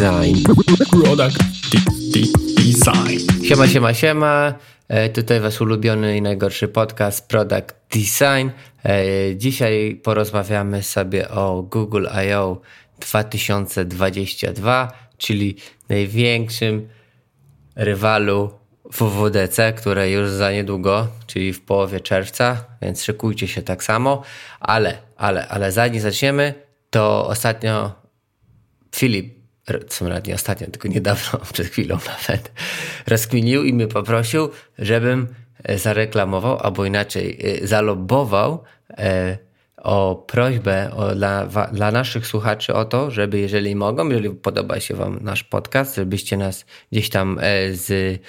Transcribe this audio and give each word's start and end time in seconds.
Design. 0.00 0.36
Product 0.90 1.38
Design. 2.56 3.44
Siema, 3.44 3.68
siema, 3.68 3.94
siema. 3.94 4.54
E, 4.88 5.08
tutaj 5.08 5.40
wasz 5.40 5.60
ulubiony 5.60 6.16
i 6.16 6.22
najgorszy 6.22 6.68
podcast 6.68 7.28
Product 7.28 7.74
Design. 7.92 8.50
E, 8.84 9.36
dzisiaj 9.36 10.00
porozmawiamy 10.02 10.82
sobie 10.82 11.28
o 11.28 11.62
Google 11.62 12.06
I.O. 12.26 12.60
2022, 13.00 14.92
czyli 15.18 15.56
największym 15.88 16.88
rywalu 17.76 18.50
WWDC, 18.84 19.72
które 19.72 20.10
już 20.10 20.30
za 20.30 20.52
niedługo, 20.52 21.08
czyli 21.26 21.52
w 21.52 21.60
połowie 21.60 22.00
czerwca, 22.00 22.64
więc 22.82 23.02
szykujcie 23.04 23.48
się 23.48 23.62
tak 23.62 23.84
samo. 23.84 24.22
Ale, 24.60 24.98
ale, 25.16 25.48
ale 25.48 25.72
zanim 25.72 26.00
zaczniemy, 26.00 26.54
to 26.90 27.26
ostatnio 27.26 27.92
Filip, 28.96 29.39
co 29.78 30.08
nawet 30.08 30.26
nie 30.26 30.34
ostatnio, 30.34 30.66
tylko 30.66 30.88
niedawno, 30.88 31.38
przed 31.52 31.66
chwilą 31.66 31.98
nawet, 32.06 32.52
rozkminił 33.06 33.64
i 33.64 33.72
mnie 33.72 33.86
poprosił, 33.86 34.48
żebym 34.78 35.28
zareklamował, 35.76 36.58
albo 36.58 36.84
inaczej 36.84 37.38
zalobował 37.62 38.64
o 39.82 40.24
prośbę 40.26 40.90
o, 40.96 41.14
dla, 41.14 41.48
dla 41.72 41.90
naszych 41.90 42.26
słuchaczy 42.26 42.74
o 42.74 42.84
to, 42.84 43.10
żeby 43.10 43.38
jeżeli 43.38 43.76
mogą, 43.76 44.08
jeżeli 44.08 44.30
podoba 44.30 44.80
się 44.80 44.94
Wam 44.94 45.18
nasz 45.22 45.44
podcast, 45.44 45.96
żebyście 45.96 46.36
nas 46.36 46.64
gdzieś 46.92 47.10
tam 47.10 47.38
e, 47.40 47.74
z, 47.74 48.20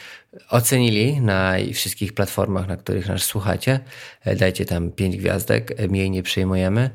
ocenili 0.50 1.22
na 1.22 1.54
wszystkich 1.74 2.14
platformach, 2.14 2.68
na 2.68 2.78
których 2.78 3.08
nas 3.08 3.24
słuchacie. 3.24 3.80
E, 4.26 4.36
dajcie 4.36 4.66
tam 4.66 4.92
5 4.92 5.18
gwiazdek, 5.18 5.74
e, 5.78 5.88
mniej 5.88 6.12
nie 6.12 6.24
przyjmujemy. 6.24 6.90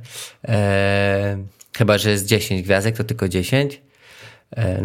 E, 0.48 1.44
chyba, 1.76 1.98
że 1.98 2.10
jest 2.10 2.26
10 2.26 2.62
gwiazdek, 2.62 2.96
to 2.96 3.04
tylko 3.04 3.28
10. 3.28 3.80
E, 4.56 4.82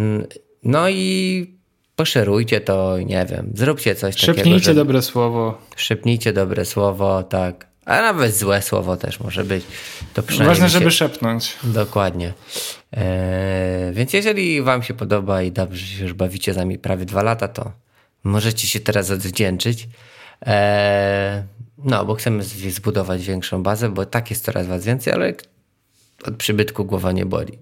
no 0.64 0.90
i 0.90 1.48
poszerujcie 1.96 2.62
to, 2.62 2.98
nie 3.00 3.26
wiem, 3.26 3.52
zróbcie 3.56 3.96
coś 3.96 4.16
Szepnijcie 4.16 4.28
takiego. 4.28 4.44
Szepnijcie 4.44 4.74
dobre 4.74 5.02
słowo. 5.02 5.62
Szepnijcie 5.76 6.34
dobre 6.34 6.66
słowo, 6.66 7.24
tak. 7.24 7.68
A 7.86 8.02
nawet 8.02 8.36
złe 8.36 8.62
słowo 8.62 8.98
też 8.98 9.20
może 9.20 9.44
być. 9.44 9.66
To 10.14 10.22
Ważne, 10.46 10.70
żeby 10.70 10.86
się... 10.86 10.92
szepnąć. 10.92 11.58
Dokładnie. 11.64 12.34
Eee, 12.92 13.94
więc 13.94 14.14
jeżeli 14.14 14.62
Wam 14.62 14.84
się 14.84 14.94
podoba 14.94 15.42
i 15.42 15.52
dobrze 15.52 15.86
się 15.86 16.04
już 16.04 16.14
bawicie 16.14 16.54
z 16.54 16.58
nami 16.58 16.78
prawie 16.78 17.06
dwa 17.06 17.24
lata, 17.24 17.48
to 17.48 17.72
możecie 18.24 18.68
się 18.68 18.80
teraz 18.80 19.12
odwdzięczyć. 19.12 19.88
Eee, 20.42 21.44
no, 21.78 22.06
bo 22.06 22.16
chcemy 22.16 22.44
zbudować 22.44 23.26
większą 23.26 23.64
bazę, 23.64 23.90
bo 23.90 24.06
tak 24.06 24.30
jest 24.30 24.46
coraz 24.46 24.68
Was 24.68 24.86
więcej, 24.86 25.14
ale 25.14 25.34
od 26.24 26.36
przybytku 26.36 26.86
głowa 26.86 27.12
nie 27.12 27.26
boli. 27.26 27.60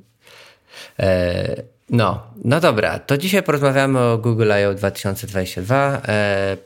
Eee, 0.97 1.63
no, 1.89 2.23
no 2.43 2.59
dobra, 2.59 2.99
to 2.99 3.17
dzisiaj 3.17 3.43
porozmawiamy 3.43 3.99
o 3.99 4.17
Google 4.17 4.51
I.O. 4.61 4.73
2022. 4.73 6.01
Eee, 6.07 6.57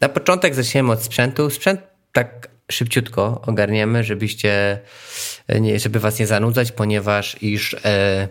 na 0.00 0.08
początek 0.08 0.54
zaczniemy 0.54 0.92
od 0.92 1.02
sprzętu. 1.02 1.50
Sprzęt 1.50 1.80
tak 2.12 2.48
szybciutko 2.72 3.42
ogarniemy, 3.46 4.04
żebyście, 4.04 4.80
e, 5.50 5.78
żeby 5.78 6.00
was 6.00 6.18
nie 6.18 6.26
zanudzać, 6.26 6.72
ponieważ 6.72 7.42
iż 7.42 7.74
e, 7.84 8.28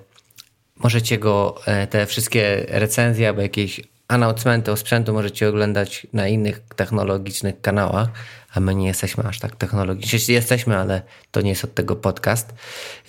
możecie 0.76 1.18
go, 1.18 1.62
e, 1.66 1.88
te 1.88 2.06
wszystkie 2.06 2.66
recenzje 2.70 3.28
albo 3.28 3.42
jakieś 3.42 3.82
announcementy 4.08 4.72
o 4.72 4.78
sprzętu 4.78 5.14
możecie 5.14 5.50
oglądać 5.50 6.08
na 6.14 6.28
innych 6.28 6.62
technologicznych 6.76 7.62
kanałach, 7.62 8.10
a 8.54 8.60
my 8.60 8.76
nie 8.76 8.88
jesteśmy 8.88 9.24
aż 9.24 9.40
tak 9.40 9.56
technologiczni. 9.56 10.34
Jesteśmy, 10.34 10.78
ale 10.78 11.02
to 11.32 11.42
nie 11.42 11.50
jest 11.50 11.64
od 11.64 11.74
tego 11.74 11.96
podcast. 11.96 12.54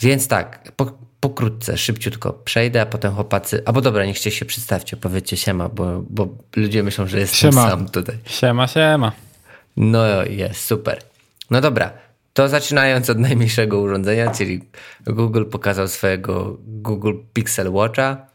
Więc 0.01 0.29
tak, 0.29 0.73
po, 0.77 0.99
pokrótce, 1.21 1.77
szybciutko 1.77 2.33
przejdę, 2.33 2.81
a 2.81 2.87
potem 2.87 3.15
chłopacy, 3.15 3.63
albo 3.65 3.81
dobra, 3.81 4.07
niechcie 4.07 4.31
się 4.31 4.45
przedstawcie, 4.45 4.97
powiedzcie 4.97 5.37
siema, 5.37 5.69
bo, 5.69 6.03
bo 6.11 6.29
ludzie 6.57 6.83
myślą, 6.83 7.07
że 7.07 7.21
jestem 7.21 7.53
siema. 7.53 7.71
sam 7.71 7.89
tutaj. 7.89 8.19
Siema, 8.25 8.67
siema. 8.67 9.13
No 9.77 10.25
jest, 10.25 10.65
super. 10.65 10.99
No 11.51 11.61
dobra, 11.61 11.91
to 12.33 12.49
zaczynając 12.49 13.11
od 13.11 13.19
najmniejszego 13.19 13.81
urządzenia, 13.81 14.31
czyli 14.31 14.61
Google 15.07 15.45
pokazał 15.45 15.89
swojego 15.89 16.57
Google 16.61 17.15
Pixel 17.33 17.69
Watcha. 17.73 18.27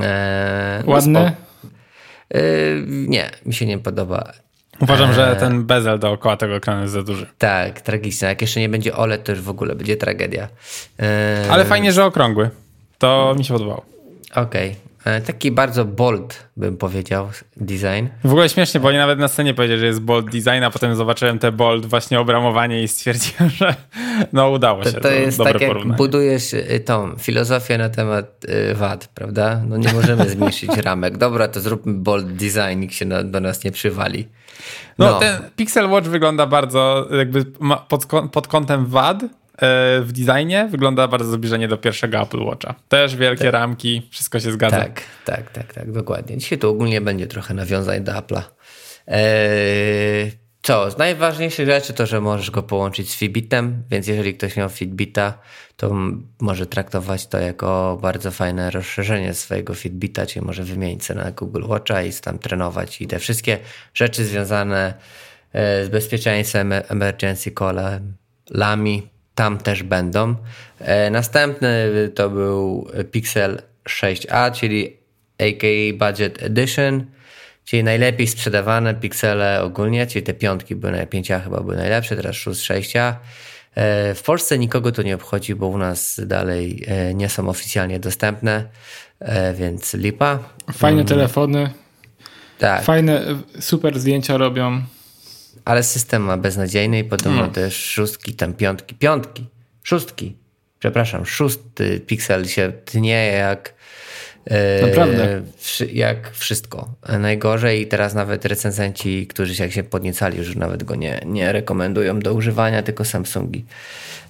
Eee, 0.00 0.84
Ładny? 0.86 1.32
Eee, 2.30 2.84
nie, 2.86 3.30
mi 3.46 3.54
się 3.54 3.66
nie 3.66 3.78
podoba. 3.78 4.32
Uważam, 4.80 5.12
że 5.12 5.30
eee, 5.30 5.36
ten 5.36 5.64
bezel 5.64 5.98
dookoła 5.98 6.36
tego 6.36 6.54
ekranu 6.56 6.82
jest 6.82 6.94
za 6.94 7.02
duży. 7.02 7.26
Tak, 7.38 7.80
tragiczne. 7.80 8.28
Jak 8.28 8.40
jeszcze 8.40 8.60
nie 8.60 8.68
będzie 8.68 8.96
OLED, 8.96 9.24
to 9.24 9.32
już 9.32 9.40
w 9.40 9.48
ogóle 9.48 9.74
będzie 9.74 9.96
tragedia. 9.96 10.48
Eee, 10.98 11.48
Ale 11.50 11.64
fajnie, 11.64 11.92
że 11.92 12.04
okrągły. 12.04 12.50
To 12.98 13.34
mi 13.38 13.44
się 13.44 13.54
podobało. 13.54 13.82
Okej. 14.34 14.70
E, 14.70 14.74
taki 15.26 15.50
bardzo 15.50 15.84
bold, 15.84 16.48
bym 16.56 16.76
powiedział, 16.76 17.28
design. 17.56 18.06
W 18.24 18.30
ogóle 18.30 18.48
śmiesznie, 18.48 18.80
bo 18.80 18.88
oni 18.88 18.96
nawet 18.96 19.18
na 19.18 19.28
scenie 19.28 19.54
powiedzieli, 19.54 19.80
że 19.80 19.86
jest 19.86 20.00
bold 20.00 20.26
design, 20.26 20.62
a 20.64 20.70
potem 20.70 20.96
zobaczyłem 20.96 21.38
te 21.38 21.52
bold 21.52 21.86
właśnie 21.86 22.20
obramowanie 22.20 22.82
i 22.82 22.88
stwierdziłem, 22.88 23.50
że 23.60 23.74
no 24.32 24.50
udało 24.50 24.84
się. 24.84 24.92
To, 24.92 25.00
to 25.00 25.10
jest 25.10 25.38
tak, 25.38 25.60
jak 25.60 25.96
budujesz 25.96 26.52
y, 26.52 26.82
tą 26.84 27.16
filozofię 27.18 27.78
na 27.78 27.88
temat 27.88 28.44
y, 28.70 28.74
wad, 28.74 29.08
prawda? 29.08 29.62
No 29.68 29.76
nie 29.76 29.92
możemy 29.92 30.28
zmniejszyć 30.30 30.76
ramek. 30.76 31.18
Dobra, 31.18 31.48
to 31.48 31.60
zróbmy 31.60 31.92
bold 31.94 32.32
design, 32.32 32.80
nikt 32.80 32.94
się 32.94 33.04
na, 33.04 33.22
do 33.22 33.40
nas 33.40 33.64
nie 33.64 33.72
przywali. 33.72 34.28
No, 34.98 35.10
no, 35.10 35.18
ten 35.18 35.42
Pixel 35.56 35.90
Watch 35.90 36.08
wygląda 36.08 36.46
bardzo 36.46 37.08
jakby 37.18 37.44
pod, 37.88 38.06
pod 38.32 38.48
kątem 38.48 38.86
wad, 38.86 39.22
E, 39.22 39.28
w 40.02 40.10
designie 40.12 40.68
wygląda 40.70 41.08
bardzo 41.08 41.32
zbliżenie 41.32 41.68
do 41.68 41.76
pierwszego 41.76 42.20
Apple 42.20 42.42
Watcha. 42.42 42.74
Też 42.88 43.16
wielkie 43.16 43.44
tak. 43.44 43.52
ramki, 43.52 44.08
wszystko 44.10 44.40
się 44.40 44.52
zgadza. 44.52 44.76
Tak, 44.76 45.02
tak, 45.24 45.50
tak, 45.50 45.74
tak, 45.74 45.92
dokładnie. 45.92 46.38
Dzisiaj 46.38 46.58
to 46.58 46.68
ogólnie 46.68 47.00
będzie 47.00 47.26
trochę 47.26 47.54
nawiązań 47.54 48.04
do 48.04 48.12
Apple'a. 48.12 48.42
Eee, 49.06 50.32
co? 50.62 50.90
Z 50.90 50.98
najważniejszych 50.98 51.66
rzeczy 51.66 51.92
to, 51.92 52.06
że 52.06 52.20
możesz 52.20 52.50
go 52.50 52.62
połączyć 52.62 53.10
z 53.10 53.16
Fitbitem, 53.16 53.82
więc 53.90 54.06
jeżeli 54.06 54.34
ktoś 54.34 54.56
miał 54.56 54.68
Fitbita, 54.68 55.38
to 55.76 55.94
może 56.40 56.66
traktować 56.66 57.26
to 57.26 57.38
jako 57.38 57.98
bardzo 58.02 58.30
fajne 58.30 58.70
rozszerzenie 58.70 59.34
swojego 59.34 59.74
Fitbita, 59.74 60.26
czyli 60.26 60.46
może 60.46 60.62
wymienić 60.62 61.04
sobie 61.04 61.20
na 61.20 61.30
Google 61.30 61.64
Watcha 61.66 62.02
i 62.02 62.12
tam 62.12 62.38
trenować 62.38 63.00
i 63.00 63.06
te 63.06 63.18
wszystkie 63.18 63.58
rzeczy 63.94 64.24
związane 64.24 64.94
e, 65.52 65.84
z 65.84 65.88
bezpieczeństwem, 65.88 66.72
emergency 66.72 67.50
callem, 67.50 68.16
lami, 68.50 69.08
tam 69.34 69.58
też 69.58 69.82
będą. 69.82 70.34
E, 70.78 71.10
następny 71.10 71.90
to 72.14 72.30
był 72.30 72.90
Pixel 73.10 73.62
6a, 73.88 74.52
czyli 74.52 74.96
AK 75.38 75.62
Budget 75.98 76.42
Edition, 76.42 77.04
czyli 77.64 77.84
najlepiej 77.84 78.26
sprzedawane 78.26 78.94
piksele 78.94 79.62
ogólnie, 79.62 80.06
czyli 80.06 80.22
te 80.22 80.34
piątki 80.34 80.76
były, 80.76 80.92
5A 80.92 81.44
chyba 81.44 81.60
były 81.60 81.76
najlepsze, 81.76 82.16
teraz 82.16 82.36
6, 82.36 82.70
6A. 82.70 83.14
E, 83.74 84.14
w 84.14 84.22
Polsce 84.22 84.58
nikogo 84.58 84.92
to 84.92 85.02
nie 85.02 85.14
obchodzi, 85.14 85.54
bo 85.54 85.66
u 85.66 85.78
nas 85.78 86.20
dalej 86.26 86.84
e, 86.86 87.14
nie 87.14 87.28
są 87.28 87.48
oficjalnie 87.48 88.00
dostępne, 88.00 88.64
więc 89.54 89.94
lipa. 89.94 90.38
Fajne 90.72 91.00
mm. 91.00 91.06
telefony. 91.06 91.70
Tak. 92.58 92.84
Fajne, 92.84 93.22
super 93.60 94.00
zdjęcia 94.00 94.36
robią 94.36 94.82
ale 95.64 95.82
system 95.82 96.22
ma 96.22 96.36
beznadziejny 96.36 96.98
i 96.98 97.04
podobno 97.04 97.42
no. 97.42 97.48
też 97.48 97.84
szóstki, 97.84 98.34
tam 98.34 98.54
piątki, 98.54 98.94
piątki, 98.94 99.46
szóstki, 99.82 100.36
przepraszam, 100.78 101.26
szósty 101.26 102.00
piksel 102.00 102.46
się 102.46 102.72
tnie 102.84 103.26
jak 103.26 103.74
e, 104.44 104.86
Naprawdę. 104.86 105.42
jak 105.92 106.30
wszystko. 106.32 106.94
Najgorzej 107.18 107.80
i 107.80 107.86
teraz 107.86 108.14
nawet 108.14 108.44
recenzenci, 108.44 109.26
którzy 109.26 109.54
się, 109.54 109.64
jak 109.64 109.72
się 109.72 109.82
podniecali, 109.82 110.38
już 110.38 110.56
nawet 110.56 110.84
go 110.84 110.94
nie, 110.94 111.20
nie 111.26 111.52
rekomendują 111.52 112.20
do 112.20 112.34
używania, 112.34 112.82
tylko 112.82 113.04
Samsungi. 113.04 113.64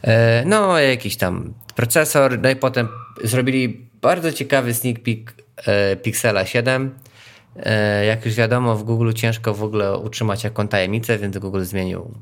E, 0.02 0.44
no, 0.46 0.78
jakiś 0.78 1.16
tam 1.16 1.54
procesor, 1.76 2.38
no 2.38 2.50
i 2.50 2.56
potem 2.56 2.88
zrobili 3.24 3.86
bardzo 4.00 4.32
ciekawy 4.32 4.74
sneak 4.74 5.02
peek 5.02 5.34
e, 5.66 5.96
Pixela 5.96 6.46
7 6.46 6.90
E, 6.90 7.09
jak 8.08 8.26
już 8.26 8.34
wiadomo, 8.34 8.76
w 8.76 8.82
Google 8.82 9.12
ciężko 9.12 9.54
w 9.54 9.62
ogóle 9.62 9.98
utrzymać 9.98 10.44
jaką 10.44 10.68
tajemnicę, 10.68 11.18
więc 11.18 11.38
Google 11.38 11.62
zmienił 11.62 12.14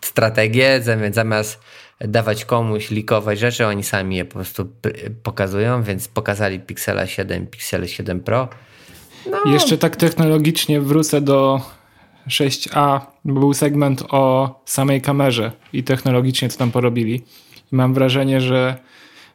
strategię, 0.00 0.80
zamiast 1.12 1.60
dawać 2.00 2.44
komuś 2.44 2.90
likować 2.90 3.38
rzeczy, 3.38 3.66
oni 3.66 3.82
sami 3.82 4.16
je 4.16 4.24
po 4.24 4.34
prostu 4.34 4.68
pokazują, 5.22 5.82
więc 5.82 6.08
pokazali 6.08 6.60
Pixela 6.60 7.06
7, 7.06 7.46
Pixel 7.46 7.86
7 7.86 8.20
Pro. 8.20 8.48
No. 9.30 9.52
Jeszcze 9.52 9.78
tak 9.78 9.96
technologicznie 9.96 10.80
wrócę 10.80 11.20
do 11.20 11.60
6a, 12.28 13.00
bo 13.24 13.40
był 13.40 13.54
segment 13.54 14.04
o 14.10 14.54
samej 14.64 15.02
kamerze 15.02 15.52
i 15.72 15.84
technologicznie 15.84 16.48
co 16.48 16.58
tam 16.58 16.70
porobili. 16.70 17.24
Mam 17.70 17.94
wrażenie, 17.94 18.40
że 18.40 18.76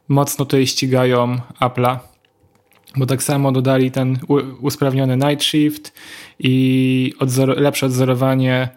mocno 0.08 0.44
tutaj 0.44 0.66
ścigają 0.66 1.36
Apple'a 1.60 1.98
bo 2.96 3.06
tak 3.06 3.22
samo 3.22 3.52
dodali 3.52 3.90
ten 3.90 4.18
usprawniony 4.60 5.16
night 5.16 5.44
shift 5.44 5.92
i 6.38 7.14
odzor 7.18 7.60
lepsze 7.60 7.86
odzorowanie 7.86 8.68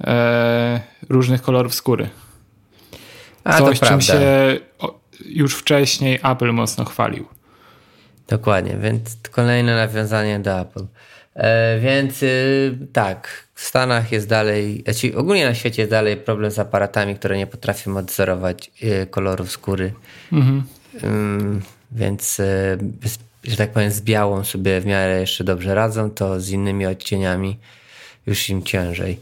e, 0.00 0.80
różnych 1.08 1.42
kolorów 1.42 1.74
skóry. 1.74 2.08
A, 3.44 3.58
Coś, 3.58 3.80
czym 3.80 4.00
się 4.00 4.20
już 5.24 5.54
wcześniej 5.54 6.18
Apple 6.22 6.52
mocno 6.52 6.84
chwalił. 6.84 7.26
Dokładnie, 8.28 8.76
więc 8.76 9.16
kolejne 9.30 9.76
nawiązanie 9.76 10.40
do 10.40 10.60
Apple. 10.60 10.86
E, 11.34 11.78
więc 11.80 12.22
y, 12.22 12.78
tak, 12.92 13.48
w 13.54 13.64
Stanach 13.64 14.12
jest 14.12 14.28
dalej, 14.28 14.82
znaczy 14.84 15.16
ogólnie 15.16 15.46
na 15.46 15.54
świecie 15.54 15.82
jest 15.82 15.90
dalej 15.90 16.16
problem 16.16 16.50
z 16.50 16.58
aparatami, 16.58 17.14
które 17.16 17.38
nie 17.38 17.46
potrafią 17.46 17.96
odzorować 17.96 18.70
y, 18.82 19.06
kolorów 19.10 19.50
skóry. 19.50 19.92
Mhm. 20.32 20.62
Y, 20.94 21.60
więc, 21.92 22.42
że 23.44 23.56
tak 23.56 23.72
powiem, 23.72 23.90
z 23.90 24.00
białą 24.00 24.44
sobie 24.44 24.80
w 24.80 24.86
miarę 24.86 25.20
jeszcze 25.20 25.44
dobrze 25.44 25.74
radzą, 25.74 26.10
to 26.10 26.40
z 26.40 26.50
innymi 26.50 26.86
odcieniami 26.86 27.58
już 28.26 28.48
im 28.48 28.62
ciężej. 28.62 29.20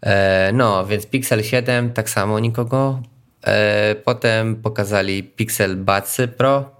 E, 0.00 0.50
no, 0.52 0.86
więc 0.86 1.06
Pixel 1.06 1.42
7 1.42 1.92
tak 1.92 2.10
samo 2.10 2.38
nikogo. 2.38 3.02
E, 3.46 3.94
potem 3.94 4.56
pokazali 4.56 5.24
Pixel 5.24 5.76
Buds 5.76 6.16
Pro, 6.36 6.76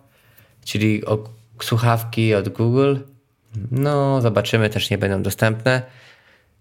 czyli 0.64 1.02
słuchawki 1.62 2.34
od 2.34 2.48
Google. 2.48 2.96
No, 3.70 4.20
zobaczymy, 4.20 4.70
też 4.70 4.90
nie 4.90 4.98
będą 4.98 5.22
dostępne. 5.22 5.82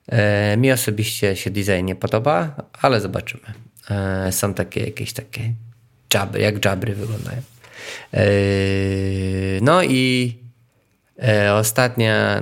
E, 0.08 0.58
mi 0.58 0.72
osobiście 0.72 1.36
się 1.36 1.50
design 1.50 1.86
nie 1.86 1.96
podoba, 1.96 2.56
ale 2.82 3.02
zobaczymy. 3.02 3.54
Są 4.32 4.54
takie 4.54 4.86
jakieś 4.86 5.14
takie 5.14 5.54
jabry, 6.14 6.42
jak 6.42 6.66
jabry 6.66 6.96
wyglądają. 6.96 7.42
No 9.62 9.84
i 9.84 10.38
ostatnia 11.54 12.42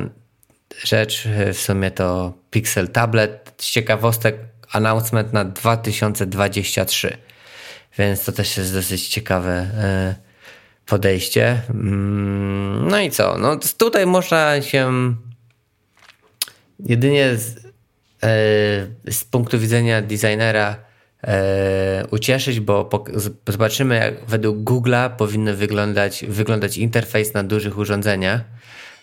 rzecz 0.84 1.28
w 1.54 1.58
sumie 1.58 1.92
to 1.92 2.34
Pixel 2.52 2.88
Tablet. 2.88 3.54
Z 3.58 3.72
ciekawostek 3.72 4.36
announcement 4.72 5.34
na 5.34 5.46
2023. 5.46 7.18
Więc 7.98 8.26
to 8.26 8.32
też 8.32 8.58
jest 8.58 8.74
dosyć 8.74 9.08
ciekawe 9.08 9.52
e, 9.52 10.16
podejście. 10.86 11.62
Mm, 11.70 12.88
no 12.88 13.00
i 13.00 13.12
co? 13.12 13.38
No 13.38 13.60
tutaj 13.78 14.06
można 14.06 14.62
się 14.62 15.14
jedynie 16.80 17.36
z, 17.36 17.58
e, 17.58 19.12
z 19.12 19.24
punktu 19.32 19.60
widzenia 19.60 20.02
designera 20.02 20.70
e, 20.70 20.85
ucieszyć, 22.12 22.60
bo 22.60 22.90
zobaczymy, 23.48 23.96
jak 23.96 24.26
według 24.26 24.58
Google'a 24.58 25.10
powinny 25.10 25.56
wyglądać, 25.56 26.26
wyglądać 26.28 26.78
interfejs 26.78 27.34
na 27.34 27.44
dużych 27.44 27.78
urządzeniach. 27.78 28.42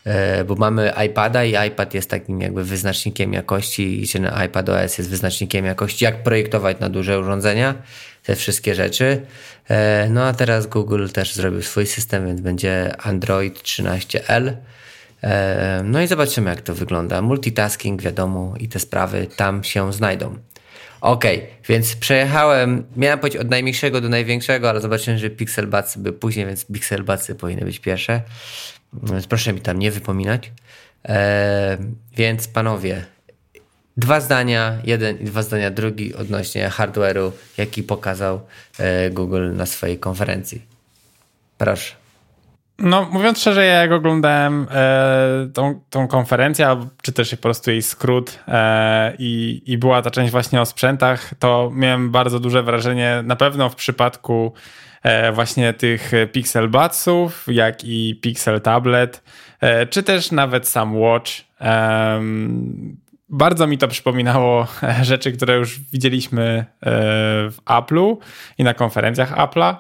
E, 0.05 0.45
bo 0.45 0.55
mamy 0.55 0.93
iPada 1.07 1.45
i 1.45 1.69
iPad 1.69 1.95
jest 1.95 2.11
takim 2.11 2.41
jakby 2.41 2.65
wyznacznikiem 2.65 3.33
jakości 3.33 4.03
i 4.03 4.09
czy 4.09 4.19
iPad 4.47 4.69
OS 4.69 4.99
jest 4.99 5.11
wyznacznikiem 5.11 5.65
jakości, 5.65 6.05
jak 6.05 6.23
projektować 6.23 6.81
na 6.81 6.89
duże 6.89 7.21
urządzenia, 7.21 7.75
te 8.23 8.37
wszystkie 8.37 8.75
rzeczy. 8.75 9.27
E, 9.69 10.09
no 10.11 10.25
a 10.25 10.33
teraz 10.33 10.67
Google 10.67 11.09
też 11.09 11.35
zrobił 11.35 11.63
swój 11.63 11.87
system, 11.87 12.27
więc 12.27 12.41
będzie 12.41 12.97
Android 13.03 13.63
13L. 13.63 14.57
E, 15.23 15.83
no 15.85 16.03
i 16.03 16.07
zobaczymy, 16.07 16.51
jak 16.51 16.61
to 16.61 16.75
wygląda. 16.75 17.23
Multitasking, 17.23 18.03
wiadomo, 18.03 18.55
i 18.59 18.69
te 18.69 18.79
sprawy 18.79 19.27
tam 19.37 19.65
się 19.65 19.93
znajdą. 19.93 20.37
Ok, 21.03 21.25
więc 21.69 21.97
przejechałem, 21.97 22.85
miałem 22.97 23.19
powiedzieć 23.19 23.41
od 23.41 23.51
najmniejszego 23.51 24.01
do 24.01 24.09
największego, 24.09 24.71
ale 24.71 24.81
zobaczyłem, 24.81 25.19
że 25.19 25.31
Pixel 25.31 25.67
Buds 25.67 25.97
były 25.97 26.19
później, 26.19 26.47
więc 26.47 26.65
Pixel 26.65 27.05
Budsy 27.05 27.35
powinny 27.35 27.65
być 27.65 27.79
pierwsze. 27.79 28.23
Więc 28.93 29.27
proszę 29.27 29.53
mi 29.53 29.61
tam 29.61 29.79
nie 29.79 29.91
wypominać. 29.91 30.53
E, 31.09 31.79
więc 32.17 32.49
panowie, 32.49 33.05
dwa 33.97 34.21
zdania, 34.21 34.79
jeden 34.85 35.19
i 35.19 35.25
dwa 35.25 35.43
zdania 35.43 35.71
drugi 35.71 36.15
odnośnie 36.15 36.69
hardware'u, 36.69 37.31
jaki 37.57 37.83
pokazał 37.83 38.41
e, 38.79 39.11
Google 39.11 39.53
na 39.55 39.67
swojej 39.67 39.99
konferencji. 39.99 40.63
Proszę. 41.59 42.02
No, 42.79 43.09
mówiąc 43.13 43.39
szczerze, 43.39 43.65
ja 43.65 43.75
jak 43.75 43.93
oglądałem 43.93 44.67
e, 44.71 45.49
tą, 45.55 45.81
tą 45.91 46.09
konferencję, 46.09 46.87
czy 47.03 47.13
też 47.13 47.31
po 47.31 47.37
prostu 47.37 47.71
jej 47.71 47.83
skrót 47.83 48.39
e, 48.49 49.15
i, 49.19 49.63
i 49.67 49.79
była 49.79 50.03
ta 50.03 50.11
część 50.11 50.33
właśnie 50.33 50.61
o 50.61 50.67
sprzętach, 50.67 51.31
to 51.39 51.71
miałem 51.75 52.11
bardzo 52.11 52.41
duże 52.41 52.63
wrażenie, 52.63 53.23
na 53.25 53.37
pewno 53.37 53.69
w 53.69 53.75
przypadku 53.75 54.53
E, 55.03 55.33
właśnie 55.33 55.73
tych 55.73 56.13
Pixel 56.33 56.69
Budsów, 56.69 57.47
jak 57.49 57.85
i 57.85 58.21
Pixel 58.23 58.61
Tablet, 58.61 59.23
e, 59.61 59.87
czy 59.87 60.03
też 60.03 60.31
nawet 60.33 60.69
sam 60.69 60.97
Watch. 60.97 61.31
Bardzo 63.29 63.67
mi 63.67 63.79
to 63.79 63.89
przypominało 63.89 64.67
rzeczy, 65.03 65.33
które 65.33 65.57
już 65.57 65.81
widzieliśmy 65.81 66.43
e, 66.43 66.65
w 67.51 67.57
Apple'u 67.65 68.17
i 68.59 68.65
na 68.65 68.75
konferencjach 68.75 69.37
Apple'a. 69.37 69.75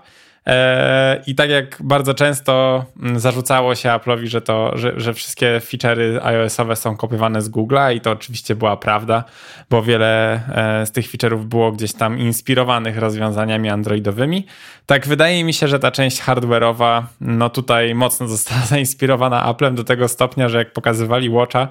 E, 0.46 1.22
I 1.26 1.34
tak 1.34 1.50
jak 1.50 1.78
bardzo 1.80 2.14
często 2.14 2.84
mm, 3.02 3.20
zarzucało 3.20 3.74
się 3.74 3.88
Apple'owi, 3.88 4.26
że, 4.26 4.40
to, 4.40 4.78
że, 4.78 4.92
że 4.96 5.14
wszystkie 5.14 5.60
feature'y 5.64 6.20
iOS-owe 6.22 6.76
są 6.76 6.96
kopiowane 6.96 7.42
z 7.42 7.50
Google'a 7.50 7.94
i 7.94 8.00
to 8.00 8.10
oczywiście 8.10 8.54
była 8.54 8.76
prawda, 8.76 9.24
bo 9.70 9.82
wiele 9.82 10.40
e, 10.82 10.86
z 10.86 10.92
tych 10.92 11.06
feature'ów 11.12 11.44
było 11.44 11.72
gdzieś 11.72 11.92
tam 11.92 12.18
inspirowanych 12.18 12.98
rozwiązaniami 12.98 13.68
androidowymi. 13.68 14.46
Tak 14.86 15.06
wydaje 15.06 15.44
mi 15.44 15.54
się, 15.54 15.68
że 15.68 15.78
ta 15.78 15.90
część 15.90 16.22
hardware'owa 16.22 17.02
no 17.20 17.50
tutaj 17.50 17.94
mocno 17.94 18.28
została 18.36 18.60
zainspirowana 18.60 19.42
Applem 19.42 19.74
do 19.74 19.84
tego 19.84 20.08
stopnia, 20.08 20.48
że 20.48 20.58
jak 20.58 20.72
pokazywali 20.72 21.30
Watcha, 21.30 21.68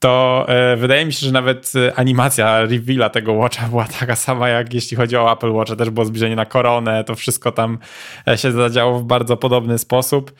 to 0.00 0.44
e, 0.48 0.76
wydaje 0.76 1.06
mi 1.06 1.12
się, 1.12 1.26
że 1.26 1.32
nawet 1.32 1.72
e, 1.76 1.98
animacja 1.98 2.60
reveala 2.60 3.10
tego 3.10 3.32
Watcha 3.32 3.68
była 3.68 3.84
taka 4.00 4.16
sama, 4.16 4.48
jak 4.48 4.74
jeśli 4.74 4.96
chodzi 4.96 5.16
o 5.16 5.32
Apple 5.32 5.52
Watcha, 5.52 5.76
też 5.76 5.90
było 5.90 6.06
zbliżenie 6.06 6.36
na 6.36 6.46
koronę, 6.46 7.04
to 7.04 7.14
wszystko 7.14 7.52
tam 7.52 7.78
e, 8.28 8.38
się 8.38 8.52
zadziało 8.52 8.98
w 8.98 9.04
bardzo 9.04 9.36
podobny 9.36 9.78
sposób. 9.78 10.32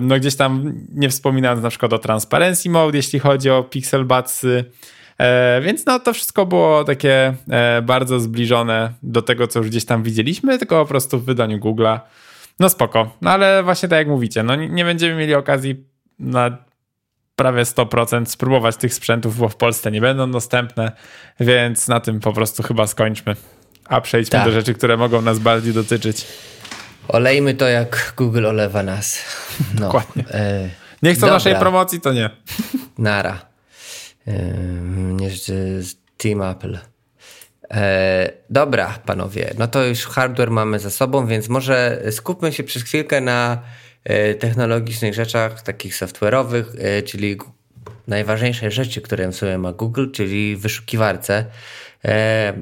No 0.00 0.16
gdzieś 0.16 0.36
tam 0.36 0.72
nie 0.94 1.08
wspominając 1.08 1.62
na 1.62 1.70
przykład 1.70 1.92
o 1.92 1.98
Transparency 1.98 2.70
Mode, 2.70 2.96
jeśli 2.96 3.18
chodzi 3.18 3.50
o 3.50 3.62
Pixel 3.62 4.04
Budsy, 4.04 4.64
więc 5.62 5.86
no 5.86 6.00
to 6.00 6.12
wszystko 6.12 6.46
było 6.46 6.84
takie 6.84 7.34
bardzo 7.82 8.20
zbliżone 8.20 8.92
do 9.02 9.22
tego, 9.22 9.46
co 9.46 9.58
już 9.58 9.68
gdzieś 9.68 9.84
tam 9.84 10.02
widzieliśmy, 10.02 10.58
tylko 10.58 10.82
po 10.82 10.88
prostu 10.88 11.18
w 11.18 11.24
wydaniu 11.24 11.58
Google'a. 11.58 12.00
No 12.60 12.68
spoko, 12.68 13.16
no 13.20 13.30
ale 13.30 13.62
właśnie 13.62 13.88
tak 13.88 13.98
jak 13.98 14.08
mówicie, 14.08 14.42
no 14.42 14.56
nie 14.56 14.84
będziemy 14.84 15.14
mieli 15.14 15.34
okazji 15.34 15.84
na 16.18 16.58
prawie 17.36 17.62
100% 17.62 18.26
spróbować 18.26 18.76
tych 18.76 18.94
sprzętów, 18.94 19.38
bo 19.38 19.48
w 19.48 19.56
Polsce 19.56 19.90
nie 19.90 20.00
będą 20.00 20.30
dostępne, 20.30 20.92
więc 21.40 21.88
na 21.88 22.00
tym 22.00 22.20
po 22.20 22.32
prostu 22.32 22.62
chyba 22.62 22.86
skończmy. 22.86 23.36
A 23.84 24.00
przejdźmy 24.00 24.30
tak. 24.30 24.44
do 24.44 24.52
rzeczy, 24.52 24.74
które 24.74 24.96
mogą 24.96 25.22
nas 25.22 25.38
bardziej 25.38 25.72
dotyczyć. 25.72 26.26
Olejmy 27.08 27.54
to, 27.54 27.68
jak 27.68 28.14
Google 28.16 28.46
olewa 28.46 28.82
nas. 28.82 29.18
No. 29.74 29.80
Dokładnie. 29.80 30.24
E, 30.30 30.68
nie 31.02 31.14
chcą 31.14 31.26
naszej 31.26 31.56
promocji, 31.56 32.00
to 32.00 32.12
nie. 32.12 32.30
Nara. 32.98 33.46
E, 34.26 34.32
nie, 34.92 35.30
Team 36.16 36.42
Apple. 36.42 36.78
E, 37.70 38.30
dobra, 38.50 38.98
panowie, 39.06 39.54
no 39.58 39.68
to 39.68 39.84
już 39.84 40.06
hardware 40.06 40.50
mamy 40.50 40.78
za 40.78 40.90
sobą, 40.90 41.26
więc 41.26 41.48
może 41.48 42.02
skupmy 42.10 42.52
się 42.52 42.64
przez 42.64 42.82
chwilkę 42.82 43.20
na 43.20 43.62
technologicznych 44.38 45.14
rzeczach, 45.14 45.62
takich 45.62 45.94
software'owych, 45.94 46.64
e, 46.78 47.02
czyli 47.02 47.36
najważniejsze 48.08 48.70
rzeczy, 48.70 49.00
które 49.00 49.28
w 49.28 49.36
sobie 49.36 49.58
ma 49.58 49.72
Google, 49.72 50.10
czyli 50.10 50.56
wyszukiwarce. 50.56 51.44
E, 52.04 52.52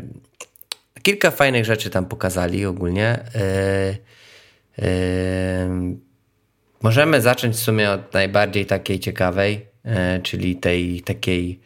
kilka 1.03 1.31
fajnych 1.31 1.65
rzeczy 1.65 1.91
tam 1.91 2.07
pokazali 2.07 2.67
ogólnie. 2.67 3.19
Możemy 6.83 7.21
zacząć 7.21 7.57
w 7.57 7.61
sumie 7.61 7.91
od 7.91 8.15
najbardziej 8.15 8.67
takiej 8.67 9.01
ciekawej, 9.01 9.67
czyli 10.23 10.57
tej 10.57 11.01
takiej 11.01 11.61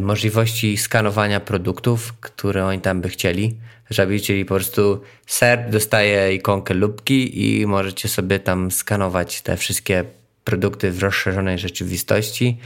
możliwości 0.00 0.76
skanowania 0.76 1.40
produktów, 1.40 2.14
które 2.20 2.66
oni 2.66 2.80
tam 2.80 3.00
by 3.00 3.08
chcieli 3.08 3.56
żeby, 3.90 4.20
czyli 4.20 4.44
po 4.44 4.54
prostu 4.54 5.00
ser 5.26 5.70
dostaje 5.70 6.34
ikonkę 6.34 6.74
lubki 6.74 7.60
i 7.60 7.66
możecie 7.66 8.08
sobie 8.08 8.38
tam 8.38 8.70
skanować 8.70 9.42
te 9.42 9.56
wszystkie 9.56 10.04
produkty 10.44 10.90
w 10.90 11.02
rozszerzonej 11.02 11.58
rzeczywistości 11.58 12.58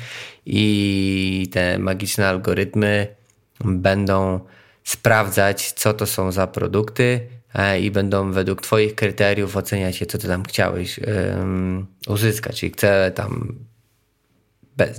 i 0.47 1.49
te 1.53 1.79
magiczne 1.79 2.29
algorytmy 2.29 3.07
będą 3.65 4.41
sprawdzać, 4.85 5.73
co 5.73 5.95
to 5.95 6.07
są 6.07 6.33
za 6.33 6.47
produkty 6.47 7.29
e, 7.55 7.81
i 7.81 7.91
będą 7.91 8.33
według 8.33 8.63
Twoich 8.63 8.95
kryteriów 8.95 9.57
oceniać 9.57 10.01
je, 10.01 10.07
co 10.07 10.19
Ty 10.19 10.29
tam 10.29 10.43
chciałeś 10.43 11.01
uzyskać. 12.09 12.61
Czyli 12.61 12.73
chcę 12.73 13.13
tam 13.15 13.55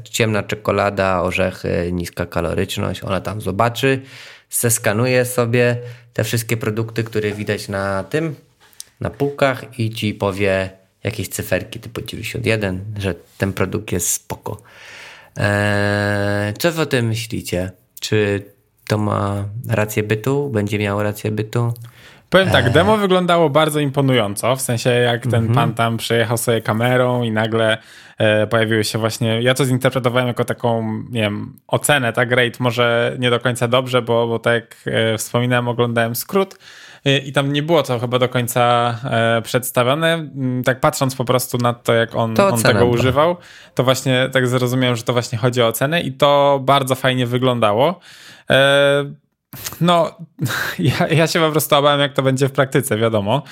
ciemna 0.04 0.44
czekolada, 0.44 1.22
orzechy, 1.22 1.90
niska 1.92 2.26
kaloryczność, 2.26 3.04
ona 3.04 3.22
tam 3.22 3.42
zobaczy, 3.42 4.02
zeskanuje 4.60 5.26
sobie 5.26 5.78
te 6.14 6.24
wszystkie 6.24 6.58
produkty, 6.58 7.04
które 7.04 7.32
widać 7.32 7.68
na 7.68 8.04
tym, 8.04 8.36
na 9.00 9.10
półkach 9.10 9.80
i 9.80 9.90
ci 9.90 10.14
powie 10.14 10.70
jakieś 11.04 11.30
cyferki 11.30 11.80
typu 11.80 12.02
91, 12.02 12.86
że 13.00 13.16
ten 13.38 13.54
produkt 13.54 13.92
jest 13.92 14.10
spoko. 14.10 14.62
Eee, 15.38 16.54
co 16.54 16.72
wy 16.72 16.82
o 16.82 16.86
tym 16.86 17.08
myślicie? 17.08 17.72
Czy 18.00 18.46
to 18.88 18.98
ma 18.98 19.46
rację 19.68 20.04
bytu? 20.04 20.50
Będzie 20.50 20.80
miało 20.80 21.04
rację 21.04 21.32
bytu? 21.32 21.74
Powiem 22.36 22.50
tak, 22.50 22.70
demo 22.70 22.98
wyglądało 22.98 23.50
bardzo 23.50 23.80
imponująco, 23.80 24.56
w 24.56 24.62
sensie 24.62 24.90
jak 24.90 25.22
ten 25.22 25.36
mm 25.36 25.52
-hmm. 25.52 25.56
pan 25.56 25.74
tam 25.74 25.98
przejechał 25.98 26.38
sobie 26.38 26.62
kamerą 26.62 27.24
i 27.24 27.32
nagle 27.32 27.78
e, 28.18 28.48
pojawiły 28.48 28.84
się 28.84 29.00
właśnie, 29.00 29.42
ja 29.42 29.54
to 29.54 29.66
zinterpretowałem 29.66 30.28
jako 30.28 30.46
taką, 30.46 30.84
nie 31.10 31.22
wiem, 31.22 31.60
ocenę, 31.68 32.14
tak, 32.14 32.32
rate 32.32 32.58
może 32.60 33.16
nie 33.20 33.30
do 33.30 33.40
końca 33.40 33.68
dobrze, 33.68 34.02
bo, 34.02 34.28
bo 34.28 34.40
tak 34.40 34.54
jak 34.54 34.76
e, 34.86 35.18
wspominałem, 35.18 35.68
oglądałem 35.68 36.16
skrót, 36.16 36.60
i 37.26 37.32
tam 37.32 37.54
nie 37.54 37.64
było 37.64 37.84
to 37.84 38.00
chyba 38.00 38.20
do 38.20 38.30
końca 38.30 38.96
e, 39.04 39.42
przedstawione. 39.42 40.14
Mm, 40.14 40.64
tak 40.64 40.80
patrząc 40.80 41.16
po 41.16 41.26
prostu 41.26 41.58
na 41.58 41.74
to, 41.74 41.94
jak 41.94 42.16
on, 42.16 42.36
on 42.40 42.62
tego 42.62 42.86
używał, 42.86 43.36
to 43.76 43.84
właśnie 43.84 44.30
tak 44.34 44.48
zrozumiałem, 44.48 44.96
że 44.96 45.04
to 45.04 45.14
właśnie 45.14 45.38
chodzi 45.38 45.62
o 45.62 45.68
ocenę 45.68 46.02
i 46.02 46.12
to 46.12 46.60
bardzo 46.64 46.96
fajnie 46.96 47.28
wyglądało. 47.28 48.00
No, 49.82 50.18
ja, 50.80 51.08
ja 51.08 51.28
się 51.28 51.40
po 51.40 51.52
prostu 51.52 51.76
obawiam, 51.76 52.00
jak 52.00 52.14
to 52.14 52.22
będzie 52.22 52.48
w 52.48 52.52
praktyce, 52.52 52.98
wiadomo. 52.98 53.44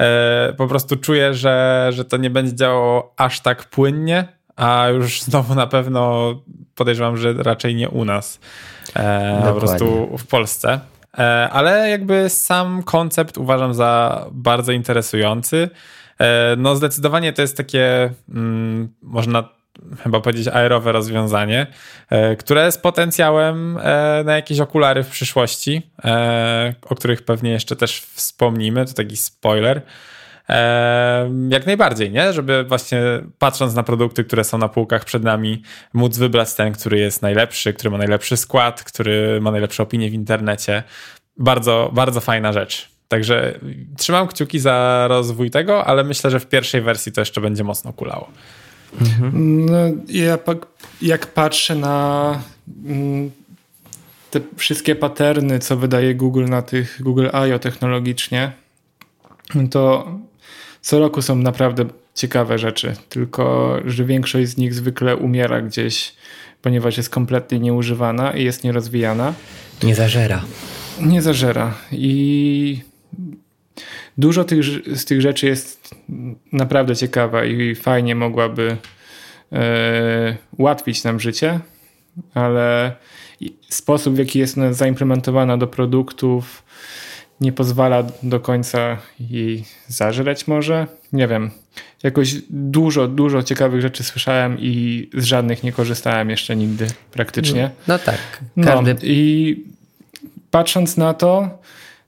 E, 0.00 0.52
po 0.56 0.66
prostu 0.66 0.96
czuję, 0.96 1.34
że, 1.34 1.88
że 1.92 2.04
to 2.04 2.16
nie 2.16 2.30
będzie 2.30 2.54
działało 2.54 3.14
aż 3.16 3.40
tak 3.40 3.64
płynnie, 3.64 4.28
a 4.56 4.88
już 4.88 5.22
znowu 5.28 5.54
na 5.54 5.66
pewno 5.66 6.34
podejrzewam, 6.74 7.16
że 7.16 7.32
raczej 7.32 7.74
nie 7.74 7.88
u 7.88 8.04
nas. 8.04 8.40
E, 8.96 9.42
po 9.44 9.52
prostu 9.60 10.16
w 10.18 10.26
Polsce. 10.26 10.80
E, 11.18 11.48
ale 11.50 11.90
jakby 11.90 12.28
sam 12.28 12.82
koncept 12.82 13.38
uważam 13.38 13.74
za 13.74 14.24
bardzo 14.32 14.72
interesujący. 14.72 15.70
E, 16.18 16.56
no 16.56 16.76
zdecydowanie 16.76 17.32
to 17.32 17.42
jest 17.42 17.56
takie, 17.56 18.10
mm, 18.28 18.88
można 19.02 19.55
chyba 20.02 20.20
powiedzieć 20.20 20.48
aerowe 20.48 20.92
rozwiązanie, 20.92 21.66
e, 22.10 22.36
które 22.36 22.72
z 22.72 22.78
potencjałem 22.78 23.78
na 24.24 24.36
jakieś 24.36 24.60
okulary 24.60 25.02
w 25.02 25.08
przyszłości, 25.08 25.90
o 26.82 26.94
których 26.94 27.22
pewnie 27.22 27.50
jeszcze 27.50 27.76
też 27.76 28.00
wspomnimy, 28.00 28.84
to 28.84 28.92
taki 28.92 29.16
spoiler. 29.16 29.82
Jak 31.48 31.66
najbardziej, 31.66 32.10
nie? 32.10 32.32
Żeby 32.32 32.64
właśnie 32.64 33.00
patrząc 33.38 33.74
na 33.74 33.82
produkty, 33.82 34.24
które 34.24 34.44
są 34.44 34.58
na 34.58 34.68
półkach 34.68 35.04
przed 35.04 35.22
nami, 35.22 35.62
móc 35.92 36.18
wybrać 36.18 36.54
ten, 36.54 36.72
który 36.72 36.98
jest 36.98 37.22
najlepszy, 37.22 37.72
który 37.72 37.90
ma 37.90 37.98
najlepszy 37.98 38.36
skład, 38.36 38.84
który 38.84 39.40
ma 39.40 39.50
najlepsze 39.50 39.82
opinie 39.82 40.10
w 40.10 40.14
internecie. 40.14 40.82
Bardzo, 41.36 41.90
bardzo 41.92 42.20
fajna 42.20 42.52
rzecz. 42.52 42.88
Także 43.08 43.58
trzymam 43.96 44.28
kciuki 44.28 44.58
za 44.58 45.06
rozwój 45.08 45.50
tego, 45.50 45.84
ale 45.84 46.04
myślę, 46.04 46.30
że 46.30 46.40
w 46.40 46.46
pierwszej 46.46 46.80
wersji 46.80 47.12
to 47.12 47.20
jeszcze 47.20 47.40
będzie 47.40 47.64
mocno 47.64 47.92
kulało. 47.92 48.30
Mhm. 49.00 49.66
No, 49.66 49.76
ja 50.08 50.38
jak 51.02 51.26
patrzę 51.26 51.74
na 51.74 52.42
mm, 52.84 53.30
te 54.30 54.40
wszystkie 54.56 54.94
paterny, 54.94 55.58
co 55.58 55.76
wydaje 55.76 56.14
Google 56.14 56.44
na 56.44 56.62
tych 56.62 57.02
Google 57.02 57.28
I.O. 57.48 57.58
technologicznie, 57.58 58.52
to 59.70 60.10
co 60.80 60.98
roku 60.98 61.22
są 61.22 61.36
naprawdę 61.36 61.84
ciekawe 62.14 62.58
rzeczy, 62.58 62.96
tylko 63.08 63.76
że 63.84 64.04
większość 64.04 64.48
z 64.48 64.56
nich 64.56 64.74
zwykle 64.74 65.16
umiera 65.16 65.60
gdzieś, 65.62 66.14
ponieważ 66.62 66.96
jest 66.96 67.10
kompletnie 67.10 67.58
nieużywana 67.58 68.32
i 68.32 68.44
jest 68.44 68.64
nierozwijana. 68.64 69.34
Nie 69.82 69.94
zażera. 69.94 70.44
Nie 71.00 71.22
zażera. 71.22 71.74
I 71.92 72.82
dużo 74.18 74.44
tych, 74.44 74.64
z 74.98 75.04
tych 75.04 75.20
rzeczy 75.20 75.46
jest 75.46 75.94
naprawdę 76.52 76.96
ciekawa 76.96 77.44
i 77.44 77.74
fajnie 77.74 78.14
mogłaby 78.14 78.76
e, 79.52 80.36
ułatwić 80.56 81.04
nam 81.04 81.20
życie, 81.20 81.60
ale 82.34 82.96
sposób, 83.68 84.14
w 84.14 84.18
jaki 84.18 84.38
jest 84.38 84.56
zaimplementowana 84.70 85.56
do 85.56 85.66
produktów, 85.66 86.62
nie 87.40 87.52
pozwala 87.52 88.04
do 88.22 88.40
końca 88.40 88.98
jej 89.20 89.64
zażreć 89.88 90.46
może. 90.46 90.86
Nie 91.12 91.28
wiem. 91.28 91.50
Jakoś 92.02 92.34
dużo, 92.50 93.08
dużo 93.08 93.42
ciekawych 93.42 93.80
rzeczy 93.80 94.04
słyszałem 94.04 94.56
i 94.60 95.08
z 95.14 95.24
żadnych 95.24 95.62
nie 95.62 95.72
korzystałem 95.72 96.30
jeszcze 96.30 96.56
nigdy 96.56 96.86
praktycznie. 97.12 97.62
No, 97.62 97.94
no 97.94 97.98
tak. 97.98 98.18
Każdy... 98.64 98.94
No, 98.94 99.00
I 99.02 99.64
patrząc 100.50 100.96
na 100.96 101.14
to, 101.14 101.58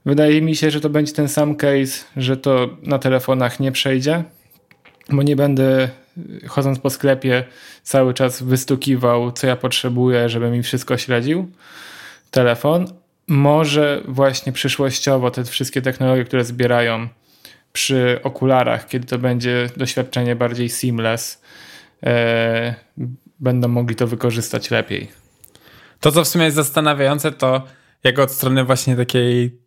wydaje 0.04 0.42
mi 0.42 0.56
się, 0.56 0.70
że 0.70 0.80
to 0.80 0.90
będzie 0.90 1.12
ten 1.12 1.28
sam 1.28 1.56
case, 1.56 2.04
że 2.16 2.36
to 2.36 2.68
na 2.82 2.98
telefonach 2.98 3.60
nie 3.60 3.72
przejdzie, 3.72 4.24
bo 5.10 5.22
nie 5.22 5.36
będę 5.36 5.88
chodząc 6.46 6.78
po 6.78 6.90
sklepie 6.90 7.44
cały 7.82 8.14
czas 8.14 8.42
wystukiwał, 8.42 9.32
co 9.32 9.46
ja 9.46 9.56
potrzebuję, 9.56 10.28
żeby 10.28 10.50
mi 10.50 10.62
wszystko 10.62 10.96
śledził. 10.96 11.50
Telefon, 12.30 12.86
może 13.28 14.02
właśnie 14.08 14.52
przyszłościowo 14.52 15.30
te 15.30 15.44
wszystkie 15.44 15.82
technologie, 15.82 16.24
które 16.24 16.44
zbierają 16.44 17.08
przy 17.72 18.20
okularach, 18.22 18.88
kiedy 18.88 19.06
to 19.06 19.18
będzie 19.18 19.70
doświadczenie 19.76 20.36
bardziej 20.36 20.68
seamless, 20.68 21.42
e, 22.02 22.74
będą 23.40 23.68
mogli 23.68 23.96
to 23.96 24.06
wykorzystać 24.06 24.70
lepiej. 24.70 25.08
To, 26.00 26.12
co 26.12 26.24
w 26.24 26.28
sumie 26.28 26.44
jest 26.44 26.56
zastanawiające, 26.56 27.32
to 27.32 27.62
jak 28.04 28.18
od 28.18 28.30
strony 28.30 28.64
właśnie 28.64 28.96
takiej 28.96 29.58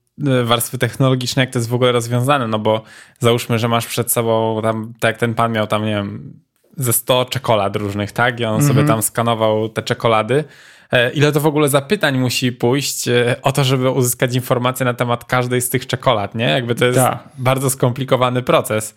warstwy 0.44 0.78
technologicznej, 0.78 1.44
jak 1.44 1.54
to 1.54 1.60
jest 1.60 1.70
w 1.70 1.74
ogóle 1.74 1.92
rozwiązane, 1.92 2.48
no 2.48 2.60
bo 2.60 2.82
załóżmy, 3.20 3.60
że 3.60 3.68
masz 3.68 3.88
przed 3.88 4.12
sobą 4.12 4.60
tam, 4.62 4.94
tak 5.00 5.10
jak 5.10 5.18
ten 5.18 5.34
pan 5.34 5.52
miał 5.52 5.68
tam, 5.68 5.86
nie 5.86 5.96
wiem, 5.96 6.34
ze 6.78 6.94
100 6.94 7.26
czekolad 7.26 7.76
różnych, 7.76 8.12
tak? 8.12 8.40
I 8.40 8.46
on 8.46 8.50
mm 8.50 8.62
-hmm. 8.62 8.68
sobie 8.68 8.82
mhm. 8.82 8.88
tam 8.88 9.02
skanował 9.02 9.70
te 9.70 9.84
czekolady 9.84 10.44
E, 10.92 11.12
ile 11.12 11.32
to 11.32 11.40
w 11.40 11.46
ogóle 11.46 11.70
zapytań 11.70 12.18
musi 12.18 12.52
pójść 12.52 13.08
e, 13.08 13.36
o 13.42 13.52
to, 13.52 13.64
żeby 13.64 13.90
uzyskać 13.90 14.36
informacje 14.36 14.86
na 14.86 14.94
temat 14.94 15.26
każdej 15.26 15.62
z 15.62 15.70
tych 15.70 15.88
czekolad, 15.88 16.36
nie? 16.36 16.46
Jakby 16.46 16.76
to 16.76 16.86
jest 16.86 17.00
Ta. 17.00 17.20
bardzo 17.38 17.70
skomplikowany 17.70 18.42
proces. 18.42 18.96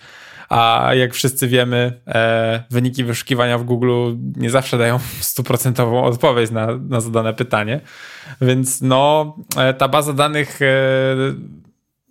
A 0.48 0.90
jak 0.94 1.14
wszyscy 1.14 1.48
wiemy, 1.48 2.00
e, 2.06 2.64
wyniki 2.70 3.04
wyszukiwania 3.04 3.58
w 3.58 3.64
Google 3.64 4.12
nie 4.36 4.50
zawsze 4.50 4.78
dają 4.78 4.98
stuprocentową 5.20 6.04
odpowiedź 6.04 6.50
na, 6.50 6.66
na 6.88 7.00
zadane 7.00 7.34
pytanie. 7.34 7.80
Więc 8.40 8.82
no, 8.82 9.36
e, 9.56 9.74
ta 9.74 9.88
baza 9.88 10.12
danych 10.12 10.62
e, 10.62 10.66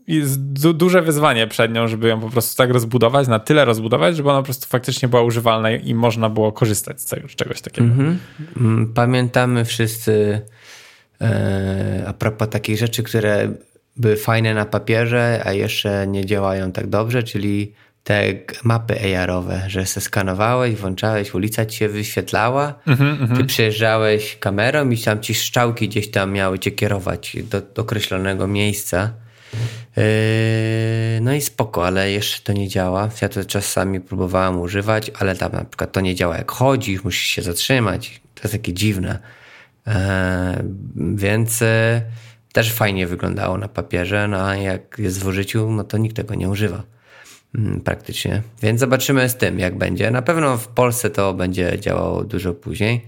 jest 0.08 0.54
du 0.54 0.74
duże 0.74 1.02
wyzwanie 1.02 1.48
przed 1.48 1.74
nią, 1.74 1.88
żeby 1.88 2.08
ją 2.08 2.20
po 2.20 2.30
prostu 2.30 2.58
tak 2.58 2.70
rozbudować, 2.70 3.28
na 3.28 3.40
tyle 3.40 3.66
rozbudować, 3.66 4.16
żeby 4.18 4.30
ona 4.30 4.40
po 4.40 4.46
prostu 4.46 4.68
faktycznie 4.68 5.08
była 5.08 5.22
używalna 5.22 5.72
i 5.72 5.96
można 5.96 6.30
było 6.30 6.52
korzystać 6.52 7.02
z 7.02 7.36
czegoś, 7.36 7.62
takiego. 7.62 7.88
Mm 7.88 8.20
-hmm. 8.58 8.88
Pamiętamy 8.94 9.66
wszyscy 9.66 10.42
e, 11.22 12.04
a 12.08 12.14
propos 12.14 12.50
takich 12.50 12.78
rzeczy, 12.78 13.04
które 13.04 13.54
były 13.98 14.16
fajne 14.16 14.54
na 14.54 14.66
papierze, 14.66 15.42
a 15.46 15.54
jeszcze 15.54 16.08
nie 16.08 16.26
działają 16.26 16.72
tak 16.72 16.88
dobrze, 16.88 17.24
czyli 17.24 17.74
te 18.04 18.34
mapy 18.64 19.18
AR-owe, 19.18 19.64
że 19.68 19.86
se 19.86 20.02
skanowałeś, 20.02 20.76
włączałeś, 20.76 21.34
ulica 21.34 21.66
ci 21.66 21.78
się 21.78 21.90
wyświetlała, 21.90 22.74
mm 22.88 23.00
-hmm, 23.00 23.38
ty 23.38 23.46
przejeżdżałeś 23.46 24.38
kamerą 24.40 24.90
i 24.90 24.98
tam 24.98 25.22
ci 25.22 25.34
strzałki 25.34 25.90
gdzieś 25.90 26.12
tam 26.12 26.32
miały 26.32 26.60
cię 26.60 26.72
kierować 26.72 27.38
do, 27.44 27.62
do 27.62 27.82
określonego 27.82 28.48
miejsca. 28.48 29.14
Yy, 29.98 30.04
no 31.22 31.34
i 31.34 31.42
spoko, 31.42 31.88
ale 31.88 32.12
jeszcze 32.12 32.44
to 32.44 32.54
nie 32.54 32.68
działa. 32.68 33.10
Ja 33.22 33.30
to 33.30 33.46
czasami 33.46 34.02
próbowałem 34.02 34.60
używać, 34.60 35.12
ale 35.20 35.36
tam 35.36 35.52
na 35.52 35.66
przykład 35.66 35.92
to 35.92 36.02
nie 36.02 36.16
działa 36.16 36.38
jak 36.38 36.52
chodzisz, 36.52 37.04
musisz 37.04 37.28
się 37.28 37.42
zatrzymać. 37.42 38.22
To 38.36 38.42
jest 38.44 38.54
takie 38.54 38.74
dziwne. 38.74 39.20
Yy, 39.88 39.94
więc 40.96 41.62
yy, 41.62 41.68
też 42.54 42.74
fajnie 42.74 43.08
wyglądało 43.08 43.58
na 43.58 43.68
papierze, 43.68 44.28
no 44.28 44.48
a 44.48 44.56
jak 44.56 44.96
jest 45.00 45.20
w 45.20 45.28
użyciu, 45.28 45.72
no 45.72 45.84
to 45.84 45.98
nikt 45.98 46.16
tego 46.16 46.36
nie 46.36 46.50
używa 46.50 46.84
praktycznie. 47.84 48.42
Więc 48.62 48.80
zobaczymy 48.80 49.30
z 49.30 49.38
tym, 49.38 49.60
jak 49.60 49.78
będzie. 49.78 50.12
Na 50.12 50.22
pewno 50.22 50.58
w 50.58 50.68
Polsce 50.68 51.10
to 51.10 51.34
będzie 51.34 51.80
działało 51.80 52.24
dużo 52.24 52.54
później. 52.54 53.02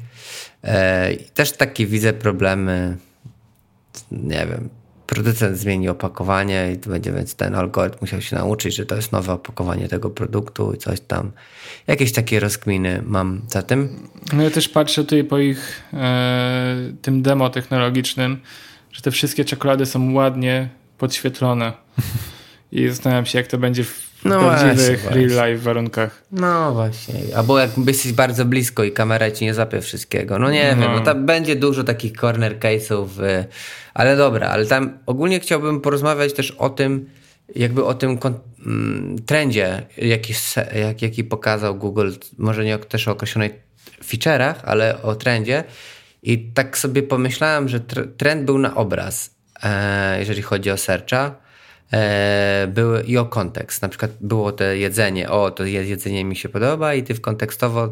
Też 1.33 1.51
takie 1.51 1.85
widzę 1.85 2.13
problemy, 2.13 2.97
nie 4.11 4.47
wiem, 4.47 4.69
producent 5.07 5.57
zmieni 5.57 5.89
opakowanie 5.89 6.71
i 6.75 6.89
będzie 6.89 7.11
więc 7.11 7.35
ten 7.35 7.55
algorytm 7.55 7.97
musiał 8.01 8.21
się 8.21 8.35
nauczyć, 8.35 8.75
że 8.75 8.85
to 8.85 8.95
jest 8.95 9.11
nowe 9.11 9.33
opakowanie 9.33 9.87
tego 9.87 10.09
produktu 10.09 10.73
i 10.73 10.77
coś 10.77 10.99
tam. 10.99 11.31
Jakieś 11.87 12.11
takie 12.11 12.39
rozkminy 12.39 13.01
mam 13.05 13.41
za 13.47 13.61
tym. 13.61 14.09
No 14.33 14.43
ja 14.43 14.49
też 14.49 14.69
patrzę 14.69 15.03
tutaj 15.03 15.23
po 15.23 15.39
ich 15.39 15.83
e, 15.93 16.93
tym 17.01 17.21
demo 17.21 17.49
technologicznym, 17.49 18.41
że 18.91 19.01
te 19.01 19.11
wszystkie 19.11 19.45
czekolady 19.45 19.85
są 19.85 20.13
ładnie 20.13 20.69
podświetlone. 20.97 21.73
I 22.71 22.87
zastanawiam 22.87 23.25
się, 23.25 23.37
jak 23.37 23.47
to 23.47 23.57
będzie 23.57 23.83
w 23.83 24.14
no 24.25 24.39
prawdziwych 24.39 25.01
właśnie, 25.01 25.27
real 25.27 25.49
life 25.49 25.63
warunkach. 25.63 26.23
No 26.31 26.73
właśnie. 26.73 27.13
Albo 27.35 27.59
jak 27.59 27.69
jesteś 27.87 28.13
bardzo 28.13 28.45
blisko 28.45 28.83
i 28.83 28.91
kamera 28.91 29.31
ci 29.31 29.45
nie 29.45 29.53
zapie 29.53 29.81
wszystkiego. 29.81 30.39
No 30.39 30.51
nie 30.51 30.75
no. 30.75 30.81
wiem, 30.81 30.91
no 30.95 30.99
tam 30.99 31.25
będzie 31.25 31.55
dużo 31.55 31.83
takich 31.83 32.13
corner 32.17 32.59
case'ów, 32.59 33.07
ale 33.93 34.17
dobra, 34.17 34.49
ale 34.49 34.65
tam 34.65 34.97
ogólnie 35.05 35.39
chciałbym 35.39 35.81
porozmawiać 35.81 36.33
też 36.33 36.51
o 36.51 36.69
tym, 36.69 37.09
jakby 37.55 37.85
o 37.85 37.93
tym 37.93 38.17
mm, 38.65 39.15
trendzie, 39.25 39.81
jaki, 39.97 40.33
jak, 40.75 41.01
jaki 41.01 41.23
pokazał 41.23 41.75
Google, 41.75 42.11
może 42.37 42.65
nie 42.65 42.77
też 42.77 43.07
o 43.07 43.11
określonych 43.11 43.51
feature'ach, 44.03 44.55
ale 44.63 45.01
o 45.01 45.15
trendzie. 45.15 45.63
I 46.23 46.51
tak 46.53 46.77
sobie 46.77 47.03
pomyślałem, 47.03 47.69
że 47.69 47.79
trend 48.17 48.45
był 48.45 48.57
na 48.57 48.75
obraz, 48.75 49.35
e, 49.63 50.19
jeżeli 50.19 50.41
chodzi 50.41 50.71
o 50.71 50.77
searcha 50.77 51.25
e, 51.25 51.44
były 52.67 53.03
i 53.03 53.17
o 53.17 53.25
kontekst. 53.25 53.81
Na 53.81 53.89
przykład 53.89 54.11
było 54.21 54.51
to 54.51 54.63
jedzenie, 54.63 55.29
o 55.29 55.51
to 55.51 55.65
jedzenie 55.65 56.25
mi 56.25 56.35
się 56.35 56.49
podoba 56.49 56.93
i 56.93 57.03
ty 57.03 57.13
w 57.13 57.21
kontekstowo 57.21 57.89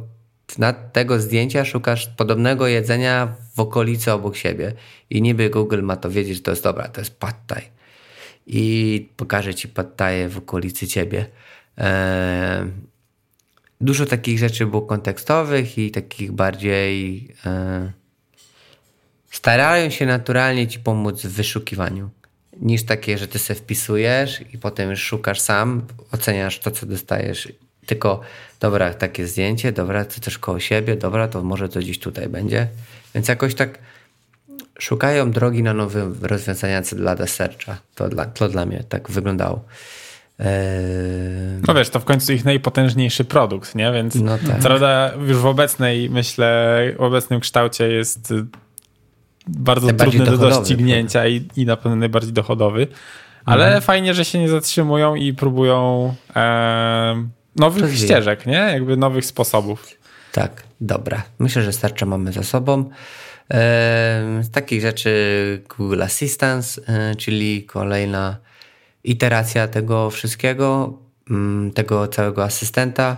na 0.58 0.74
tego 0.74 1.20
zdjęcia 1.20 1.66
szukasz 1.66 2.08
podobnego 2.08 2.68
jedzenia 2.68 3.36
w 3.56 3.60
okolicy 3.60 4.12
obok 4.12 4.36
siebie. 4.36 4.74
I 5.10 5.22
niby 5.22 5.50
Google 5.50 5.82
ma 5.82 5.96
to 5.96 6.10
wiedzieć, 6.10 6.36
że 6.36 6.44
to 6.44 6.52
jest 6.52 6.64
dobra, 6.64 6.88
to 6.88 7.02
jest 7.02 7.20
pad 7.20 7.48
thai. 7.48 7.62
I 8.48 9.10
pokaże 9.18 9.56
ci 9.56 9.68
pad 9.68 9.96
thai 9.96 10.28
w 10.28 10.38
okolicy 10.38 10.88
ciebie. 10.88 11.26
E, 11.78 12.68
dużo 13.82 14.06
takich 14.06 14.40
rzeczy 14.40 14.66
było 14.66 14.82
kontekstowych 14.82 15.78
i 15.78 15.92
takich 15.92 16.32
bardziej 16.32 17.28
e, 17.46 17.92
starają 19.32 19.90
się 19.90 20.06
naturalnie 20.06 20.68
ci 20.68 20.80
pomóc 20.80 21.22
w 21.22 21.34
wyszukiwaniu 21.34 22.10
niż 22.62 22.84
takie, 22.84 23.18
że 23.18 23.28
ty 23.28 23.40
se 23.40 23.56
wpisujesz 23.56 24.42
i 24.54 24.58
potem 24.58 24.90
już 24.90 25.00
szukasz 25.00 25.40
sam, 25.40 25.82
oceniasz 26.12 26.60
to, 26.60 26.72
co 26.72 26.86
dostajesz. 26.86 27.54
Tylko, 27.86 28.22
dobra, 28.60 28.94
takie 28.94 29.28
zdjęcie, 29.28 29.72
dobra, 29.72 30.06
to 30.06 30.22
też 30.22 30.38
koło 30.38 30.60
siebie, 30.60 30.96
dobra, 30.96 31.28
to 31.28 31.44
może 31.44 31.70
to 31.70 31.80
gdzieś 31.80 32.00
tutaj 32.00 32.30
będzie. 32.30 32.68
Więc 33.16 33.28
jakoś 33.28 33.56
tak 33.56 33.80
szukają 34.80 35.32
drogi 35.32 35.64
na 35.64 35.74
nowe 35.74 36.12
rozwiązania 36.22 36.82
dla 36.82 37.28
Searcha. 37.28 37.78
To 37.96 38.10
dla, 38.10 38.26
to 38.26 38.50
dla 38.50 38.66
mnie 38.66 38.84
tak 38.90 39.12
wyglądało. 39.12 39.66
Eee... 40.40 40.48
No 41.68 41.74
wiesz, 41.74 41.90
to 41.90 42.00
w 42.00 42.06
końcu 42.06 42.34
ich 42.34 42.46
najpotężniejszy 42.46 43.26
produkt, 43.26 43.76
nie? 43.76 43.92
Więc 43.92 44.16
no 44.16 44.38
tak. 44.48 44.60
prawda 44.60 45.12
już 45.28 45.38
w 45.38 45.46
obecnej, 45.46 46.10
myślę, 46.10 46.80
w 46.98 47.02
obecnym 47.02 47.40
kształcie 47.40 47.88
jest 47.88 48.34
bardzo 49.48 49.94
trudny 49.94 50.26
do 50.26 50.38
doścignięcia 50.38 51.28
i, 51.28 51.48
i 51.56 51.66
na 51.66 51.78
pewno 51.78 51.96
najbardziej 51.96 52.34
dochodowy. 52.34 52.88
Ale 53.46 53.66
mhm. 53.66 53.82
fajnie, 53.82 54.14
że 54.14 54.26
się 54.26 54.40
nie 54.40 54.50
zatrzymują 54.50 55.16
i 55.16 55.34
próbują 55.34 56.14
e, 56.36 57.28
nowych 57.56 57.98
ścieżek, 57.98 58.46
nie? 58.46 58.54
Jakby 58.54 58.98
nowych 58.98 59.26
sposobów. 59.26 59.88
Tak, 60.32 60.64
dobra. 60.82 61.24
Myślę, 61.40 61.62
że 61.62 61.74
starcza 61.74 62.06
mamy 62.06 62.32
za 62.32 62.44
sobą. 62.44 62.90
E, 63.54 64.40
z 64.42 64.52
takich 64.52 64.82
rzeczy 64.82 65.64
Google 65.78 66.04
Assistant, 66.04 66.80
e, 66.88 67.16
czyli 67.16 67.64
kolejna 67.64 68.38
iteracja 69.04 69.68
tego 69.68 70.10
wszystkiego, 70.10 70.98
mm, 71.30 71.72
tego 71.72 72.08
całego 72.08 72.44
asystenta. 72.44 73.18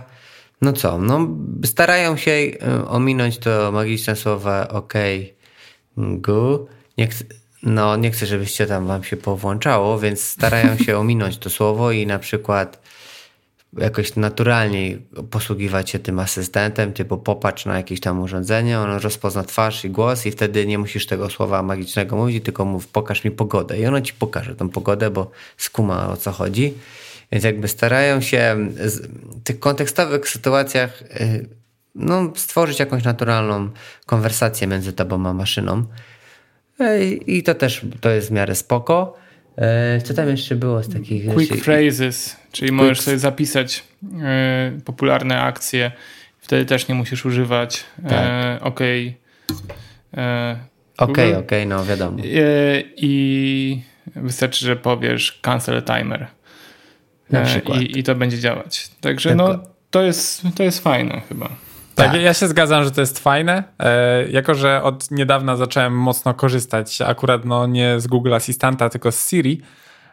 No 0.62 0.72
co, 0.72 0.98
no 0.98 1.28
starają 1.64 2.16
się 2.16 2.30
e, 2.30 2.88
ominąć 2.88 3.38
to 3.38 3.72
magiczne 3.72 4.16
słowo 4.16 4.68
OK, 4.68 4.92
Go. 5.96 6.66
Nie 6.98 7.06
chcę, 7.06 7.24
no, 7.62 7.96
nie 7.96 8.10
chcę, 8.10 8.26
żebyście 8.26 8.66
tam 8.66 8.86
wam 8.86 9.04
się 9.04 9.16
powłączało, 9.16 9.98
więc 9.98 10.20
starają 10.20 10.78
się 10.78 10.98
ominąć 10.98 11.38
to 11.38 11.50
słowo 11.50 11.92
i 11.92 12.06
na 12.06 12.18
przykład 12.18 12.82
jakoś 13.78 14.16
naturalnie 14.16 14.98
posługiwać 15.30 15.90
się 15.90 15.98
tym 15.98 16.18
asystentem, 16.18 16.92
typu 16.92 17.18
popatrz 17.18 17.64
na 17.64 17.76
jakieś 17.76 18.00
tam 18.00 18.20
urządzenie, 18.20 18.80
on 18.80 18.90
rozpozna 18.90 19.44
twarz 19.44 19.84
i 19.84 19.90
głos 19.90 20.26
i 20.26 20.30
wtedy 20.30 20.66
nie 20.66 20.78
musisz 20.78 21.06
tego 21.06 21.30
słowa 21.30 21.62
magicznego 21.62 22.16
mówić, 22.16 22.44
tylko 22.44 22.64
mów 22.64 22.88
pokaż 22.88 23.24
mi 23.24 23.30
pogodę 23.30 23.78
i 23.78 23.86
ono 23.86 24.00
ci 24.00 24.14
pokaże 24.14 24.54
tą 24.54 24.68
pogodę, 24.68 25.10
bo 25.10 25.30
skuma 25.56 26.08
o 26.08 26.16
co 26.16 26.32
chodzi. 26.32 26.74
Więc 27.32 27.44
jakby 27.44 27.68
starają 27.68 28.20
się 28.20 28.56
w 28.60 29.42
tych 29.44 29.60
kontekstowych 29.60 30.28
sytuacjach 30.28 31.02
y, 31.02 31.48
no, 31.96 32.32
stworzyć 32.34 32.78
jakąś 32.78 33.04
naturalną 33.04 33.70
konwersację 34.06 34.66
między 34.66 34.92
tobą 34.92 35.26
a 35.28 35.32
maszyną. 35.32 35.84
E, 36.80 37.04
I 37.04 37.42
to 37.42 37.54
też 37.54 37.86
to 38.00 38.10
jest 38.10 38.28
w 38.28 38.30
miarę 38.30 38.54
spoko. 38.54 39.16
E, 39.56 40.00
co 40.00 40.14
tam 40.14 40.28
jeszcze 40.28 40.56
było 40.56 40.82
z 40.82 40.88
takich 40.88 41.34
Quick 41.34 41.52
rzeczy? 41.52 41.64
phrases, 41.64 42.36
czyli 42.52 42.68
Quick... 42.68 42.82
możesz 42.82 43.00
sobie 43.00 43.18
zapisać 43.18 43.84
e, 44.22 44.72
popularne 44.84 45.40
akcje. 45.40 45.92
Wtedy 46.38 46.64
też 46.64 46.88
nie 46.88 46.94
musisz 46.94 47.26
używać 47.26 47.84
tak. 48.08 48.62
OK. 48.62 48.80
Okej, 50.98 51.34
OK, 51.34 51.38
OK, 51.38 51.50
no 51.66 51.84
wiadomo. 51.84 52.18
I 52.96 53.82
wystarczy, 54.16 54.66
że 54.66 54.76
powiesz 54.76 55.38
cancel 55.42 55.82
timer. 55.82 56.26
Na 57.30 57.40
przykład. 57.40 57.80
I, 57.80 57.98
I 57.98 58.02
to 58.02 58.14
będzie 58.14 58.38
działać. 58.38 58.90
Także 59.00 59.28
tak. 59.28 59.38
no, 59.38 59.58
to 59.90 60.02
jest, 60.02 60.42
to 60.56 60.62
jest 60.62 60.80
fajne 60.82 61.22
chyba. 61.28 61.48
Tak, 61.96 62.12
tak, 62.12 62.20
ja 62.20 62.34
się 62.34 62.48
zgadzam, 62.48 62.84
że 62.84 62.90
to 62.90 63.00
jest 63.00 63.18
fajne. 63.18 63.62
E, 63.78 64.28
jako, 64.28 64.54
że 64.54 64.82
od 64.82 65.10
niedawna 65.10 65.56
zacząłem 65.56 65.98
mocno 65.98 66.34
korzystać, 66.34 67.00
akurat 67.00 67.44
no 67.44 67.66
nie 67.66 68.00
z 68.00 68.06
Google 68.06 68.34
Assistanta, 68.34 68.88
tylko 68.90 69.12
z 69.12 69.30
Siri, 69.30 69.62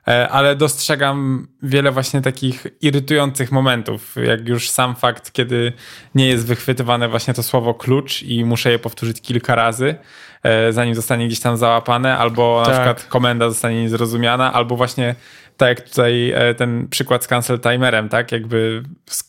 e, 0.07 0.29
ale 0.29 0.55
dostrzegam 0.55 1.47
wiele 1.63 1.91
właśnie 1.91 2.21
takich 2.21 2.67
irytujących 2.81 3.51
momentów, 3.51 4.15
jak 4.23 4.47
już 4.47 4.69
sam 4.69 4.95
fakt, 4.95 5.31
kiedy 5.31 5.73
nie 6.15 6.27
jest 6.27 6.45
wychwytywane 6.45 7.09
właśnie 7.09 7.33
to 7.33 7.43
słowo 7.43 7.73
klucz 7.73 8.23
i 8.23 8.45
muszę 8.45 8.71
je 8.71 8.79
powtórzyć 8.79 9.21
kilka 9.21 9.55
razy, 9.55 9.95
e, 10.43 10.73
zanim 10.73 10.95
zostanie 10.95 11.27
gdzieś 11.27 11.39
tam 11.39 11.57
załapane, 11.57 12.17
albo 12.17 12.59
na 12.59 12.65
tak. 12.65 12.73
przykład 12.73 13.11
komenda 13.11 13.49
zostanie 13.49 13.81
niezrozumiana, 13.81 14.53
albo 14.53 14.75
właśnie 14.75 15.15
tak 15.57 15.69
jak 15.69 15.89
tutaj 15.89 16.31
e, 16.31 16.55
ten 16.55 16.87
przykład 16.89 17.23
z 17.23 17.27
cancel 17.27 17.59
timerem, 17.59 18.09
tak? 18.09 18.31
Jakby 18.31 18.83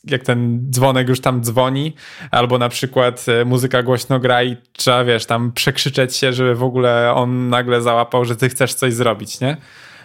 jak 0.04 0.22
ten 0.22 0.66
dzwonek 0.70 1.08
już 1.08 1.20
tam 1.20 1.42
dzwoni, 1.42 1.94
albo 2.30 2.58
na 2.58 2.68
przykład 2.68 3.26
e, 3.28 3.44
muzyka 3.44 3.82
głośno 3.82 4.20
gra 4.20 4.42
i 4.42 4.56
trzeba, 4.72 5.04
wiesz, 5.04 5.26
tam 5.26 5.52
przekrzyczeć 5.52 6.16
się, 6.16 6.32
żeby 6.32 6.54
w 6.54 6.62
ogóle 6.62 7.12
on 7.14 7.48
nagle 7.48 7.82
załapał, 7.82 8.24
że 8.24 8.36
ty 8.36 8.48
chcesz 8.48 8.74
coś 8.74 8.94
zrobić, 8.94 9.40
nie? 9.40 9.56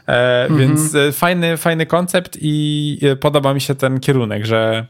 E, 0.07 0.43
mhm. 0.43 0.59
Więc 0.59 0.97
fajny, 1.17 1.57
fajny 1.57 1.85
koncept 1.85 2.37
i 2.41 2.99
podoba 3.19 3.53
mi 3.53 3.61
się 3.61 3.75
ten 3.75 3.99
kierunek, 3.99 4.45
że 4.45 4.85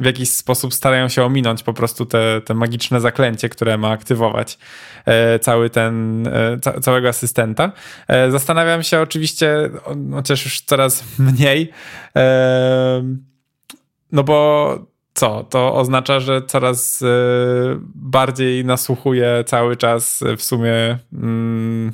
w 0.00 0.04
jakiś 0.04 0.30
sposób 0.30 0.74
starają 0.74 1.08
się 1.08 1.24
ominąć 1.24 1.62
po 1.62 1.72
prostu 1.72 2.06
te, 2.06 2.40
te 2.40 2.54
magiczne 2.54 3.00
zaklęcie, 3.00 3.48
które 3.48 3.78
ma 3.78 3.90
aktywować 3.90 4.58
E, 5.06 5.38
cały 5.38 5.70
ten, 5.70 6.26
e, 6.26 6.58
ca 6.62 6.80
całego 6.80 7.08
asystenta. 7.08 7.72
E, 8.08 8.30
zastanawiam 8.30 8.82
się 8.82 9.00
oczywiście, 9.00 9.70
chociaż 10.12 10.44
już 10.44 10.60
coraz 10.60 11.04
mniej, 11.18 11.70
no 14.12 14.24
bo 14.24 14.78
co? 15.14 15.44
To 15.44 15.74
oznacza, 15.74 16.20
że 16.20 16.42
coraz 16.42 17.02
bardziej 17.94 18.64
nasłuchuje 18.64 19.44
cały 19.46 19.76
czas 19.76 20.24
w 20.36 20.42
sumie 20.42 20.98
mm, 21.12 21.92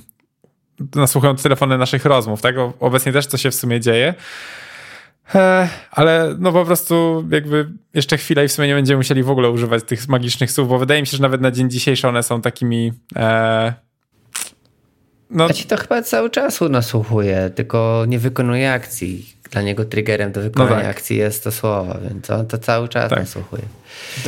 nasłuchują 0.94 1.37
telefony 1.37 1.79
naszych 1.79 2.05
rozmów, 2.05 2.42
tak? 2.42 2.55
Obecnie 2.81 3.12
też 3.12 3.27
to 3.27 3.37
się 3.37 3.51
w 3.51 3.55
sumie 3.55 3.81
dzieje. 3.81 4.14
Ale 5.91 6.35
no 6.39 6.53
po 6.53 6.65
prostu 6.65 7.25
jakby 7.31 7.69
jeszcze 7.95 8.17
chwilę 8.17 8.45
i 8.45 8.49
w 8.49 8.53
sumie 8.53 8.69
nie 8.69 8.75
będziemy 8.75 8.97
musieli 8.97 9.23
w 9.23 9.31
ogóle 9.31 9.51
używać 9.51 9.85
tych 9.85 10.09
magicznych 10.09 10.51
słów, 10.51 10.69
bo 10.69 10.79
wydaje 10.79 11.01
mi 11.01 11.07
się, 11.07 11.17
że 11.17 11.23
nawet 11.23 11.41
na 11.41 11.51
dzień 11.51 11.71
dzisiejszy 11.71 12.09
one 12.09 12.23
są 12.23 12.43
takimi... 12.43 12.93
E, 13.17 13.73
no. 15.31 15.45
A 15.45 15.53
ci 15.53 15.65
to 15.65 15.77
chyba 15.77 16.03
cały 16.03 16.31
czas 16.31 16.61
nasłuchuje, 16.61 17.51
tylko 17.55 18.05
nie 18.09 18.19
wykonuje 18.19 18.73
akcji. 18.73 19.37
Dla 19.51 19.62
niego 19.62 19.85
triggerem 19.85 20.33
do 20.33 20.41
wykonania 20.41 20.77
no 20.77 20.83
tak. 20.83 20.91
akcji 20.91 21.17
jest 21.17 21.45
to 21.45 21.53
słowo, 21.53 21.97
więc 22.11 22.31
on 22.31 22.47
to 22.47 22.59
cały 22.59 22.89
czas 22.89 23.11
tak. 23.11 23.19
nasłuchuje. 23.19 23.62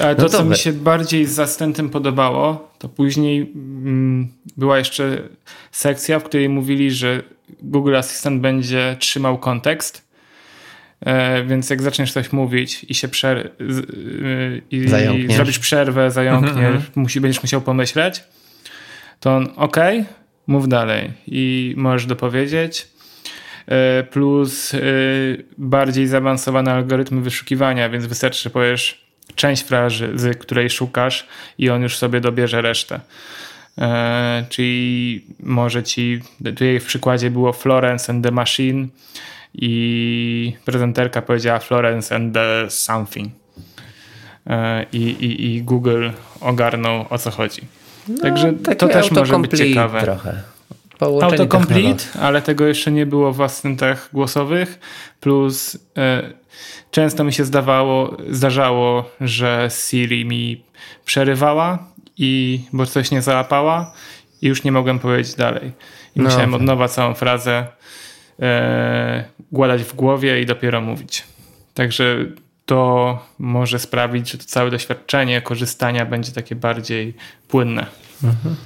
Ale 0.02 0.16
to, 0.16 0.22
no 0.22 0.28
co 0.28 0.44
mi 0.44 0.56
się 0.56 0.72
bardziej 0.72 1.26
z 1.26 1.38
asystentem 1.38 1.90
podobało, 1.90 2.72
to 2.78 2.88
później 2.88 3.40
mm, 3.40 4.28
była 4.56 4.78
jeszcze 4.78 5.22
sekcja, 5.72 6.18
w 6.18 6.24
której 6.24 6.48
mówili, 6.48 6.90
że 6.90 7.22
Google 7.62 7.96
Assistant 7.96 8.40
będzie 8.40 8.96
trzymał 9.00 9.38
kontekst 9.38 10.07
więc 11.46 11.70
jak 11.70 11.82
zaczniesz 11.82 12.12
coś 12.12 12.32
mówić 12.32 12.87
i 12.88 12.94
się 12.94 13.08
przer 13.08 13.50
y, 13.61 14.62
i 14.70 14.88
zrobisz 15.32 15.58
przerwę, 15.58 16.11
zająkniesz, 16.11 16.52
mhm. 16.52 16.82
musi, 16.94 17.20
będziesz 17.20 17.42
musiał 17.42 17.61
pomyśleć, 17.61 18.24
to 19.20 19.37
on 19.37 19.48
ok, 19.56 19.76
mów 20.46 20.68
dalej 20.68 21.11
i 21.26 21.74
możesz 21.76 22.06
dopowiedzieć. 22.06 22.88
E, 23.66 24.02
plus 24.02 24.74
y, 24.74 25.44
bardziej 25.58 26.06
zaawansowane 26.06 26.72
algorytmy 26.72 27.20
wyszukiwania, 27.20 27.88
więc 27.88 28.06
wystarczy, 28.06 28.42
że 28.42 28.50
powiesz 28.50 29.04
część 29.34 29.62
frazy, 29.62 30.08
z 30.14 30.38
której 30.38 30.70
szukasz 30.70 31.26
i 31.58 31.70
on 31.70 31.82
już 31.82 31.96
sobie 31.96 32.20
dobierze 32.20 32.62
resztę. 32.62 33.00
E, 33.78 34.44
czyli 34.48 35.24
może 35.40 35.82
ci, 35.82 36.20
tutaj 36.44 36.80
w 36.80 36.84
przykładzie 36.84 37.30
było 37.30 37.52
Florence 37.52 38.12
and 38.12 38.24
the 38.24 38.30
Machine, 38.30 38.87
i 39.54 40.52
prezenterka 40.64 41.22
powiedziała 41.22 41.58
Florence 41.58 42.16
and 42.16 42.34
the 42.34 42.70
something. 42.70 43.32
E, 44.46 44.87
I, 44.92 44.98
i, 44.98 45.46
i 45.46 45.62
Google 45.62 46.08
ogarnął 46.40 47.04
o 47.11 47.18
co 47.18 47.30
chodzi. 47.30 47.62
No, 48.08 48.22
Także 48.22 48.52
to 48.52 48.88
też 48.88 49.11
może 49.11 49.38
być 49.38 49.58
ciekawe. 49.58 50.02
Trochę. 50.02 50.42
Autocomplete, 51.00 52.04
ale 52.20 52.42
tego 52.42 52.66
jeszcze 52.66 52.92
nie 52.92 53.06
było 53.06 53.32
w 53.32 53.40
asystentach 53.40 54.08
głosowych. 54.12 54.78
Plus 55.20 55.78
e, 55.96 56.22
często 56.90 57.24
mi 57.24 57.32
się 57.32 57.44
zdawało, 57.44 58.16
zdarzało, 58.30 59.11
że 59.20 59.68
Siri 59.70 60.24
mi 60.24 60.64
przerywała 61.04 61.78
i 62.16 62.61
bo 62.72 62.87
coś 62.87 63.11
nie 63.11 63.22
załapała 63.22 63.92
i 64.42 64.46
już 64.46 64.64
nie 64.64 64.72
mogłem 64.72 64.98
powiedzieć 64.98 65.34
dalej. 65.34 65.72
I 66.16 66.20
no, 66.20 66.24
musiałem 66.24 66.54
od 66.54 66.62
nowa 66.62 66.88
całą 66.88 67.14
frazę 67.14 67.66
e, 68.40 69.24
gładać 69.53 69.83
w 69.83 69.94
głowie 69.94 70.40
i 70.40 70.46
dopiero 70.46 70.81
mówić. 70.81 71.24
Także 71.74 72.16
to 72.66 73.18
może 73.38 73.79
sprawić, 73.79 74.31
że 74.31 74.38
to 74.38 74.44
całe 74.44 74.70
doświadczenie 74.70 75.42
korzystania 75.42 76.07
będzie 76.07 76.33
takie 76.33 76.55
bardziej 76.55 77.14
płynne. 77.48 77.87
Mhm. 78.24 78.57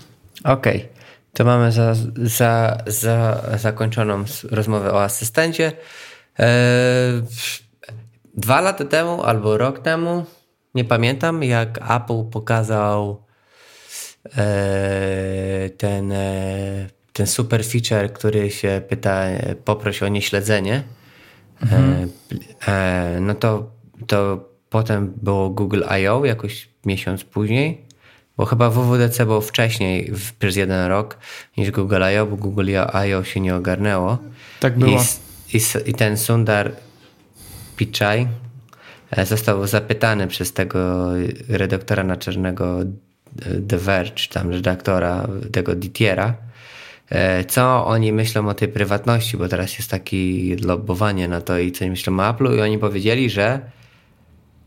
Okej. 0.45 0.77
Okay. 0.77 0.89
To 1.33 1.45
mamy 1.45 1.73
za, 1.73 1.95
za, 2.17 2.79
za 2.87 3.43
zakończoną 3.59 4.25
rozmowę 4.51 4.93
o 4.93 5.03
asystencie. 5.03 5.73
Eee, 6.39 7.23
dwa 8.35 8.61
lata 8.61 8.85
temu 8.85 9.23
albo 9.23 9.59
rok 9.59 9.79
temu, 9.79 10.25
nie 10.75 10.85
pamiętam, 10.85 11.43
jak 11.43 11.79
Apple 11.91 12.25
pokazał 12.31 13.25
e, 14.37 15.71
ten, 15.71 16.13
e, 16.13 16.89
ten 17.13 17.27
super 17.27 17.65
feature, 17.65 18.13
który 18.13 18.51
się 18.51 18.83
pyta, 18.89 19.25
poprosi 19.65 20.05
o 20.05 20.09
nieśledzenie. 20.09 20.83
Mhm. 21.63 22.11
E, 22.69 23.19
no 23.21 23.35
to, 23.35 23.71
to 24.07 24.49
potem 24.71 25.13
było 25.23 25.51
Google 25.51 25.83
I.O. 26.01 26.25
jakoś 26.25 26.69
miesiąc 26.87 27.25
później. 27.25 27.85
Bo 28.37 28.45
chyba 28.45 28.71
WWDC 28.71 29.27
było 29.27 29.41
wcześniej, 29.41 30.13
przez 30.39 30.57
jeden 30.57 30.87
rok, 30.87 31.19
niż 31.57 31.71
Google 31.71 32.03
I.O., 32.15 32.27
bo 32.27 32.37
Google 32.37 32.71
I.O. 33.07 33.25
się 33.25 33.41
nie 33.41 33.55
ogarnęło. 33.55 34.19
Tak 34.61 34.79
było. 34.79 35.01
I, 35.55 35.57
i, 35.57 35.61
i 35.91 35.95
ten 35.95 36.17
Sundar 36.17 36.73
Pichai 37.77 38.29
e, 39.11 39.27
został 39.27 39.67
zapytany 39.67 40.29
przez 40.29 40.53
tego 40.53 41.11
redaktora 41.49 42.05
naczelnego 42.05 42.83
e, 42.83 42.87
The 43.69 43.79
Verge, 43.79 44.29
tam 44.29 44.51
redaktora 44.51 45.29
tego 45.53 45.75
Ditiera, 45.75 46.35
co 47.49 47.87
oni 47.87 48.13
myślą 48.13 48.49
o 48.49 48.55
tej 48.55 48.69
prywatności, 48.69 49.37
bo 49.37 49.49
teraz 49.49 49.79
jest 49.79 49.91
takie 49.91 50.17
lobbowanie 50.65 51.29
na 51.29 51.41
to 51.41 51.59
i 51.59 51.73
co 51.73 51.87
myślą 51.87 52.21
o 52.21 52.23
Apple'u 52.23 52.57
i 52.57 52.61
oni 52.61 52.79
powiedzieli, 52.79 53.31
że 53.31 53.61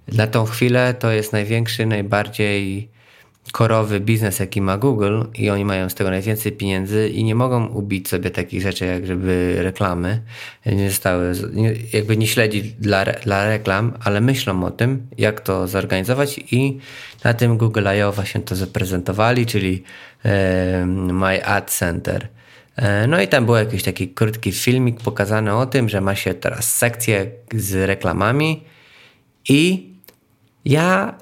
na 0.07 0.27
tą 0.27 0.45
chwilę 0.45 0.93
to 0.93 1.11
jest 1.11 1.33
największy, 1.33 1.85
najbardziej 1.85 2.89
korowy 3.51 3.99
biznes, 3.99 4.39
jaki 4.39 4.61
ma 4.61 4.77
Google 4.77 5.23
i 5.33 5.49
oni 5.49 5.65
mają 5.65 5.89
z 5.89 5.95
tego 5.95 6.09
najwięcej 6.09 6.51
pieniędzy 6.51 7.09
i 7.09 7.23
nie 7.23 7.35
mogą 7.35 7.67
ubić 7.67 8.09
sobie 8.09 8.29
takich 8.29 8.61
rzeczy, 8.61 8.85
jak 8.85 9.05
żeby 9.05 9.55
reklamy 9.59 10.21
nie 10.65 10.89
zostały, 10.89 11.33
jakby 11.93 12.17
nie 12.17 12.27
śledzi 12.27 12.63
dla, 12.63 13.05
dla 13.05 13.45
reklam, 13.45 13.93
ale 14.03 14.21
myślą 14.21 14.63
o 14.63 14.71
tym, 14.71 15.07
jak 15.17 15.41
to 15.41 15.67
zorganizować 15.67 16.39
i 16.51 16.79
na 17.23 17.33
tym 17.33 17.57
Google 17.57 17.87
I.O. 17.97 18.11
właśnie 18.11 18.41
to 18.41 18.55
zaprezentowali, 18.55 19.45
czyli 19.45 19.83
e, 20.25 20.85
My 20.85 21.45
Ad 21.45 21.71
Center. 21.71 22.34
E, 22.75 23.07
no 23.07 23.21
i 23.21 23.27
tam 23.27 23.45
był 23.45 23.55
jakiś 23.55 23.83
taki 23.83 24.09
krótki 24.09 24.51
filmik 24.51 25.01
pokazany 25.01 25.55
o 25.55 25.65
tym, 25.65 25.89
że 25.89 26.01
ma 26.01 26.15
się 26.15 26.33
teraz 26.33 26.75
sekcję 26.75 27.31
z 27.55 27.87
reklamami 27.87 28.63
i 29.49 29.89
ja 30.65 31.15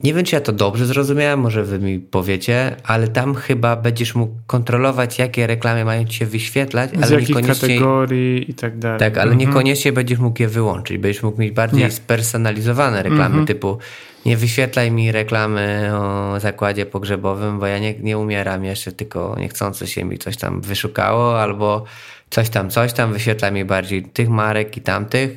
nie 0.00 0.14
wiem, 0.14 0.24
czy 0.24 0.34
ja 0.34 0.40
to 0.40 0.52
dobrze 0.52 0.86
zrozumiałem, 0.86 1.40
może 1.40 1.64
wy 1.64 1.78
mi 1.78 1.98
powiecie, 1.98 2.76
ale 2.84 3.08
tam 3.08 3.34
chyba 3.34 3.76
będziesz 3.76 4.14
mógł 4.14 4.34
kontrolować, 4.46 5.18
jakie 5.18 5.46
reklamy 5.46 5.84
mają 5.84 6.04
ci 6.04 6.18
się 6.18 6.26
wyświetlać, 6.26 6.90
Z 6.90 7.02
ale 7.02 7.22
niekoniecznie. 7.22 7.68
kategorii 7.68 8.50
i 8.50 8.54
tak 8.54 8.78
dalej. 8.78 8.98
Tak, 8.98 9.18
ale 9.18 9.32
mhm. 9.32 9.38
niekoniecznie 9.38 9.92
będziesz 9.92 10.18
mógł 10.18 10.42
je 10.42 10.48
wyłączyć. 10.48 10.98
Będziesz 10.98 11.22
mógł 11.22 11.40
mieć 11.40 11.52
bardziej 11.52 11.80
nie. 11.80 11.90
spersonalizowane 11.90 13.02
reklamy, 13.02 13.24
mhm. 13.24 13.46
typu 13.46 13.78
nie 14.26 14.36
wyświetlaj 14.36 14.90
mi 14.90 15.12
reklamy 15.12 15.90
o 15.94 16.40
zakładzie 16.40 16.86
pogrzebowym, 16.86 17.58
bo 17.58 17.66
ja 17.66 17.78
nie, 17.78 17.94
nie 17.98 18.18
umieram 18.18 18.64
jeszcze, 18.64 18.92
tylko 18.92 19.36
niechcący 19.38 19.86
się 19.86 20.04
mi 20.04 20.18
coś 20.18 20.36
tam 20.36 20.60
wyszukało, 20.60 21.42
albo 21.42 21.84
coś 22.30 22.48
tam, 22.48 22.70
coś 22.70 22.92
tam, 22.92 23.12
wyświetlaj 23.12 23.52
mi 23.52 23.64
bardziej 23.64 24.02
tych 24.02 24.28
marek 24.28 24.76
i 24.76 24.80
tamtych, 24.80 25.30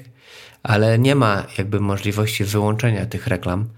ale 0.63 0.99
nie 0.99 1.15
ma 1.15 1.43
jakby 1.57 1.79
możliwości 1.79 2.43
wyłączenia 2.43 3.05
tych 3.05 3.27
reklam. 3.27 3.69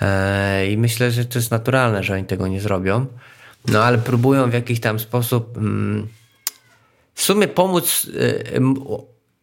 E, 0.00 0.66
I 0.66 0.76
myślę, 0.76 1.10
że 1.10 1.24
to 1.24 1.38
jest 1.38 1.50
naturalne, 1.50 2.02
że 2.04 2.14
oni 2.14 2.24
tego 2.24 2.48
nie 2.48 2.60
zrobią. 2.60 3.06
No 3.68 3.84
ale 3.84 3.98
próbują 3.98 4.50
w 4.50 4.52
jakiś 4.52 4.80
tam 4.80 4.98
sposób 4.98 5.56
mm, 5.56 6.08
w 7.14 7.22
sumie 7.22 7.48
pomóc, 7.48 8.06
e, 8.54 8.60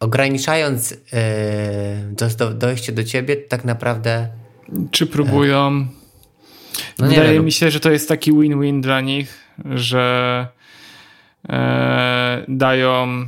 ograniczając 0.00 0.94
e, 1.12 2.54
dojście 2.54 2.92
do 2.92 3.04
ciebie, 3.04 3.36
tak 3.36 3.64
naprawdę. 3.64 4.28
Czy 4.90 5.06
próbują? 5.06 5.86
No 6.98 7.08
Wydaje 7.08 7.32
wiem. 7.32 7.44
mi 7.44 7.52
się, 7.52 7.70
że 7.70 7.80
to 7.80 7.90
jest 7.90 8.08
taki 8.08 8.32
win-win 8.32 8.80
dla 8.80 9.00
nich, 9.00 9.38
że 9.74 10.46
dają 12.48 13.26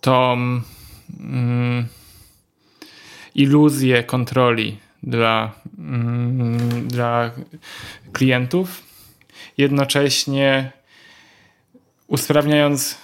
tą 0.00 0.32
mm, 1.20 1.86
iluzję 3.34 4.02
kontroli 4.02 4.78
dla, 5.02 5.52
mm, 5.78 6.88
dla 6.88 7.30
klientów, 8.12 8.82
jednocześnie 9.58 10.72
usprawniając 12.06 12.98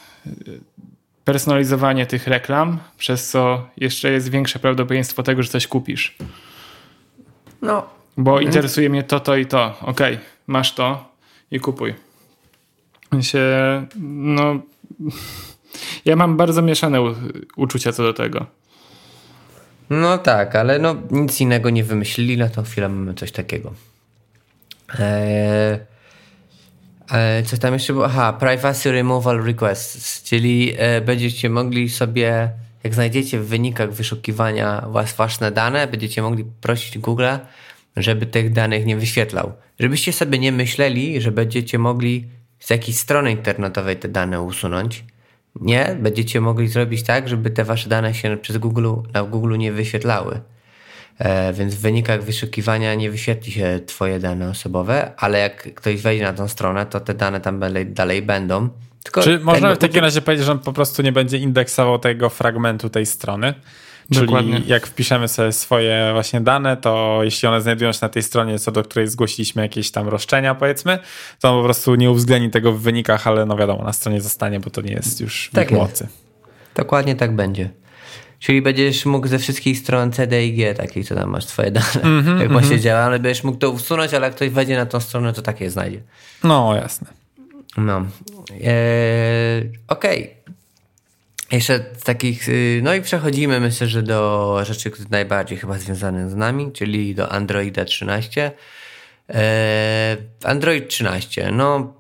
personalizowanie 1.25 2.07
tych 2.07 2.27
reklam, 2.27 2.79
przez 2.99 3.31
co 3.31 3.69
jeszcze 3.77 4.11
jest 4.11 4.31
większe 4.31 4.59
prawdopodobieństwo 4.59 5.23
tego, 5.23 5.43
że 5.43 5.49
coś 5.49 5.67
kupisz. 5.67 6.17
No. 7.65 7.87
Bo 8.17 8.41
interesuje 8.41 8.91
mnie 8.91 9.03
to, 9.03 9.21
to 9.21 9.37
i 9.37 9.47
to. 9.47 9.75
Ok, 9.81 10.01
masz 10.47 10.75
to 10.75 11.15
i 11.51 11.61
kupuj. 11.61 11.95
Się, 13.21 13.47
no, 14.01 14.61
ja 16.05 16.17
mam 16.17 16.37
bardzo 16.37 16.63
mieszane 16.63 16.99
uczucia 17.57 17.93
co 17.93 18.03
do 18.03 18.13
tego. 18.13 18.47
No 19.91 20.19
tak, 20.19 20.57
ale 20.57 20.79
no 20.79 20.97
nic 21.11 21.41
innego 21.41 21.71
nie 21.71 21.85
wymyślili, 21.85 22.39
na 22.39 22.49
tą 22.49 22.63
chwilę 22.63 22.89
mamy 22.89 23.15
coś 23.15 23.33
takiego. 23.33 23.73
Eee, 24.99 25.79
e, 27.11 27.43
co 27.43 27.57
tam 27.57 27.73
jeszcze 27.73 27.93
było? 27.93 28.05
Aha, 28.07 28.33
Privacy 28.33 28.93
Removal 28.93 29.45
Requests, 29.45 30.23
czyli 30.23 30.75
e, 30.79 31.01
będziecie 31.01 31.51
mogli 31.51 31.89
sobie, 31.89 32.51
jak 32.85 32.95
znajdziecie 32.95 33.41
w 33.41 33.47
wynikach 33.47 33.93
wyszukiwania 33.93 34.81
was 34.89 35.13
wasze 35.13 35.51
dane, 35.51 35.87
będziecie 35.87 36.23
mogli 36.23 36.45
prosić 36.61 36.99
Google, 36.99 37.27
żeby 37.97 38.27
tych 38.27 38.53
danych 38.53 38.87
nie 38.87 38.97
wyświetlał. 38.97 39.53
Żebyście 39.81 40.13
sobie 40.13 40.39
nie 40.39 40.53
myśleli, 40.53 41.21
że 41.21 41.33
będziecie 41.33 41.79
mogli 41.79 42.29
z 42.59 42.71
jakiejś 42.71 42.97
strony 42.97 43.31
internetowej 43.31 43.97
te 43.97 44.09
dane 44.09 44.43
usunąć, 44.43 45.05
nie, 45.61 45.97
będziecie 46.01 46.41
mogli 46.41 46.69
zrobić 46.69 47.03
tak, 47.03 47.29
żeby 47.29 47.51
te 47.51 47.65
wasze 47.65 47.89
dane 47.89 48.15
się 48.15 48.37
przez 48.37 48.59
Google, 48.59 48.93
na 49.13 49.23
Google 49.23 49.57
nie 49.59 49.73
wyświetlały. 49.73 50.41
E, 51.19 51.53
więc 51.53 51.75
w 51.75 51.81
wynikach 51.81 52.23
wyszukiwania 52.23 52.95
nie 52.95 53.11
wyświetli 53.11 53.53
się 53.53 53.81
twoje 53.87 54.19
dane 54.19 54.51
osobowe, 54.51 55.13
ale 55.17 55.39
jak 55.39 55.75
ktoś 55.75 56.03
wejdzie 56.03 56.25
na 56.25 56.33
tą 56.33 56.49
stronę, 56.49 56.87
to 56.87 57.01
te 57.01 57.15
dane 57.15 57.41
tam 57.41 57.61
dalej, 57.61 57.87
dalej 57.87 58.23
będą. 58.23 58.69
Tylko 59.05 59.23
Czy 59.23 59.39
można 59.39 59.75
w 59.75 59.79
takim 59.79 60.01
razie 60.01 60.23
powiedzieć, 60.23 60.47
że 60.47 60.53
on 60.53 60.59
po 60.59 60.73
prostu 60.73 61.03
nie 61.03 61.13
będzie 61.13 61.39
indeksował 61.39 61.99
tego 61.99 62.31
fragmentu 62.31 62.91
tej 62.91 63.07
strony? 63.07 63.55
Czyli 64.13 64.27
Dokładnie. 64.27 64.63
jak 64.67 64.87
wpiszemy 64.87 65.29
sobie 65.29 65.53
swoje 65.53 66.11
właśnie 66.13 66.41
dane, 66.41 66.77
to 66.77 67.21
jeśli 67.23 67.49
one 67.49 67.61
znajdują 67.61 67.93
się 67.93 67.99
na 68.03 68.09
tej 68.09 68.23
stronie, 68.23 68.59
co 68.59 68.73
do 68.73 68.83
której 68.83 69.09
zgłosiliśmy 69.09 69.63
jakieś 69.63 69.91
tam 69.91 70.09
roszczenia, 70.09 70.55
powiedzmy, 70.55 70.99
to 71.41 71.51
on 71.51 71.59
po 71.59 71.65
prostu 71.65 71.95
nie 71.95 72.11
uwzględni 72.11 72.51
tego 72.51 72.73
w 72.73 72.81
wynikach, 72.81 73.27
ale 73.27 73.47
no 73.47 73.57
wiadomo, 73.57 73.85
na 73.85 73.93
stronie 73.93 74.21
zostanie, 74.21 74.61
bo 74.61 74.71
to 74.71 74.81
nie 74.81 74.93
jest 74.93 75.21
już 75.21 75.51
tak 75.53 75.69
w 75.69 75.73
mocy. 75.73 76.09
Dokładnie 76.75 77.17
tak 77.17 77.37
będzie. 77.37 77.71
Czyli 78.39 78.63
będziesz 78.63 79.07
mógł 79.07 79.29
ze 79.29 79.39
wszystkich 79.39 79.79
stron 79.79 80.13
CDIG, 80.13 80.77
takich, 80.77 81.09
co 81.09 81.15
tam 81.15 81.31
masz 81.31 81.47
twoje 81.47 81.71
dane, 81.71 82.03
mm 82.03 82.25
-hmm, 82.25 82.41
jak 82.41 82.53
właśnie 82.53 82.69
mm 82.69 82.81
-hmm. 82.81 82.83
działa, 82.83 83.01
ale 83.01 83.19
będziesz 83.19 83.45
mógł 83.45 83.59
to 83.59 83.71
usunąć, 83.71 84.15
ale 84.15 84.27
jak 84.27 84.37
ktoś 84.37 84.51
wejdzie 84.51 84.77
na 84.77 84.87
tą 84.87 85.01
stronę, 85.01 85.33
to 85.33 85.43
takie 85.43 85.71
znajdzie. 85.71 86.01
No, 86.45 86.77
jasne. 86.77 87.24
No. 87.77 88.07
Eee, 88.51 89.73
Okej. 89.89 90.23
Okay. 90.23 90.45
Jeszcze 91.53 91.81
takich, 91.81 92.49
y, 92.49 92.81
no 92.83 92.95
i 92.95 93.03
przechodzimy 93.03 93.61
myślę, 93.61 93.87
że 93.87 94.03
do 94.03 94.59
rzeczy 94.65 94.91
najbardziej 95.11 95.59
chyba 95.59 95.79
związanych 95.79 96.31
z 96.31 96.35
nami, 96.35 96.73
czyli 96.73 97.15
do 97.15 97.33
Androida 97.33 97.85
13. 97.85 98.53
E, 99.31 100.17
Android 100.45 100.89
13, 100.89 101.51
no 101.53 101.95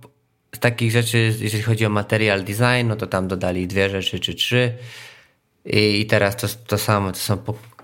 z 0.55 0.59
takich 0.59 0.93
rzeczy, 0.93 1.35
jeżeli 1.41 1.63
chodzi 1.63 1.87
o 1.87 1.89
material 1.89 2.45
design, 2.45 2.87
no 2.87 2.97
to 2.97 3.07
tam 3.07 3.29
dodali 3.29 3.67
dwie 3.67 3.91
rzeczy 3.91 4.21
czy 4.21 4.35
trzy 4.35 4.73
i 5.65 6.07
teraz 6.07 6.37
to, 6.37 6.47
to 6.67 6.79
samo, 6.79 7.13
to 7.13 7.19
są 7.19 7.39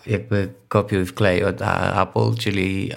jakby 0.07 0.48
kopiuj 0.68 1.07
wklej 1.07 1.44
od 1.44 1.62
Apple, 2.03 2.35
czyli 2.40 2.92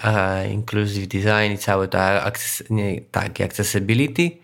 inclusive 0.52 1.06
design 1.06 1.54
i 1.54 1.58
całe 1.58 1.88
to 1.88 1.98
access, 2.00 2.70
nie, 2.70 3.00
tak, 3.00 3.40
accessibility. 3.40 4.43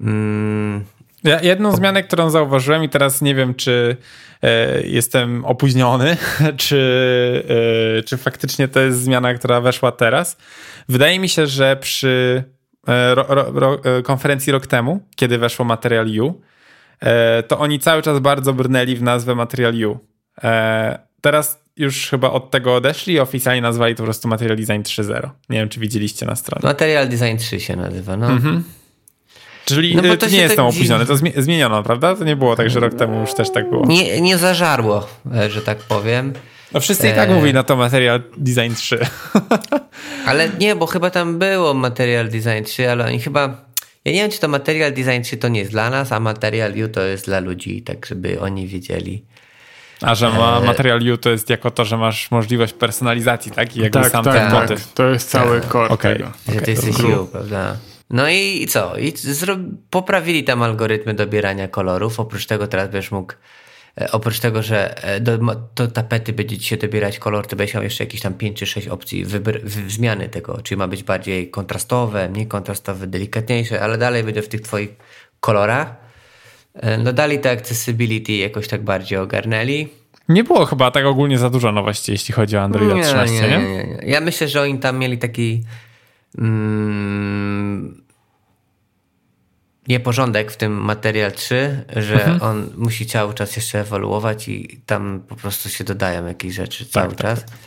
Mm, 0.00 0.84
ja, 1.24 1.40
jedną 1.40 1.76
zmianę, 1.76 2.02
którą 2.02 2.30
zauważyłem 2.30 2.84
i 2.84 2.88
teraz 2.88 3.22
nie 3.22 3.34
wiem, 3.34 3.54
czy 3.54 3.96
e, 4.42 4.82
jestem 4.82 5.44
opóźniony, 5.44 6.16
czy, 6.56 7.42
e, 7.98 8.02
czy 8.02 8.16
faktycznie 8.16 8.68
to 8.68 8.80
jest 8.80 9.02
zmiana, 9.02 9.34
która 9.34 9.60
weszła 9.60 9.92
teraz. 9.92 10.36
Wydaje 10.88 11.18
mi 11.18 11.28
się, 11.28 11.46
że 11.46 11.76
przy 11.76 12.44
e, 12.88 13.14
ro, 13.14 13.26
ro, 13.28 13.78
e, 13.84 14.02
konferencji 14.02 14.52
rok 14.52 14.66
temu, 14.66 15.00
kiedy 15.16 15.38
weszło 15.38 15.64
Material 15.64 16.20
U, 16.20 16.40
e, 17.00 17.42
to 17.42 17.58
oni 17.58 17.78
cały 17.80 18.02
czas 18.02 18.18
bardzo 18.18 18.52
brnęli 18.52 18.96
w 18.96 19.02
nazwę 19.02 19.34
Material 19.34 19.84
U. 19.84 19.98
E, 20.44 20.98
teraz 21.20 21.66
już 21.76 22.10
chyba 22.10 22.30
od 22.30 22.50
tego 22.50 22.74
odeszli 22.74 23.14
i 23.14 23.20
oficjalnie 23.20 23.62
nazwali 23.62 23.94
to 23.94 23.98
po 23.98 24.04
prostu 24.04 24.28
Material 24.28 24.56
Design 24.56 24.82
3.0. 24.82 25.30
Nie 25.48 25.58
wiem, 25.58 25.68
czy 25.68 25.80
widzieliście 25.80 26.26
na 26.26 26.36
stronie. 26.36 26.62
Material 26.64 27.08
Design 27.08 27.36
3 27.36 27.60
się 27.60 27.76
nazywa, 27.76 28.16
no. 28.16 28.26
Mhm. 28.26 28.64
Czyli 29.66 29.96
no 29.96 30.02
to, 30.02 30.16
to 30.16 30.28
nie 30.28 30.38
jest 30.38 30.48
tak 30.48 30.56
tam 30.56 30.66
opóźnione, 30.66 31.06
to 31.06 31.16
zmieniono, 31.16 31.82
prawda? 31.82 32.16
To 32.16 32.24
nie 32.24 32.36
było 32.36 32.56
tak, 32.56 32.70
że 32.70 32.80
rok 32.80 32.94
temu 32.94 33.20
już 33.20 33.34
też 33.34 33.52
tak 33.52 33.70
było. 33.70 33.86
Nie, 33.86 34.20
nie 34.20 34.38
zażarło, 34.38 35.06
że 35.48 35.62
tak 35.62 35.78
powiem. 35.78 36.32
No 36.72 36.80
wszyscy 36.80 37.08
e... 37.08 37.12
i 37.12 37.14
tak 37.14 37.30
e, 37.30 37.34
mówili 37.34 37.54
na 37.54 37.62
to 37.62 37.76
Material 37.76 38.22
Design 38.36 38.74
3. 38.74 38.98
ale 40.26 40.48
nie, 40.48 40.76
bo 40.76 40.86
chyba 40.86 41.10
tam 41.10 41.38
było 41.38 41.74
Material 41.74 42.28
Design 42.28 42.64
3, 42.64 42.90
ale 42.90 43.04
oni 43.04 43.20
chyba... 43.20 43.66
Ja 44.04 44.12
nie 44.12 44.20
wiem, 44.20 44.30
czy 44.30 44.40
to 44.40 44.48
Material 44.48 44.92
Design 44.92 45.22
3 45.22 45.36
to 45.36 45.48
nie 45.48 45.60
jest 45.60 45.72
dla 45.72 45.90
nas, 45.90 46.12
a 46.12 46.20
Material 46.20 46.72
U 46.84 46.88
to 46.88 47.00
jest 47.00 47.26
dla 47.26 47.40
ludzi, 47.40 47.82
tak 47.82 48.06
żeby 48.06 48.40
oni 48.40 48.66
wiedzieli. 48.66 49.24
A 50.02 50.14
że 50.14 50.30
ma 50.30 50.58
e, 50.58 50.64
Material 50.64 51.10
U 51.12 51.16
to 51.16 51.30
jest 51.30 51.50
jako 51.50 51.70
to, 51.70 51.84
że 51.84 51.96
masz 51.96 52.30
możliwość 52.30 52.72
personalizacji, 52.72 53.52
tak? 53.52 53.76
I 53.76 53.80
jakby 53.80 54.00
tak, 54.00 54.12
sam 54.12 54.24
tak, 54.24 54.34
ten 54.34 54.50
tak. 54.50 54.62
motyw. 54.62 54.92
To 54.92 55.06
jest 55.06 55.30
cały 55.30 55.60
tak. 55.60 55.72
core 55.72 55.88
okay. 55.88 56.16
tego. 56.16 56.30
Że 56.46 56.52
okay, 56.52 56.64
ty 56.64 56.70
jesteś 56.70 57.00
U, 57.00 57.26
prawda? 57.26 57.76
No 58.10 58.28
i 58.28 58.66
co? 58.66 58.98
I 58.98 59.12
poprawili 59.90 60.44
tam 60.44 60.62
algorytmy 60.62 61.14
dobierania 61.14 61.68
kolorów. 61.68 62.20
Oprócz 62.20 62.46
tego 62.46 62.66
teraz 62.66 62.90
będziesz 62.90 63.10
mógł 63.10 63.32
e, 64.00 64.12
Oprócz 64.12 64.40
tego, 64.40 64.62
że 64.62 65.04
e, 65.04 65.20
do, 65.20 65.38
do 65.74 65.88
tapety 65.88 66.32
będzie 66.32 66.58
ci 66.58 66.64
się 66.64 66.76
dobierać 66.76 67.18
kolor, 67.18 67.46
to 67.46 67.56
będziesz 67.56 67.74
miał 67.74 67.82
jeszcze 67.82 68.04
jakieś 68.04 68.20
tam 68.20 68.34
5 68.34 68.58
czy 68.58 68.66
6 68.66 68.88
opcji 68.88 69.24
zmiany 69.86 70.28
tego. 70.28 70.62
Czyli 70.62 70.78
ma 70.78 70.88
być 70.88 71.02
bardziej 71.02 71.50
kontrastowe, 71.50 72.28
mniej 72.28 72.46
kontrastowe, 72.46 73.06
delikatniejsze, 73.06 73.80
ale 73.80 73.98
dalej 73.98 74.24
będzie 74.24 74.42
w 74.42 74.48
tych 74.48 74.60
twoich 74.60 74.90
kolorach. 75.40 75.94
E, 76.74 76.98
no 76.98 77.12
dali 77.12 77.38
to 77.38 77.50
accessibility 77.50 78.32
jakoś 78.32 78.68
tak 78.68 78.82
bardziej 78.82 79.18
ogarnęli. 79.18 79.88
Nie 80.28 80.44
było 80.44 80.66
chyba 80.66 80.90
tak 80.90 81.04
ogólnie 81.04 81.38
za 81.38 81.50
dużo 81.50 81.72
nowości, 81.72 82.12
jeśli 82.12 82.34
chodzi 82.34 82.56
o 82.56 82.62
Android 82.62 83.04
13, 83.04 83.34
nie? 83.34 83.48
Nie, 83.48 83.58
nie, 83.58 83.84
nie? 83.84 83.98
Ja 84.04 84.20
myślę, 84.20 84.48
że 84.48 84.62
oni 84.62 84.78
tam 84.78 84.98
mieli 84.98 85.18
taki 85.18 85.62
mm, 86.38 88.02
nieporządek 89.88 90.52
w 90.52 90.56
tym 90.56 90.72
Material 90.72 91.32
3, 91.32 91.84
że 91.96 92.24
mhm. 92.24 92.42
on 92.42 92.70
musi 92.76 93.06
cały 93.06 93.34
czas 93.34 93.56
jeszcze 93.56 93.80
ewoluować 93.80 94.48
i 94.48 94.80
tam 94.86 95.22
po 95.28 95.36
prostu 95.36 95.68
się 95.68 95.84
dodają 95.84 96.26
jakieś 96.26 96.54
rzeczy 96.54 96.84
tak, 96.84 96.92
cały 96.92 97.14
tak, 97.14 97.18
czas. 97.18 97.44
Tak. 97.44 97.58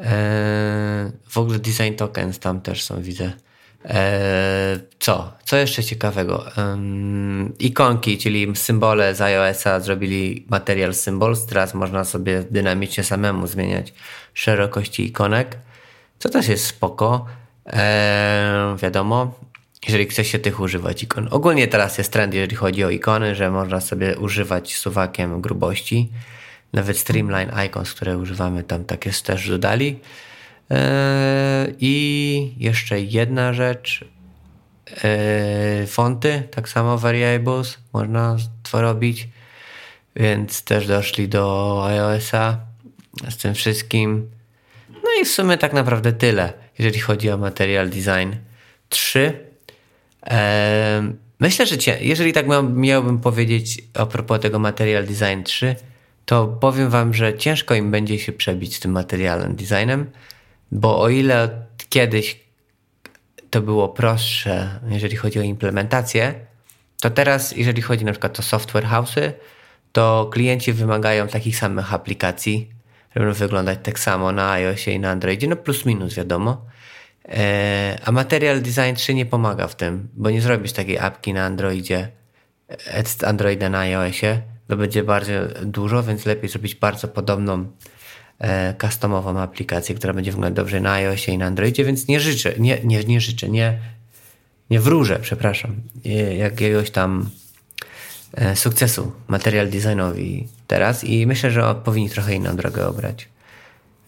E, 0.00 1.12
w 1.28 1.38
ogóle 1.38 1.58
design 1.58 1.94
tokens 1.96 2.38
tam 2.38 2.60
też 2.60 2.82
są, 2.82 3.02
widzę. 3.02 3.32
E, 3.84 4.80
co? 4.98 5.32
Co 5.44 5.56
jeszcze 5.56 5.84
ciekawego? 5.84 6.44
ikonki, 7.58 8.18
czyli 8.18 8.56
symbole 8.56 9.14
z 9.14 9.20
iOS-a 9.20 9.80
zrobili 9.80 10.46
Material 10.48 10.94
Symbols. 10.94 11.46
Teraz 11.46 11.74
można 11.74 12.04
sobie 12.04 12.44
dynamicznie 12.50 13.04
samemu 13.04 13.46
zmieniać 13.46 13.94
szerokości 14.34 15.06
ikonek, 15.06 15.58
co 16.18 16.28
też 16.28 16.48
jest 16.48 16.66
spoko. 16.66 17.26
Eee, 17.66 18.76
wiadomo, 18.76 19.34
jeżeli 19.86 20.06
chce 20.06 20.24
się 20.24 20.38
tych 20.38 20.60
używać 20.60 21.02
ikon. 21.02 21.28
Ogólnie 21.30 21.68
teraz 21.68 21.98
jest 21.98 22.12
trend, 22.12 22.34
jeżeli 22.34 22.56
chodzi 22.56 22.84
o 22.84 22.90
ikony, 22.90 23.34
że 23.34 23.50
można 23.50 23.80
sobie 23.80 24.18
używać 24.18 24.76
suwakiem 24.76 25.40
grubości. 25.40 26.08
Nawet 26.72 26.98
Streamline 26.98 27.52
Icons, 27.66 27.94
które 27.94 28.18
używamy 28.18 28.64
tam, 28.64 28.84
tak 28.84 29.06
jest 29.06 29.26
też 29.26 29.48
dodali. 29.48 29.98
Eee, 30.70 31.74
I 31.80 32.54
jeszcze 32.58 33.00
jedna 33.00 33.52
rzecz. 33.52 34.04
Eee, 35.04 35.86
fonty, 35.86 36.42
tak 36.50 36.68
samo 36.68 36.98
variables 36.98 37.78
można 37.92 38.36
to 38.70 38.82
robić. 38.82 39.28
Więc 40.16 40.62
też 40.62 40.86
doszli 40.86 41.28
do 41.28 41.84
iOS-a 41.86 42.58
z 43.30 43.36
tym 43.36 43.54
wszystkim. 43.54 44.30
No 44.88 45.10
i 45.22 45.24
w 45.24 45.28
sumie 45.28 45.58
tak 45.58 45.72
naprawdę 45.72 46.12
tyle 46.12 46.52
jeżeli 46.80 47.00
chodzi 47.00 47.30
o 47.30 47.38
Material 47.38 47.90
Design 47.90 48.32
3. 48.88 49.32
Myślę, 51.40 51.66
że 51.66 51.78
cię, 51.78 51.98
jeżeli 52.00 52.32
tak 52.32 52.46
miałbym 52.72 53.18
powiedzieć 53.18 53.82
a 53.94 54.06
propos 54.06 54.40
tego 54.40 54.58
Material 54.58 55.06
Design 55.06 55.42
3, 55.44 55.76
to 56.24 56.46
powiem 56.46 56.90
wam, 56.90 57.14
że 57.14 57.38
ciężko 57.38 57.74
im 57.74 57.90
będzie 57.90 58.18
się 58.18 58.32
przebić 58.32 58.76
z 58.76 58.80
tym 58.80 58.90
materialem 58.90 59.56
designem, 59.56 60.10
bo 60.72 61.00
o 61.00 61.08
ile 61.08 61.66
kiedyś 61.88 62.40
to 63.50 63.60
było 63.60 63.88
prostsze, 63.88 64.80
jeżeli 64.88 65.16
chodzi 65.16 65.38
o 65.38 65.42
implementację, 65.42 66.34
to 67.00 67.10
teraz, 67.10 67.56
jeżeli 67.56 67.82
chodzi 67.82 68.04
na 68.04 68.12
przykład 68.12 68.38
o 68.38 68.42
software 68.42 68.86
house'y, 68.86 69.32
to 69.92 70.30
klienci 70.32 70.72
wymagają 70.72 71.28
takich 71.28 71.56
samych 71.56 71.94
aplikacji, 71.94 72.70
żeby 73.16 73.34
wyglądać 73.34 73.78
tak 73.82 73.98
samo 73.98 74.32
na 74.32 74.50
iOSie 74.50 74.92
i 74.92 75.00
na 75.00 75.10
Androidzie, 75.10 75.48
no 75.48 75.56
plus 75.56 75.86
minus 75.86 76.14
wiadomo. 76.14 76.69
E, 77.30 77.98
a 78.04 78.12
Material 78.12 78.60
Design 78.60 78.94
3 78.94 79.14
nie 79.14 79.26
pomaga 79.26 79.68
w 79.68 79.76
tym, 79.76 80.08
bo 80.14 80.30
nie 80.30 80.40
zrobisz 80.40 80.72
takiej 80.72 80.98
apki 80.98 81.32
na 81.32 81.44
Androidzie, 81.44 82.08
z 83.04 83.24
Androida 83.24 83.68
na 83.68 83.78
iOSie, 83.78 84.42
to 84.68 84.76
będzie 84.76 85.02
bardzo 85.02 85.32
dużo, 85.62 86.02
więc 86.02 86.26
lepiej 86.26 86.50
zrobić 86.50 86.74
bardzo 86.74 87.08
podobną 87.08 87.66
e, 88.38 88.74
customową 88.80 89.38
aplikację, 89.38 89.94
która 89.94 90.12
będzie 90.12 90.30
wyglądać 90.30 90.56
dobrze 90.56 90.80
na 90.80 90.92
iOSie 90.92 91.32
i 91.32 91.38
na 91.38 91.46
Androidzie, 91.46 91.84
więc 91.84 92.08
nie 92.08 92.20
życzę, 92.20 92.52
nie, 92.58 92.78
nie, 92.84 93.04
nie 93.04 93.20
życzę, 93.20 93.48
nie, 93.48 93.78
nie 94.70 94.80
wróżę, 94.80 95.18
przepraszam, 95.22 95.76
jakiegoś 96.38 96.90
tam 96.90 97.30
e, 98.34 98.56
sukcesu 98.56 99.12
material 99.28 99.70
designowi 99.70 100.48
teraz 100.66 101.04
i 101.04 101.26
myślę, 101.26 101.50
że 101.50 101.74
powinni 101.84 102.10
trochę 102.10 102.34
inną 102.34 102.56
drogę 102.56 102.86
obrać. 102.86 103.28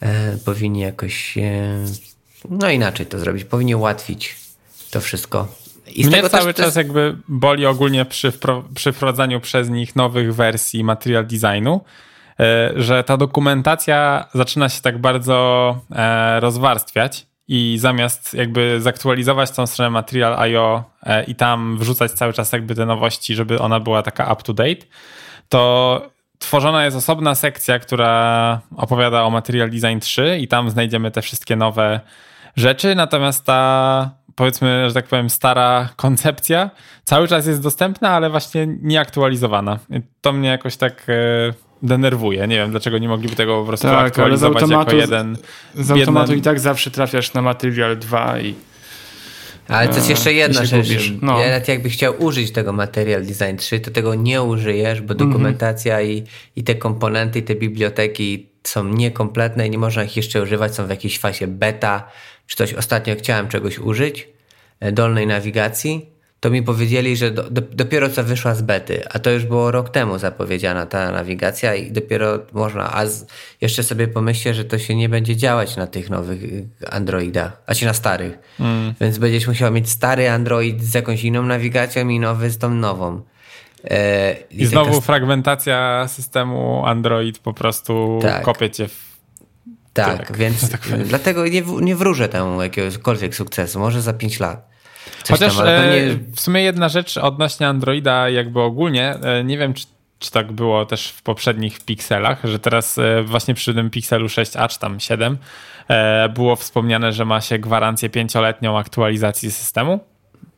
E, 0.00 0.36
powinni 0.44 0.80
jakoś 0.80 1.38
no 2.50 2.70
inaczej 2.70 3.06
to 3.06 3.18
zrobić. 3.18 3.44
Powinni 3.44 3.74
ułatwić 3.74 4.36
to 4.90 5.00
wszystko. 5.00 5.48
I 5.86 6.06
Mnie 6.06 6.28
cały 6.28 6.54
czas 6.54 6.64
jest... 6.64 6.76
jakby 6.76 7.16
boli 7.28 7.66
ogólnie 7.66 8.04
przy, 8.04 8.32
przy 8.74 8.92
wprowadzaniu 8.92 9.40
przez 9.40 9.70
nich 9.70 9.96
nowych 9.96 10.34
wersji 10.34 10.84
material 10.84 11.26
designu, 11.26 11.80
e, 12.40 12.72
że 12.76 13.04
ta 13.04 13.16
dokumentacja 13.16 14.28
zaczyna 14.34 14.68
się 14.68 14.80
tak 14.82 14.98
bardzo 14.98 15.78
e, 15.90 16.40
rozwarstwiać 16.40 17.26
i 17.48 17.78
zamiast 17.80 18.34
jakby 18.34 18.80
zaktualizować 18.80 19.50
tą 19.50 19.66
stronę 19.66 19.90
Material.io 19.90 20.84
e, 21.02 21.24
i 21.24 21.34
tam 21.34 21.78
wrzucać 21.78 22.12
cały 22.12 22.32
czas 22.32 22.52
jakby 22.52 22.74
te 22.74 22.86
nowości, 22.86 23.34
żeby 23.34 23.58
ona 23.58 23.80
była 23.80 24.02
taka 24.02 24.32
up 24.32 24.42
to 24.42 24.52
date, 24.52 24.86
to 25.48 26.12
tworzona 26.38 26.84
jest 26.84 26.96
osobna 26.96 27.34
sekcja, 27.34 27.78
która 27.78 28.60
opowiada 28.76 29.22
o 29.22 29.30
Material 29.30 29.70
Design 29.70 29.98
3 30.00 30.38
i 30.40 30.48
tam 30.48 30.70
znajdziemy 30.70 31.10
te 31.10 31.22
wszystkie 31.22 31.56
nowe 31.56 32.00
rzeczy, 32.56 32.94
natomiast 32.94 33.44
ta 33.44 34.10
powiedzmy, 34.34 34.84
że 34.88 34.94
tak 34.94 35.06
powiem, 35.06 35.30
stara 35.30 35.88
koncepcja 35.96 36.70
cały 37.04 37.28
czas 37.28 37.46
jest 37.46 37.62
dostępna, 37.62 38.10
ale 38.10 38.30
właśnie 38.30 38.66
nieaktualizowana. 38.82 39.78
To 40.20 40.32
mnie 40.32 40.48
jakoś 40.48 40.76
tak 40.76 41.06
e, 41.08 41.12
denerwuje. 41.82 42.46
Nie 42.46 42.56
wiem, 42.56 42.70
dlaczego 42.70 42.98
nie 42.98 43.08
mogliby 43.08 43.36
tego 43.36 43.60
po 43.60 43.66
prostu 43.66 43.86
tak, 43.86 44.06
aktualizować 44.06 44.62
automatu, 44.62 44.96
jako 44.96 45.00
jeden. 45.00 45.36
Z 45.74 45.90
automatu 45.90 46.34
i 46.34 46.42
tak 46.42 46.60
zawsze 46.60 46.90
trafiasz 46.90 47.34
na 47.34 47.42
Material 47.42 47.98
2 47.98 48.40
i 48.40 48.54
ale 49.68 49.88
to 49.88 49.94
jest 49.94 50.08
jeszcze 50.08 50.32
jedna 50.32 50.64
rzecz. 50.64 51.12
No. 51.22 51.40
Ja 51.40 51.46
nawet 51.46 51.68
jakby 51.68 51.90
chciał 51.90 52.14
użyć 52.22 52.50
tego 52.50 52.72
Material 52.72 53.26
Design 53.26 53.56
3, 53.56 53.80
to 53.80 53.90
tego 53.90 54.14
nie 54.14 54.42
użyjesz, 54.42 55.00
bo 55.00 55.14
dokumentacja 55.14 56.00
mm 56.00 56.06
-hmm. 56.06 56.26
i, 56.56 56.60
i 56.60 56.64
te 56.64 56.74
komponenty, 56.74 57.38
i 57.38 57.42
te 57.42 57.54
biblioteki 57.54 58.50
są 58.64 58.84
niekompletne 58.84 59.66
i 59.66 59.70
nie 59.70 59.78
można 59.78 60.04
ich 60.04 60.16
jeszcze 60.16 60.42
używać, 60.42 60.74
są 60.74 60.86
w 60.86 60.90
jakiejś 60.90 61.18
fazie 61.18 61.46
beta 61.46 62.08
czy 62.46 62.56
coś. 62.56 62.74
Ostatnio 62.74 63.14
chciałem 63.16 63.48
czegoś 63.48 63.78
użyć, 63.78 64.28
e, 64.80 64.92
dolnej 64.92 65.26
nawigacji, 65.26 66.12
to 66.42 66.50
mi 66.50 66.62
powiedzieli, 66.62 67.16
że 67.16 67.30
do, 67.30 67.50
do, 67.50 67.60
dopiero 67.60 68.08
co 68.08 68.24
wyszła 68.24 68.54
z 68.54 68.62
bety, 68.62 69.08
a 69.08 69.18
to 69.18 69.30
już 69.30 69.44
było 69.44 69.70
rok 69.70 69.90
temu 69.90 70.18
zapowiedziana 70.18 70.86
ta 70.86 71.12
nawigacja 71.12 71.74
i 71.74 71.92
dopiero 71.92 72.38
można, 72.52 72.92
a 72.92 73.06
z, 73.06 73.26
jeszcze 73.60 73.82
sobie 73.82 74.08
pomyślcie, 74.08 74.54
że 74.54 74.64
to 74.64 74.78
się 74.78 74.94
nie 74.94 75.08
będzie 75.08 75.36
działać 75.36 75.76
na 75.76 75.86
tych 75.86 76.10
nowych 76.10 76.42
y, 76.44 76.68
Androidach, 76.90 77.62
a 77.66 77.74
czy 77.74 77.86
na 77.86 77.94
starych. 77.94 78.38
Mm. 78.60 78.94
Więc 79.00 79.18
będziesz 79.18 79.46
musiał 79.46 79.72
mieć 79.72 79.90
stary 79.90 80.30
Android 80.30 80.82
z 80.82 80.94
jakąś 80.94 81.24
inną 81.24 81.42
nawigacją 81.42 82.08
i 82.08 82.20
nowy 82.20 82.50
z 82.50 82.58
tą 82.58 82.74
nową. 82.74 83.22
E, 83.84 84.36
I, 84.50 84.62
I 84.62 84.66
znowu 84.66 84.90
taka... 84.90 85.00
fragmentacja 85.00 86.08
systemu 86.08 86.86
Android 86.86 87.38
po 87.38 87.52
prostu 87.52 88.18
tak. 88.22 88.42
kopie 88.42 88.70
cię 88.70 88.88
w 88.88 89.11
tak, 89.92 90.26
tak, 90.26 90.36
więc 90.36 90.68
tak 90.72 90.80
dlatego 91.04 91.46
nie, 91.46 91.62
nie 91.80 91.96
wróżę 91.96 92.28
temu 92.28 92.62
jakiegokolwiek 92.62 93.34
sukcesu. 93.34 93.80
Może 93.80 94.02
za 94.02 94.12
5 94.12 94.40
lat. 94.40 94.72
Chociaż 95.28 95.56
tam, 95.56 95.66
pewnie... 95.66 96.18
w 96.34 96.40
sumie 96.40 96.62
jedna 96.62 96.88
rzecz 96.88 97.16
odnośnie 97.16 97.68
Androida 97.68 98.28
jakby 98.28 98.60
ogólnie, 98.60 99.14
e, 99.22 99.44
nie 99.44 99.58
wiem 99.58 99.74
czy, 99.74 99.86
czy 100.18 100.30
tak 100.30 100.52
było 100.52 100.86
też 100.86 101.08
w 101.08 101.22
poprzednich 101.22 101.80
pikselach, 101.80 102.38
że 102.44 102.58
teraz 102.58 102.98
e, 102.98 103.22
właśnie 103.22 103.54
przy 103.54 103.74
tym 103.74 103.90
Pixelu 103.90 104.26
6a 104.26 104.68
czy 104.68 104.78
tam 104.78 105.00
7 105.00 105.38
e, 105.88 106.28
było 106.28 106.56
wspomniane, 106.56 107.12
że 107.12 107.24
ma 107.24 107.40
się 107.40 107.58
gwarancję 107.58 108.10
pięcioletnią 108.10 108.78
aktualizacji 108.78 109.50
systemu. 109.50 110.00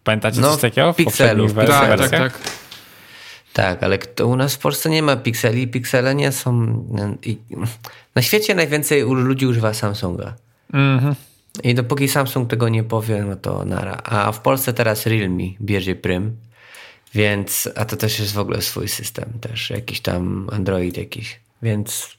Pamiętacie 0.05 0.41
no, 0.41 0.53
coś 0.53 0.61
takiego 0.61 0.93
w 0.93 0.97
Pixelu, 0.97 1.47
poprzednich 1.47 1.69
tak, 1.69 1.89
wersjach? 1.89 2.11
Tak, 2.11 2.11
tak, 2.11 2.43
tak. 2.43 2.64
Tak, 3.55 3.83
ale 3.83 3.99
kto, 3.99 4.27
u 4.27 4.37
nas 4.37 4.55
w 4.55 4.59
Polsce 4.59 4.91
nie 4.91 5.03
ma 5.03 5.17
pikseli. 5.17 5.69
Piksele 5.69 6.15
nie 6.15 6.33
są. 6.33 6.85
Na 8.15 8.23
świecie 8.23 8.55
najwięcej 8.55 9.03
ludzi 9.03 9.47
używa 9.47 9.75
Samsunga. 9.75 10.35
Mhm. 10.73 11.15
I 11.63 11.75
dopóki 11.75 12.09
Samsung 12.09 12.51
tego 12.51 12.69
nie 12.69 12.85
powie, 12.85 13.25
no 13.29 13.37
to 13.37 13.65
nara. 13.65 14.01
A 14.05 14.33
w 14.33 14.41
Polsce 14.41 14.73
teraz 14.73 15.07
Realme 15.07 15.45
bierze 15.61 15.95
prym. 15.95 16.37
Więc, 17.15 17.69
a 17.77 17.85
to 17.85 17.97
też 17.97 18.19
jest 18.19 18.33
w 18.33 18.39
ogóle 18.39 18.63
swój 18.63 18.89
system, 18.89 19.33
też 19.41 19.71
jakiś 19.71 20.01
tam 20.01 20.49
Android 20.53 20.97
jakiś. 20.97 21.41
Więc 21.63 22.17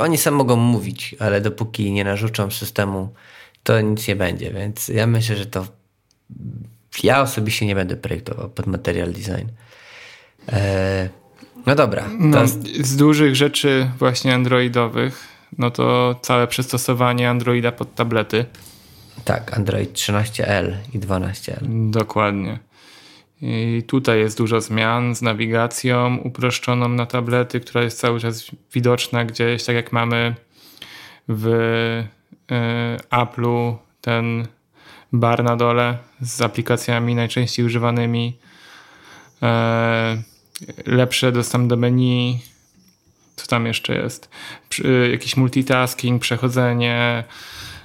oni 0.00 0.18
sam 0.18 0.34
mogą 0.34 0.56
mówić, 0.56 1.16
ale 1.18 1.40
dopóki 1.40 1.92
nie 1.92 2.04
narzucą 2.04 2.50
systemu, 2.50 3.14
to 3.62 3.80
nic 3.80 4.08
nie 4.08 4.16
będzie. 4.16 4.50
Więc 4.50 4.88
ja 4.88 5.06
myślę, 5.06 5.36
że 5.36 5.46
to 5.46 5.66
ja 7.02 7.22
osobiście 7.22 7.66
nie 7.66 7.74
będę 7.74 7.96
projektował 7.96 8.50
pod 8.50 8.66
material 8.66 9.12
design. 9.12 9.48
Eee, 10.48 11.08
no 11.66 11.74
dobra. 11.74 12.08
No, 12.18 12.46
z 12.80 12.96
dużych 12.96 13.36
rzeczy 13.36 13.90
właśnie 13.98 14.34
androidowych, 14.34 15.28
no 15.58 15.70
to 15.70 16.14
całe 16.22 16.46
przystosowanie 16.46 17.30
Androida 17.30 17.72
pod 17.72 17.94
tablety. 17.94 18.44
Tak, 19.24 19.56
Android 19.56 19.92
13L 19.92 20.72
i 20.92 21.00
12L. 21.00 21.90
Dokładnie. 21.90 22.58
I 23.42 23.82
tutaj 23.86 24.18
jest 24.18 24.38
dużo 24.38 24.60
zmian 24.60 25.14
z 25.14 25.22
nawigacją 25.22 26.16
uproszczoną 26.16 26.88
na 26.88 27.06
tablety, 27.06 27.60
która 27.60 27.82
jest 27.82 27.98
cały 27.98 28.20
czas 28.20 28.50
widoczna 28.74 29.24
gdzieś, 29.24 29.64
tak 29.64 29.76
jak 29.76 29.92
mamy 29.92 30.34
w 31.28 31.46
y, 31.46 32.06
Apple'u 33.10 33.74
ten 34.00 34.46
bar 35.12 35.44
na 35.44 35.56
dole 35.56 35.98
z 36.20 36.40
aplikacjami 36.40 37.14
najczęściej 37.14 37.66
używanymi, 37.66 38.38
e, 39.42 40.22
lepszy 40.86 41.32
dostęp 41.32 41.68
do 41.68 41.76
menu, 41.76 42.40
co 43.36 43.46
tam 43.46 43.66
jeszcze 43.66 43.94
jest, 43.94 44.28
jakiś 45.12 45.36
multitasking, 45.36 46.22
przechodzenie 46.22 47.24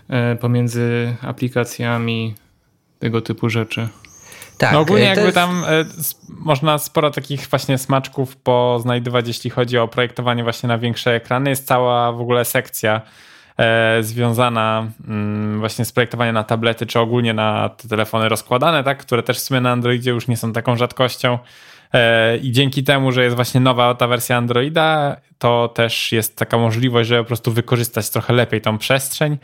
e, 0.09 0.35
pomiędzy 0.35 1.15
aplikacjami, 1.21 2.35
tego 2.99 3.21
typu 3.21 3.49
rzeczy. 3.49 3.87
Tak, 4.57 4.73
no 4.73 4.79
ogólnie 4.79 5.05
jakby 5.05 5.21
jest... 5.21 5.35
tam 5.35 5.65
można 6.29 6.77
sporo 6.77 7.11
takich 7.11 7.47
właśnie 7.47 7.77
smaczków 7.77 8.35
poznajdywać, 8.35 9.27
jeśli 9.27 9.49
chodzi 9.49 9.77
o 9.77 9.87
projektowanie 9.87 10.43
właśnie 10.43 10.67
na 10.67 10.77
większe 10.77 11.15
ekrany. 11.15 11.49
Jest 11.49 11.67
cała 11.67 12.11
w 12.11 12.21
ogóle 12.21 12.45
sekcja 12.45 13.01
e, 13.57 13.97
związana 14.03 14.87
mm, 15.07 15.59
właśnie 15.59 15.85
z 15.85 15.91
projektowaniem 15.91 16.33
na 16.33 16.43
tablety, 16.43 16.85
czy 16.85 16.99
ogólnie 16.99 17.33
na 17.33 17.69
te 17.69 17.87
telefony 17.87 18.29
rozkładane, 18.29 18.83
tak, 18.83 18.97
które 18.97 19.23
też 19.23 19.37
w 19.37 19.41
sumie 19.41 19.61
na 19.61 19.71
Androidzie 19.71 20.11
już 20.11 20.27
nie 20.27 20.37
są 20.37 20.53
taką 20.53 20.77
rzadkością. 20.77 21.39
E, 21.93 22.37
I 22.37 22.51
dzięki 22.51 22.83
temu, 22.83 23.11
że 23.11 23.23
jest 23.23 23.35
właśnie 23.35 23.59
nowa 23.59 23.95
ta 23.95 24.07
wersja 24.07 24.37
Androida, 24.37 25.17
to 25.37 25.67
też 25.75 26.11
jest 26.11 26.35
taka 26.35 26.57
możliwość, 26.57 27.09
żeby 27.09 27.23
po 27.23 27.27
prostu 27.27 27.51
wykorzystać 27.51 28.09
trochę 28.09 28.33
lepiej 28.33 28.61
tą 28.61 28.77
przestrzeń 28.77 29.37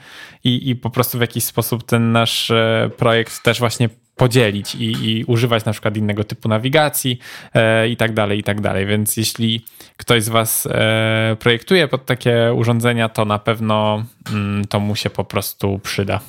i, 0.43 0.69
i 0.69 0.75
po 0.75 0.89
prostu 0.89 1.17
w 1.17 1.21
jakiś 1.21 1.43
sposób 1.43 1.83
ten 1.83 2.11
nasz 2.11 2.51
e, 2.51 2.89
projekt 2.97 3.43
też 3.43 3.59
właśnie 3.59 3.89
podzielić 4.15 4.75
i, 4.75 4.91
i 4.91 5.23
używać 5.25 5.65
na 5.65 5.71
przykład 5.71 5.97
innego 5.97 6.23
typu 6.23 6.49
nawigacji 6.49 7.19
e, 7.53 7.89
i 7.89 7.97
tak 7.97 8.13
dalej, 8.13 8.39
i 8.39 8.43
tak 8.43 8.61
dalej. 8.61 8.85
Więc 8.85 9.17
jeśli 9.17 9.65
ktoś 9.97 10.23
z 10.23 10.29
Was 10.29 10.67
e, 10.71 11.35
projektuje 11.39 11.87
pod 11.87 12.05
takie 12.05 12.53
urządzenia, 12.55 13.09
to 13.09 13.25
na 13.25 13.39
pewno 13.39 14.03
mm, 14.31 14.65
to 14.65 14.79
mu 14.79 14.95
się 14.95 15.09
po 15.09 15.23
prostu 15.23 15.79
przyda. 15.79 16.19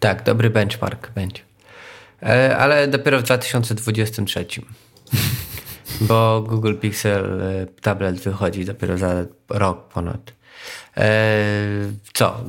Tak, 0.00 0.22
dobry 0.22 0.50
benchmark 0.50 1.10
będzie. 1.10 1.40
E, 2.22 2.56
ale 2.56 2.88
dopiero 2.88 3.18
w 3.18 3.22
2023. 3.22 4.46
Bo 6.06 6.42
Google 6.48 6.74
Pixel 6.74 7.40
e, 7.42 7.66
tablet 7.80 8.20
wychodzi 8.20 8.64
dopiero 8.64 8.98
za 8.98 9.24
rok 9.48 9.88
ponad. 9.88 10.32
E, 10.96 11.34
co? 12.12 12.44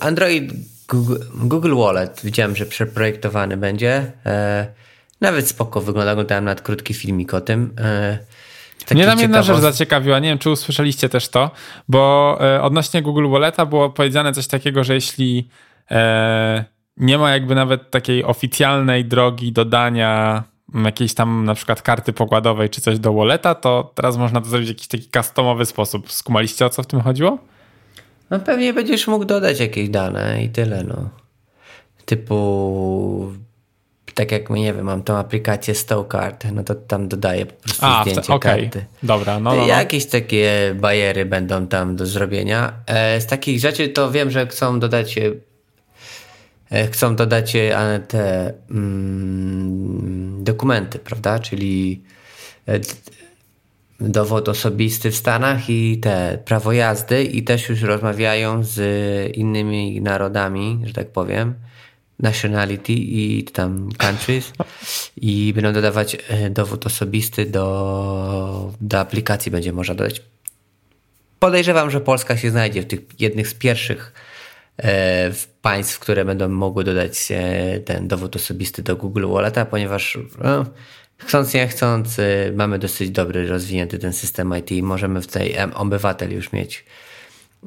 Android 0.00 0.52
Google, 0.88 1.16
Google 1.34 1.74
Wallet 1.74 2.20
widziałem, 2.24 2.56
że 2.56 2.66
przeprojektowany 2.66 3.56
będzie. 3.56 4.12
E, 4.26 4.66
nawet 5.20 5.48
spoko 5.48 5.80
wygląda, 5.80 6.12
oglądałem 6.12 6.44
nawet 6.44 6.62
krótki 6.62 6.94
filmik 6.94 7.34
o 7.34 7.40
tym. 7.40 7.74
E, 7.78 8.18
mnie 8.94 9.06
tam 9.06 9.18
jedna 9.18 9.42
rzecz 9.42 9.58
zaciekawiła, 9.58 10.18
nie 10.18 10.28
wiem 10.28 10.38
czy 10.38 10.50
usłyszeliście 10.50 11.08
też 11.08 11.28
to, 11.28 11.50
bo 11.88 12.38
e, 12.40 12.62
odnośnie 12.62 13.02
Google 13.02 13.28
Walleta 13.28 13.66
było 13.66 13.90
powiedziane 13.90 14.32
coś 14.32 14.46
takiego, 14.46 14.84
że 14.84 14.94
jeśli 14.94 15.48
e, 15.90 16.64
nie 16.96 17.18
ma 17.18 17.30
jakby 17.30 17.54
nawet 17.54 17.90
takiej 17.90 18.24
oficjalnej 18.24 19.04
drogi 19.04 19.52
dodania 19.52 20.42
jakiejś 20.74 21.14
tam 21.14 21.44
na 21.44 21.54
przykład 21.54 21.82
karty 21.82 22.12
pokładowej 22.12 22.70
czy 22.70 22.80
coś 22.80 22.98
do 22.98 23.12
Walleta, 23.12 23.54
to 23.54 23.92
teraz 23.94 24.16
można 24.16 24.40
to 24.40 24.48
zrobić 24.48 24.68
w 24.68 24.70
jakiś 24.70 24.88
taki 24.88 25.08
customowy 25.10 25.66
sposób. 25.66 26.12
Skumaliście 26.12 26.66
o 26.66 26.70
co 26.70 26.82
w 26.82 26.86
tym 26.86 27.00
chodziło? 27.00 27.38
No 28.30 28.38
pewnie 28.38 28.72
będziesz 28.72 29.06
mógł 29.06 29.24
dodać 29.24 29.60
jakieś 29.60 29.88
dane 29.88 30.42
i 30.44 30.48
tyle, 30.48 30.84
no. 30.84 31.08
Typu 32.04 33.32
tak 34.16 34.32
jak 34.32 34.50
nie 34.50 34.74
wiem, 34.74 34.84
mam 34.84 35.02
tą 35.02 35.16
aplikację 35.16 35.74
Stowcard, 35.74 36.44
no 36.52 36.64
to 36.64 36.74
tam 36.74 37.08
dodaję 37.08 37.46
po 37.46 37.62
prostu 37.62 37.86
A, 37.86 38.02
zdjęcie 38.02 38.34
okay. 38.34 38.60
karty. 38.60 38.84
Dobra, 39.02 39.40
no, 39.40 39.50
no, 39.50 39.56
no. 39.56 39.66
Jakieś 39.66 40.06
takie 40.06 40.74
bajery 40.74 41.24
będą 41.24 41.66
tam 41.66 41.96
do 41.96 42.06
zrobienia. 42.06 42.72
E, 42.86 43.20
z 43.20 43.26
takich 43.26 43.60
rzeczy 43.60 43.88
to 43.88 44.10
wiem, 44.10 44.30
że 44.30 44.46
chcą 44.46 44.80
dodać 44.80 45.18
e, 45.18 45.32
chcą 46.70 47.16
dodać 47.16 47.56
e, 47.56 48.00
te 48.08 48.54
mm, 48.70 50.44
dokumenty, 50.44 50.98
prawda? 50.98 51.38
Czyli 51.38 52.02
e, 52.68 52.80
dowód 54.00 54.48
osobisty 54.48 55.10
w 55.10 55.16
Stanach 55.16 55.70
i 55.70 55.98
te 55.98 56.38
prawo 56.44 56.72
jazdy 56.72 57.24
i 57.24 57.42
też 57.42 57.68
już 57.68 57.82
rozmawiają 57.82 58.64
z 58.64 59.36
innymi 59.36 60.00
narodami, 60.00 60.80
że 60.84 60.92
tak 60.92 61.08
powiem, 61.08 61.54
nationality 62.18 62.92
i 62.92 63.44
tam 63.44 63.88
countries 63.98 64.52
i 65.16 65.52
będą 65.54 65.72
dodawać 65.72 66.16
e, 66.28 66.50
dowód 66.50 66.86
osobisty 66.86 67.46
do, 67.46 68.72
do 68.80 69.00
aplikacji 69.00 69.52
będzie 69.52 69.72
można 69.72 69.94
dodać. 69.94 70.22
Podejrzewam, 71.38 71.90
że 71.90 72.00
Polska 72.00 72.36
się 72.36 72.50
znajdzie 72.50 72.82
w 72.82 72.86
tych 72.86 73.00
jednych 73.18 73.48
z 73.48 73.54
pierwszych 73.54 74.12
e, 74.14 74.35
państw, 75.62 75.98
które 75.98 76.24
będą 76.24 76.48
mogły 76.48 76.84
dodać 76.84 77.28
e, 77.30 77.80
ten 77.80 78.08
dowód 78.08 78.36
osobisty 78.36 78.82
do 78.82 78.96
Google 78.96 79.26
Walleta, 79.26 79.64
ponieważ 79.64 80.18
no, 80.44 80.64
Chcąc 81.18 81.54
nie 81.54 81.68
chcąc, 81.68 82.18
y, 82.18 82.52
mamy 82.56 82.78
dosyć 82.78 83.10
dobry, 83.10 83.48
rozwinięty 83.48 83.98
ten 83.98 84.12
system 84.12 84.54
IT. 84.58 84.84
Możemy 84.84 85.22
w 85.22 85.26
tej 85.26 85.56
obywatel 85.74 86.32
już 86.32 86.52
mieć 86.52 86.84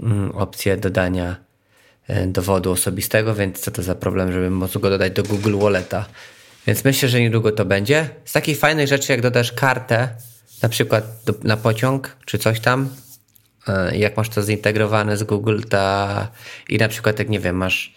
mm, 0.04 0.32
opcję 0.32 0.78
dodania 0.78 1.36
y, 2.10 2.28
dowodu 2.28 2.72
osobistego, 2.72 3.36
więc 3.36 3.60
co 3.60 3.72
to 3.72 3.84
za 3.84 3.96
problem, 3.96 4.32
żeby 4.32 4.50
móc 4.50 4.78
go 4.78 4.90
dodać 4.90 5.14
do 5.14 5.24
Google 5.24 5.58
Walleta. 5.58 6.06
Więc 6.68 6.84
myślę, 6.84 7.10
że 7.10 7.22
niedługo 7.22 7.52
to 7.52 7.66
będzie. 7.66 8.10
Z 8.26 8.34
takich 8.34 8.60
fajnych 8.60 8.88
rzeczy, 8.88 9.12
jak 9.12 9.22
dodasz 9.22 9.52
kartę, 9.52 10.10
na 10.62 10.70
przykład 10.70 11.06
do, 11.26 11.34
na 11.44 11.58
pociąg 11.58 12.18
czy 12.26 12.38
coś 12.38 12.60
tam, 12.60 12.90
jak 13.92 14.18
masz 14.18 14.30
to 14.30 14.44
zintegrowane 14.44 15.18
z 15.18 15.24
Google, 15.24 15.60
ta, 15.70 16.28
i 16.70 16.78
na 16.78 16.88
przykład, 16.88 17.20
jak 17.20 17.30
nie 17.30 17.40
wiem, 17.40 17.56
masz, 17.56 17.94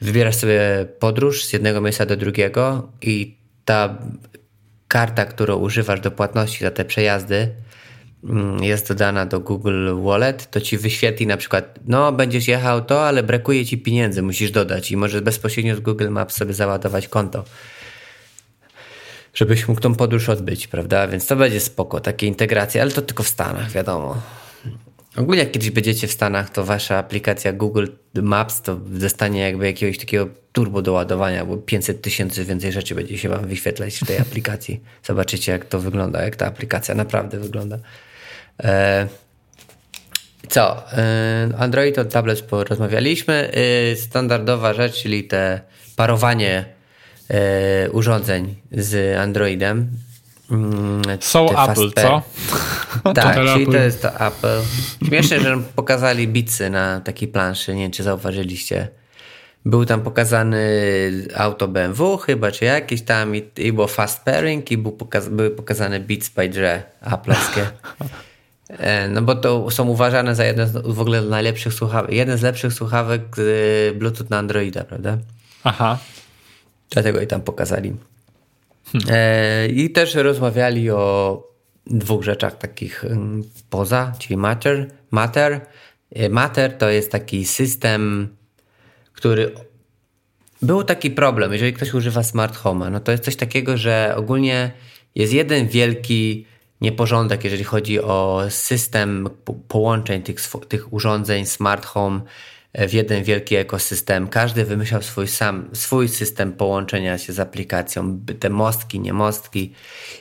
wybierasz 0.00 0.36
sobie 0.36 0.86
podróż 0.98 1.44
z 1.44 1.52
jednego 1.52 1.80
miejsca 1.80 2.06
do 2.06 2.16
drugiego 2.16 2.92
i 3.02 3.36
ta 3.64 3.98
karta, 4.88 5.24
którą 5.24 5.56
używasz 5.56 6.00
do 6.00 6.10
płatności 6.10 6.64
za 6.64 6.70
te 6.70 6.84
przejazdy, 6.84 7.48
mm, 8.24 8.62
jest 8.62 8.88
dodana 8.88 9.26
do 9.26 9.40
Google 9.40 10.02
Wallet, 10.02 10.50
to 10.50 10.60
ci 10.60 10.78
wyświetli 10.78 11.26
na 11.26 11.36
przykład, 11.36 11.78
no 11.86 12.12
będziesz 12.12 12.48
jechał 12.48 12.84
to, 12.84 13.06
ale 13.06 13.22
brakuje 13.22 13.66
ci 13.66 13.78
pieniędzy, 13.78 14.22
musisz 14.22 14.50
dodać 14.50 14.90
i 14.90 14.96
możesz 14.96 15.20
bezpośrednio 15.20 15.76
z 15.76 15.80
Google 15.80 16.08
Maps 16.08 16.36
sobie 16.36 16.54
załadować 16.54 17.08
konto, 17.08 17.44
żebyś 19.34 19.68
mógł 19.68 19.80
tą 19.80 19.94
podróż 19.94 20.28
odbyć, 20.28 20.66
prawda? 20.66 21.08
Więc 21.08 21.26
to 21.26 21.36
będzie 21.36 21.60
spoko, 21.60 22.00
takie 22.00 22.26
integracje, 22.26 22.82
ale 22.82 22.90
to 22.90 23.02
tylko 23.02 23.22
w 23.22 23.28
Stanach, 23.28 23.70
wiadomo. 23.70 24.22
Ogólnie 25.16 25.42
jak 25.42 25.50
kiedyś 25.50 25.70
będziecie 25.70 26.06
w 26.06 26.12
Stanach, 26.12 26.50
to 26.50 26.64
wasza 26.64 26.96
aplikacja 26.96 27.52
Google 27.52 27.86
Maps 28.14 28.62
to 28.62 28.76
dostanie 28.76 29.40
jakby 29.40 29.66
jakiegoś 29.66 29.98
takiego 29.98 30.28
turbo 30.52 30.82
do 30.82 30.92
ładowania, 30.92 31.44
bo 31.44 31.56
500 31.56 32.02
tysięcy 32.02 32.44
więcej 32.44 32.72
rzeczy 32.72 32.94
będzie 32.94 33.18
się 33.18 33.28
wam 33.28 33.46
wyświetlać 33.46 33.96
w 33.96 34.06
tej 34.06 34.18
aplikacji. 34.18 34.80
Zobaczycie 35.02 35.52
jak 35.52 35.64
to 35.64 35.80
wygląda, 35.80 36.22
jak 36.22 36.36
ta 36.36 36.46
aplikacja 36.46 36.94
naprawdę 36.94 37.38
wygląda. 37.38 37.78
E, 38.64 39.08
co? 40.48 40.92
E, 40.92 41.48
Android 41.58 41.94
to 41.94 42.04
tablet 42.04 42.44
rozmawialiśmy. 42.50 43.52
E, 43.52 43.96
standardowa 43.96 44.74
rzecz, 44.74 45.02
czyli 45.02 45.24
te 45.24 45.60
parowanie 45.96 46.64
e, 47.30 47.90
urządzeń 47.90 48.54
z 48.72 49.18
Androidem 49.18 49.90
Mm, 50.50 51.02
Są 51.20 51.50
Apple, 51.70 51.90
co? 52.02 52.22
tak, 53.14 53.34
czyli 53.34 53.62
Apple. 53.62 53.72
to 53.72 53.78
jest 53.78 54.02
to 54.02 54.20
Apple. 54.26 54.60
Śmieszne, 55.06 55.40
że 55.40 55.58
pokazali 55.76 56.28
bicy 56.28 56.70
na 56.70 57.00
takiej 57.00 57.28
planszy. 57.28 57.74
Nie 57.74 57.82
wiem, 57.82 57.90
czy 57.90 58.02
zauważyliście. 58.02 58.88
był 59.64 59.84
tam 59.84 60.00
pokazany 60.00 60.58
auto 61.36 61.68
BMW 61.68 62.16
chyba, 62.18 62.50
czy 62.52 62.64
jakieś 62.64 63.02
tam 63.02 63.36
i, 63.36 63.42
i 63.56 63.72
było 63.72 63.86
fast 63.86 64.24
pairing 64.24 64.70
i 64.70 64.78
był 64.78 64.92
pokaz, 64.92 65.28
były 65.28 65.50
pokazane 65.50 66.00
Beats 66.00 66.28
by 66.28 66.48
Dre. 66.48 66.82
E, 68.68 69.08
no 69.08 69.22
bo 69.22 69.34
to 69.34 69.70
są 69.70 69.88
uważane 69.88 70.34
za 70.34 70.44
jeden 70.44 70.68
z 70.68 70.72
w 70.72 71.00
ogóle 71.00 71.22
najlepszych 71.22 71.74
słuchawek, 71.74 72.12
jeden 72.12 72.38
z 72.38 72.42
lepszych 72.42 72.72
słuchawek 72.72 73.22
Bluetooth 73.94 74.26
na 74.30 74.38
Androida, 74.38 74.84
prawda? 74.84 75.18
Aha. 75.64 75.98
Dlatego 76.90 77.20
i 77.20 77.26
tam 77.26 77.40
pokazali. 77.40 77.96
Hmm. 78.92 79.08
E, 79.10 79.68
I 79.68 79.90
też 79.90 80.14
rozmawiali 80.14 80.90
o 80.90 81.42
dwóch 81.86 82.22
rzeczach 82.24 82.58
takich 82.58 83.04
poza, 83.70 84.12
czyli 84.18 84.36
Matter. 84.36 84.90
Matter, 85.10 85.60
e, 86.12 86.28
Matter 86.28 86.78
to 86.78 86.90
jest 86.90 87.12
taki 87.12 87.44
system, 87.44 88.28
który 89.12 89.52
był 90.62 90.84
taki 90.84 91.10
problem, 91.10 91.52
jeżeli 91.52 91.72
ktoś 91.72 91.94
używa 91.94 92.22
smart 92.22 92.56
home'a, 92.56 92.90
no 92.90 93.00
to 93.00 93.12
jest 93.12 93.24
coś 93.24 93.36
takiego, 93.36 93.76
że 93.76 94.14
ogólnie 94.16 94.72
jest 95.14 95.32
jeden 95.32 95.68
wielki 95.68 96.46
nieporządek, 96.80 97.44
jeżeli 97.44 97.64
chodzi 97.64 98.00
o 98.00 98.42
system 98.48 99.28
połączeń 99.68 100.22
tych, 100.22 100.36
tych 100.68 100.92
urządzeń 100.92 101.46
smart 101.46 101.86
home 101.86 102.20
w 102.88 102.92
jeden 102.92 103.24
wielki 103.24 103.56
ekosystem. 103.56 104.28
Każdy 104.28 104.64
wymyślał 104.64 105.02
swój 105.02 105.28
sam, 105.28 105.68
swój 105.72 106.08
system 106.08 106.52
połączenia 106.52 107.18
się 107.18 107.32
z 107.32 107.40
aplikacją, 107.40 108.20
te 108.40 108.50
mostki, 108.50 109.00
nie 109.00 109.12
mostki 109.12 109.72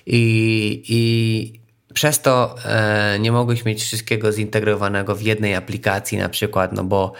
i, 0.05 0.83
i 0.87 1.59
przez 1.93 2.21
to 2.21 2.55
e, 2.65 3.19
nie 3.19 3.31
mogłeś 3.31 3.65
mieć 3.65 3.83
wszystkiego 3.83 4.31
zintegrowanego 4.31 5.15
w 5.15 5.21
jednej 5.21 5.55
aplikacji 5.55 6.17
na 6.17 6.29
przykład, 6.29 6.73
no 6.73 6.83
bo 6.83 7.13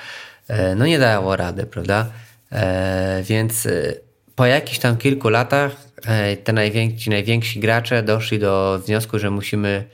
e, 0.47 0.75
no 0.75 0.86
nie 0.86 0.99
dało 0.99 1.36
rady, 1.36 1.65
prawda? 1.65 2.11
E, 2.51 3.23
więc 3.23 3.65
e, 3.65 3.93
po 4.36 4.45
jakichś 4.45 4.79
tam 4.79 4.97
kilku 4.97 5.29
latach 5.29 5.71
e, 6.05 6.38
te 6.38 6.53
najwięksi, 6.53 7.09
najwięksi 7.09 7.59
gracze 7.59 8.03
doszli 8.03 8.39
do 8.39 8.81
wniosku, 8.86 9.19
że 9.19 9.31
musimy 9.31 9.86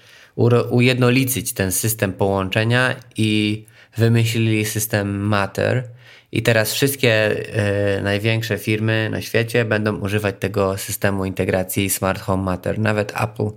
ujednolicić 0.69 1.53
ten 1.53 1.71
system 1.71 2.13
połączenia 2.13 2.95
i 3.17 3.65
wymyślili 3.97 4.65
system 4.65 5.19
Matter. 5.19 5.83
I 6.31 6.41
teraz 6.41 6.73
wszystkie 6.73 7.11
e, 7.53 8.01
największe 8.01 8.57
firmy 8.57 9.09
na 9.11 9.21
świecie 9.21 9.65
będą 9.65 9.95
używać 9.95 10.35
tego 10.39 10.77
systemu 10.77 11.25
integracji 11.25 11.89
Smart 11.89 12.21
Home 12.21 12.43
Matter, 12.43 12.79
nawet 12.79 13.13
Apple. 13.21 13.49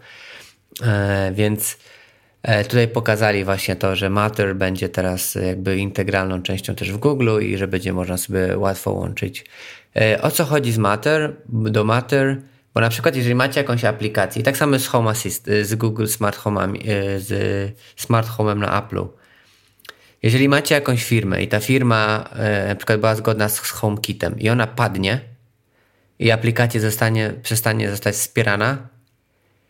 E, 0.83 1.33
więc 1.35 1.79
e, 2.43 2.65
tutaj 2.65 2.89
pokazali 2.89 3.45
właśnie 3.45 3.77
to, 3.77 3.97
że 3.97 4.11
Matter 4.11 4.57
będzie 4.57 4.89
teraz 4.89 5.35
jakby 5.35 5.77
integralną 5.77 6.43
częścią 6.43 6.75
też 6.75 6.93
w 6.93 6.97
Google 6.97 7.41
i 7.41 7.57
że 7.57 7.69
będzie 7.69 7.93
można 7.93 8.17
sobie 8.17 8.59
łatwo 8.59 8.93
łączyć. 8.93 9.45
O 10.23 10.31
co 10.31 10.45
chodzi 10.45 10.73
z 10.73 10.79
Matter? 10.79 11.37
Do 11.49 11.85
Matter, 11.85 12.37
bo 12.75 12.81
na 12.81 12.89
przykład 12.89 13.17
jeżeli 13.17 13.35
macie 13.35 13.61
jakąś 13.61 13.85
aplikację, 13.85 14.43
tak 14.43 14.57
samo 14.57 14.79
z 14.79 14.87
Home 14.87 15.11
Assist, 15.11 15.51
z 15.63 15.75
Google 15.75 16.07
Smart 16.07 16.37
Home, 16.37 16.63
e, 16.63 17.21
z 17.21 17.33
Smart 17.97 18.29
Home'em 18.29 18.59
na 18.59 18.83
Apple'u, 18.83 19.09
jeżeli 20.25 20.49
macie 20.49 20.75
jakąś 20.75 21.05
firmę 21.05 21.43
i 21.43 21.49
ta 21.49 21.61
firma 21.61 22.31
e, 22.33 22.69
na 22.69 22.75
przykład 22.75 23.01
była 23.01 23.15
zgodna 23.15 23.49
z 23.49 23.59
HomeKitem 23.59 24.39
i 24.39 24.49
ona 24.49 24.67
padnie 24.67 25.21
i 26.19 26.31
aplikacja 26.31 26.81
zostanie, 26.81 27.33
przestanie 27.43 27.91
zostać 27.91 28.15
wspierana 28.15 28.89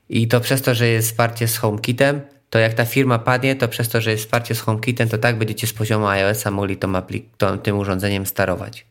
i 0.09 0.29
to 0.29 0.41
przez 0.41 0.63
to, 0.63 0.75
że 0.75 0.89
jest 0.89 1.09
wsparcie 1.09 1.49
z 1.49 1.57
HomeKitem, 1.57 2.21
to 2.51 2.59
jak 2.59 2.75
ta 2.75 2.85
firma 2.85 3.19
padnie, 3.19 3.57
to 3.57 3.69
przez 3.69 3.89
to, 3.89 4.01
że 4.01 4.11
jest 4.11 4.25
wsparcie 4.25 4.55
z 4.55 4.61
HomeKitem, 4.61 5.09
to 5.09 5.19
tak 5.19 5.39
będziecie 5.39 5.67
z 5.67 5.73
poziomu 5.73 6.07
iOS-a 6.07 6.51
mogli 6.51 6.77
tą 6.77 6.93
tą, 7.39 7.59
tym 7.59 7.79
urządzeniem 7.79 8.27
sterować. 8.27 8.87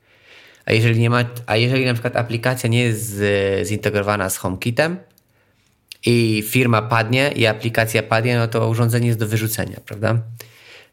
A 0.66 0.74
jeżeli, 0.74 1.00
nie 1.00 1.10
ma, 1.10 1.26
a 1.46 1.56
jeżeli 1.56 1.86
na 1.86 1.94
przykład 1.94 2.16
aplikacja 2.16 2.70
nie 2.70 2.84
jest 2.84 3.06
z, 3.06 3.68
zintegrowana 3.68 4.30
z 4.30 4.38
HomeKitem 4.38 4.98
i 6.06 6.44
firma 6.48 6.82
padnie 6.82 7.32
i 7.36 7.48
aplikacja 7.48 8.04
padnie, 8.04 8.38
no 8.38 8.48
to 8.48 8.70
urządzenie 8.70 9.08
jest 9.08 9.20
do 9.20 9.28
wyrzucenia, 9.28 9.78
prawda? 9.86 10.18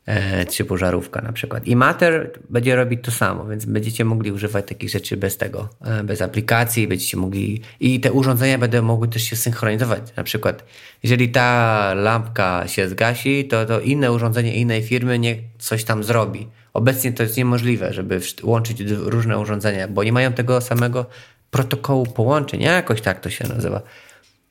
E, 0.07 0.47
czy 0.47 0.65
pożarówka 0.65 1.23
na 1.23 1.33
przykład. 1.33 1.67
I 1.67 1.77
Matter 1.77 2.39
będzie 2.51 2.77
robić 2.77 3.01
to 3.03 3.11
samo, 3.11 3.47
więc 3.47 3.65
będziecie 3.65 4.05
mogli 4.05 4.33
używać 4.33 4.69
takich 4.69 4.91
rzeczy 4.91 5.17
bez 5.17 5.37
tego, 5.37 5.69
e, 5.81 6.05
bez 6.05 6.23
aplikacji, 6.23 6.89
będziecie 6.89 7.17
mogli 7.17 7.63
i 7.81 8.01
te 8.01 8.13
urządzenia 8.13 8.59
będą 8.59 8.83
mogły 8.83 9.09
też 9.09 9.23
się 9.23 9.37
synchronizować. 9.37 10.03
Na 10.17 10.25
przykład, 10.25 10.65
jeżeli 11.03 11.29
ta 11.29 11.95
lampka 11.95 12.69
się 12.69 12.89
zgasi, 12.89 13.45
to, 13.45 13.67
to 13.67 13.81
inne 13.81 14.13
urządzenie 14.13 14.55
innej 14.55 14.83
firmy 14.83 15.19
nie 15.19 15.37
coś 15.59 15.85
tam 15.85 16.05
zrobi. 16.05 16.49
Obecnie 16.73 17.13
to 17.13 17.23
jest 17.23 17.37
niemożliwe, 17.37 17.93
żeby 17.93 18.21
łączyć 18.43 18.81
różne 18.91 19.39
urządzenia, 19.39 19.89
bo 19.89 20.05
nie 20.05 20.13
mają 20.13 20.33
tego 20.33 20.61
samego 20.61 21.07
protokołu 21.51 22.07
połączeń, 22.07 22.61
jakoś 22.61 23.01
tak 23.01 23.21
to 23.21 23.31
się 23.31 23.49
nazywa. 23.49 23.83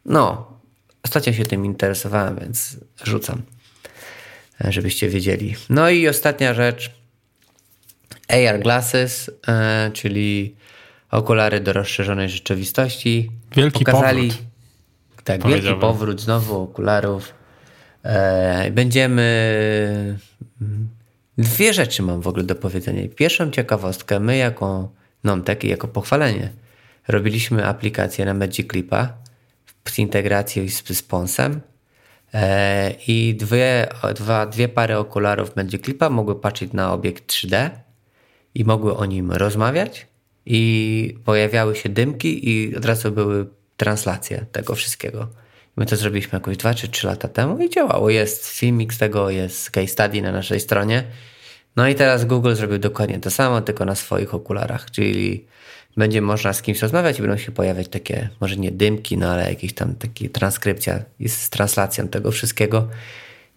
No, 0.05 0.47
ostatnio 1.03 1.33
się 1.33 1.45
tym 1.45 1.65
interesowałem, 1.65 2.35
więc 2.39 2.77
rzucam 3.03 3.41
żebyście 4.67 5.09
wiedzieli. 5.09 5.55
No 5.69 5.89
i 5.89 6.07
ostatnia 6.07 6.53
rzecz. 6.53 6.91
AR 8.27 8.59
glasses, 8.59 9.31
e, 9.47 9.91
czyli 9.93 10.55
okulary 11.11 11.59
do 11.59 11.73
rozszerzonej 11.73 12.29
rzeczywistości. 12.29 13.31
Wielki 13.55 13.85
Pokazali, 13.85 14.29
powrót. 14.29 14.45
Tak, 15.23 15.47
wielki 15.47 15.75
powrót 15.81 16.21
znowu 16.21 16.61
okularów. 16.61 17.33
E, 18.03 18.71
będziemy... 18.71 20.19
Dwie 21.37 21.73
rzeczy 21.73 22.03
mam 22.03 22.21
w 22.21 22.27
ogóle 22.27 22.43
do 22.43 22.55
powiedzenia. 22.55 23.03
Pierwszą 23.15 23.51
ciekawostkę, 23.51 24.19
my 24.19 24.37
jako 24.37 24.91
Nomtek 25.23 25.63
i 25.63 25.69
jako 25.69 25.87
pochwalenie 25.87 26.49
robiliśmy 27.07 27.65
aplikację 27.65 28.25
na 28.25 28.33
Magic 28.33 28.71
Clipa 28.71 29.13
z 29.85 29.99
integracją 29.99 30.69
z, 30.69 30.97
z 30.97 31.03
Ponsem 31.03 31.61
E, 31.61 31.68
I 33.07 33.35
dwie, 33.39 33.87
dwa, 34.15 34.45
dwie 34.45 34.67
pary 34.67 34.97
okularów 34.97 35.55
Magic 35.55 35.83
Clipa 35.83 36.09
mogły 36.09 36.39
patrzeć 36.39 36.73
na 36.73 36.93
obiekt 36.93 37.31
3D 37.33 37.69
i 38.55 38.65
mogły 38.65 38.97
o 38.97 39.05
nim 39.05 39.31
rozmawiać 39.31 40.07
i 40.45 41.15
pojawiały 41.25 41.75
się 41.75 41.89
dymki 41.89 42.49
i 42.49 42.75
od 42.75 42.85
razu 42.85 43.11
były 43.11 43.47
translacje 43.77 44.45
tego 44.51 44.75
wszystkiego. 44.75 45.27
My 45.75 45.85
to 45.85 45.95
zrobiliśmy 45.95 46.35
jakoś 46.35 46.57
2 46.57 46.73
czy 46.73 46.87
3 46.87 47.07
lata 47.07 47.27
temu 47.27 47.59
i 47.59 47.69
działało. 47.69 48.09
Jest 48.09 48.47
filmik 48.47 48.93
z 48.93 48.97
tego, 48.97 49.29
jest 49.29 49.71
case 49.71 49.87
study 49.87 50.21
na 50.21 50.31
naszej 50.31 50.59
stronie. 50.59 51.03
No 51.75 51.87
i 51.87 51.95
teraz 51.95 52.25
Google 52.25 52.53
zrobił 52.53 52.77
dokładnie 52.77 53.19
to 53.19 53.31
samo, 53.31 53.61
tylko 53.61 53.85
na 53.85 53.95
swoich 53.95 54.33
okularach, 54.33 54.91
czyli 54.91 55.45
będzie 55.97 56.21
można 56.21 56.53
z 56.53 56.61
kimś 56.61 56.81
rozmawiać 56.81 57.19
i 57.19 57.21
będą 57.21 57.37
się 57.37 57.51
pojawiać 57.51 57.87
takie, 57.87 58.29
może 58.41 58.55
nie 58.55 58.71
dymki, 58.71 59.17
no 59.17 59.31
ale 59.31 59.49
jakieś 59.49 59.73
tam 59.73 59.95
takie 59.95 60.29
transkrypcja 60.29 61.03
z 61.27 61.49
translacją 61.49 62.07
tego 62.07 62.31
wszystkiego, 62.31 62.87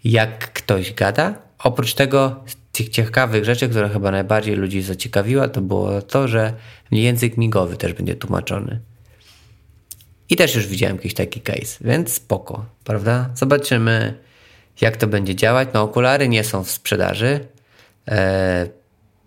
jak 0.04 0.52
ktoś 0.52 0.94
gada. 0.94 1.34
Oprócz 1.58 1.94
tego 1.94 2.44
tych 2.72 2.88
ciekawych 2.88 3.44
rzeczy, 3.44 3.68
które 3.68 3.88
chyba 3.88 4.10
najbardziej 4.10 4.56
ludzi 4.56 4.82
zaciekawiła, 4.82 5.48
to 5.48 5.60
było 5.60 6.02
to, 6.02 6.28
że 6.28 6.52
język 6.90 7.36
migowy 7.36 7.76
też 7.76 7.92
będzie 7.92 8.14
tłumaczony. 8.14 8.80
I 10.30 10.36
też 10.36 10.54
już 10.54 10.66
widziałem 10.66 10.96
jakiś 10.96 11.14
taki 11.14 11.40
case, 11.40 11.78
więc 11.80 12.12
spoko, 12.12 12.64
prawda? 12.84 13.30
Zobaczymy, 13.34 14.14
jak 14.80 14.96
to 14.96 15.06
będzie 15.06 15.34
działać. 15.34 15.68
No, 15.74 15.82
okulary 15.82 16.28
nie 16.28 16.44
są 16.44 16.64
w 16.64 16.70
sprzedaży. 16.70 17.40
Eee, 18.06 18.68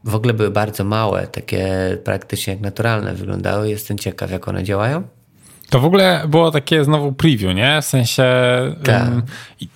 w 0.06 0.16
ogóle 0.16 0.34
były 0.34 0.52
bardzo 0.52 0.84
małe, 0.84 1.28
takie 1.28 1.68
praktycznie 2.04 2.54
jak 2.54 2.62
naturalne 2.62 3.14
wyglądały. 3.14 3.70
Jestem 3.70 3.98
ciekaw, 3.98 4.32
jak 4.32 4.48
one 4.48 4.64
działają. 4.64 5.04
To 5.70 5.80
w 5.80 5.86
ogóle 5.86 6.26
było 6.28 6.52
takie 6.52 6.84
znowu 6.84 7.12
preview, 7.14 7.56
nie? 7.56 7.82
W 7.82 7.86
sensie 7.86 8.24
tak. 8.84 9.10
um, 9.10 9.22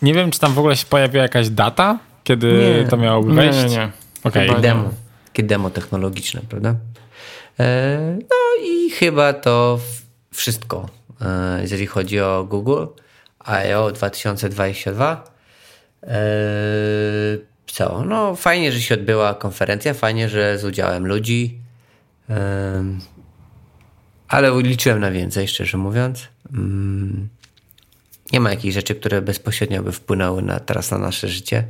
nie 0.01 0.13
wiem, 0.13 0.31
czy 0.31 0.39
tam 0.39 0.53
w 0.53 0.59
ogóle 0.59 0.75
się 0.75 0.85
pojawiła 0.85 1.23
jakaś 1.23 1.49
data, 1.49 1.99
kiedy 2.23 2.77
nie. 2.83 2.87
to 2.87 2.97
miało 2.97 3.23
wejść. 3.23 3.57
Nie, 3.57 3.69
nie, 3.69 3.75
nie. 3.75 3.91
Okay. 4.23 4.47
Takie 4.47 4.61
demo, 4.61 4.89
takie 5.25 5.43
demo 5.43 5.69
technologiczne, 5.69 6.41
prawda? 6.49 6.75
E, 7.59 8.17
no 8.29 8.65
i 8.65 8.89
chyba 8.89 9.33
to 9.33 9.79
wszystko, 10.31 10.89
e, 11.21 11.61
jeżeli 11.61 11.85
chodzi 11.85 12.19
o 12.19 12.45
Google 12.49 12.85
I.O. 13.47 13.91
2022. 13.91 15.23
E, 16.03 16.17
co? 17.71 18.03
No, 18.05 18.35
fajnie, 18.35 18.71
że 18.71 18.81
się 18.81 18.95
odbyła 18.95 19.33
konferencja, 19.33 19.93
fajnie, 19.93 20.29
że 20.29 20.57
z 20.57 20.65
udziałem 20.65 21.07
ludzi. 21.07 21.59
ale 24.27 24.61
liczyłem 24.61 24.99
na 24.99 25.11
więcej, 25.11 25.47
szczerze 25.47 25.77
mówiąc. 25.77 26.27
Mm, 26.53 27.29
nie 28.31 28.39
ma 28.39 28.49
jakichś 28.49 28.73
rzeczy, 28.73 28.95
które 28.95 29.21
bezpośrednio 29.21 29.83
by 29.83 29.91
wpłynęły 29.91 30.41
na, 30.41 30.59
teraz 30.59 30.91
na 30.91 30.97
nasze 30.97 31.27
życie. 31.27 31.63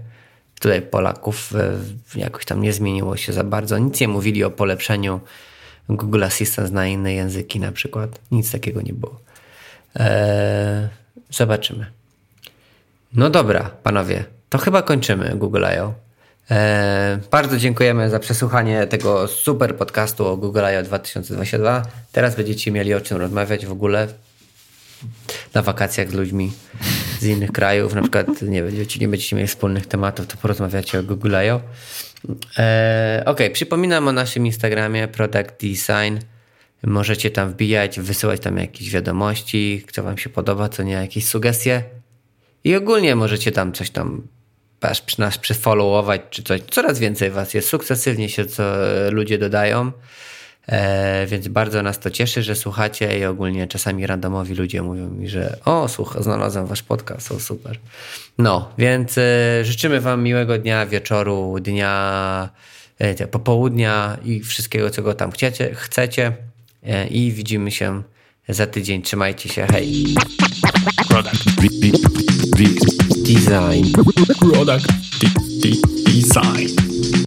Tutaj 0.59 0.81
Polaków 0.81 1.53
e, 1.55 2.19
jakoś 2.19 2.45
tam 2.45 2.61
nie 2.61 2.73
zmieniło 2.73 3.17
się 3.17 3.33
za 3.33 3.43
bardzo. 3.43 3.77
Nic 3.77 3.99
nie 3.99 4.07
mówili 4.07 4.43
o 4.43 4.51
polepszeniu 4.51 5.19
Google 5.89 6.23
Assistant 6.23 6.71
na 6.71 6.87
inne 6.87 7.13
języki 7.13 7.59
na 7.59 7.71
przykład. 7.71 8.19
Nic 8.31 8.51
takiego 8.51 8.81
nie 8.81 8.93
było. 8.93 9.19
Eee, 9.95 10.87
zobaczymy. 11.29 11.85
No 13.13 13.29
dobra, 13.29 13.69
panowie. 13.83 14.38
To 14.49 14.57
chyba 14.57 14.81
kończymy 14.81 15.35
Google 15.35 15.65
I.O. 15.75 15.93
E, 16.51 17.19
bardzo 17.31 17.57
dziękujemy 17.57 18.09
za 18.09 18.19
przesłuchanie 18.19 18.87
tego 18.87 19.27
super 19.27 19.75
podcastu 19.75 20.27
o 20.27 20.37
Google 20.37 20.59
I.O. 20.73 20.83
2022. 20.83 21.83
Teraz 22.11 22.35
będziecie 22.35 22.71
mieli 22.71 22.93
o 22.93 23.01
czym 23.01 23.17
rozmawiać 23.17 23.65
w 23.65 23.71
ogóle 23.71 24.07
na 25.53 25.61
wakacjach 25.61 26.11
z 26.11 26.13
ludźmi 26.13 26.51
z 27.19 27.25
innych 27.25 27.51
krajów. 27.51 27.93
Na 27.93 28.01
przykład 28.01 28.41
nie 28.41 28.63
będziecie, 28.63 28.99
nie 28.99 29.07
będziecie 29.07 29.35
mieli 29.35 29.47
wspólnych 29.47 29.85
tematów, 29.85 30.27
to 30.27 30.37
porozmawiacie 30.37 30.99
o 30.99 31.03
Google 31.03 31.35
I.O. 31.45 31.61
E, 32.57 33.23
ok, 33.25 33.39
przypominam 33.53 34.07
o 34.07 34.11
naszym 34.11 34.45
Instagramie 34.45 35.07
Product 35.07 35.51
Design. 35.61 36.25
Możecie 36.83 37.31
tam 37.31 37.51
wbijać, 37.51 37.99
wysyłać 37.99 38.41
tam 38.41 38.57
jakieś 38.57 38.89
wiadomości, 38.89 39.85
co 39.91 40.03
wam 40.03 40.17
się 40.17 40.29
podoba, 40.29 40.69
co 40.69 40.83
nie, 40.83 40.93
jakieś 40.93 41.27
sugestie. 41.27 41.83
I 42.63 42.75
ogólnie 42.75 43.15
możecie 43.15 43.51
tam 43.51 43.73
coś 43.73 43.89
tam 43.89 44.27
aż 44.81 45.17
nas 45.17 45.37
przefollowować 45.37 46.21
czy 46.29 46.43
coś. 46.43 46.61
Coraz 46.71 46.99
więcej 46.99 47.31
was 47.31 47.53
jest, 47.53 47.69
sukcesywnie 47.69 48.29
się 48.29 48.45
co 48.45 48.63
ludzie 49.11 49.37
dodają. 49.37 49.91
E, 50.67 51.27
więc 51.27 51.47
bardzo 51.47 51.83
nas 51.83 51.99
to 51.99 52.09
cieszy, 52.09 52.43
że 52.43 52.55
słuchacie 52.55 53.19
i 53.19 53.25
ogólnie 53.25 53.67
czasami 53.67 54.07
randomowi 54.07 54.55
ludzie 54.55 54.81
mówią 54.81 55.09
mi, 55.09 55.29
że 55.29 55.57
o, 55.65 55.87
słuchaj, 55.87 56.23
znalazłem 56.23 56.65
wasz 56.65 56.83
podcast, 56.83 57.31
o 57.31 57.39
super. 57.39 57.79
No, 58.37 58.71
więc 58.77 59.17
e, 59.17 59.65
życzymy 59.65 60.01
wam 60.01 60.23
miłego 60.23 60.57
dnia, 60.57 60.85
wieczoru, 60.85 61.55
dnia, 61.61 62.49
e, 62.99 63.27
popołudnia 63.27 64.17
i 64.25 64.39
wszystkiego, 64.39 64.89
czego 64.89 65.13
tam 65.13 65.31
chcecie, 65.31 65.75
chcecie 65.75 66.33
e, 66.83 67.07
i 67.07 67.31
widzimy 67.31 67.71
się 67.71 68.03
za 68.49 68.67
tydzień. 68.67 69.01
Trzymajcie 69.01 69.49
się, 69.49 69.67
hej. 69.71 70.15
Product. 71.09 71.45
Design. 73.25 73.91
Product. 74.39 74.87
Design. 76.05 77.18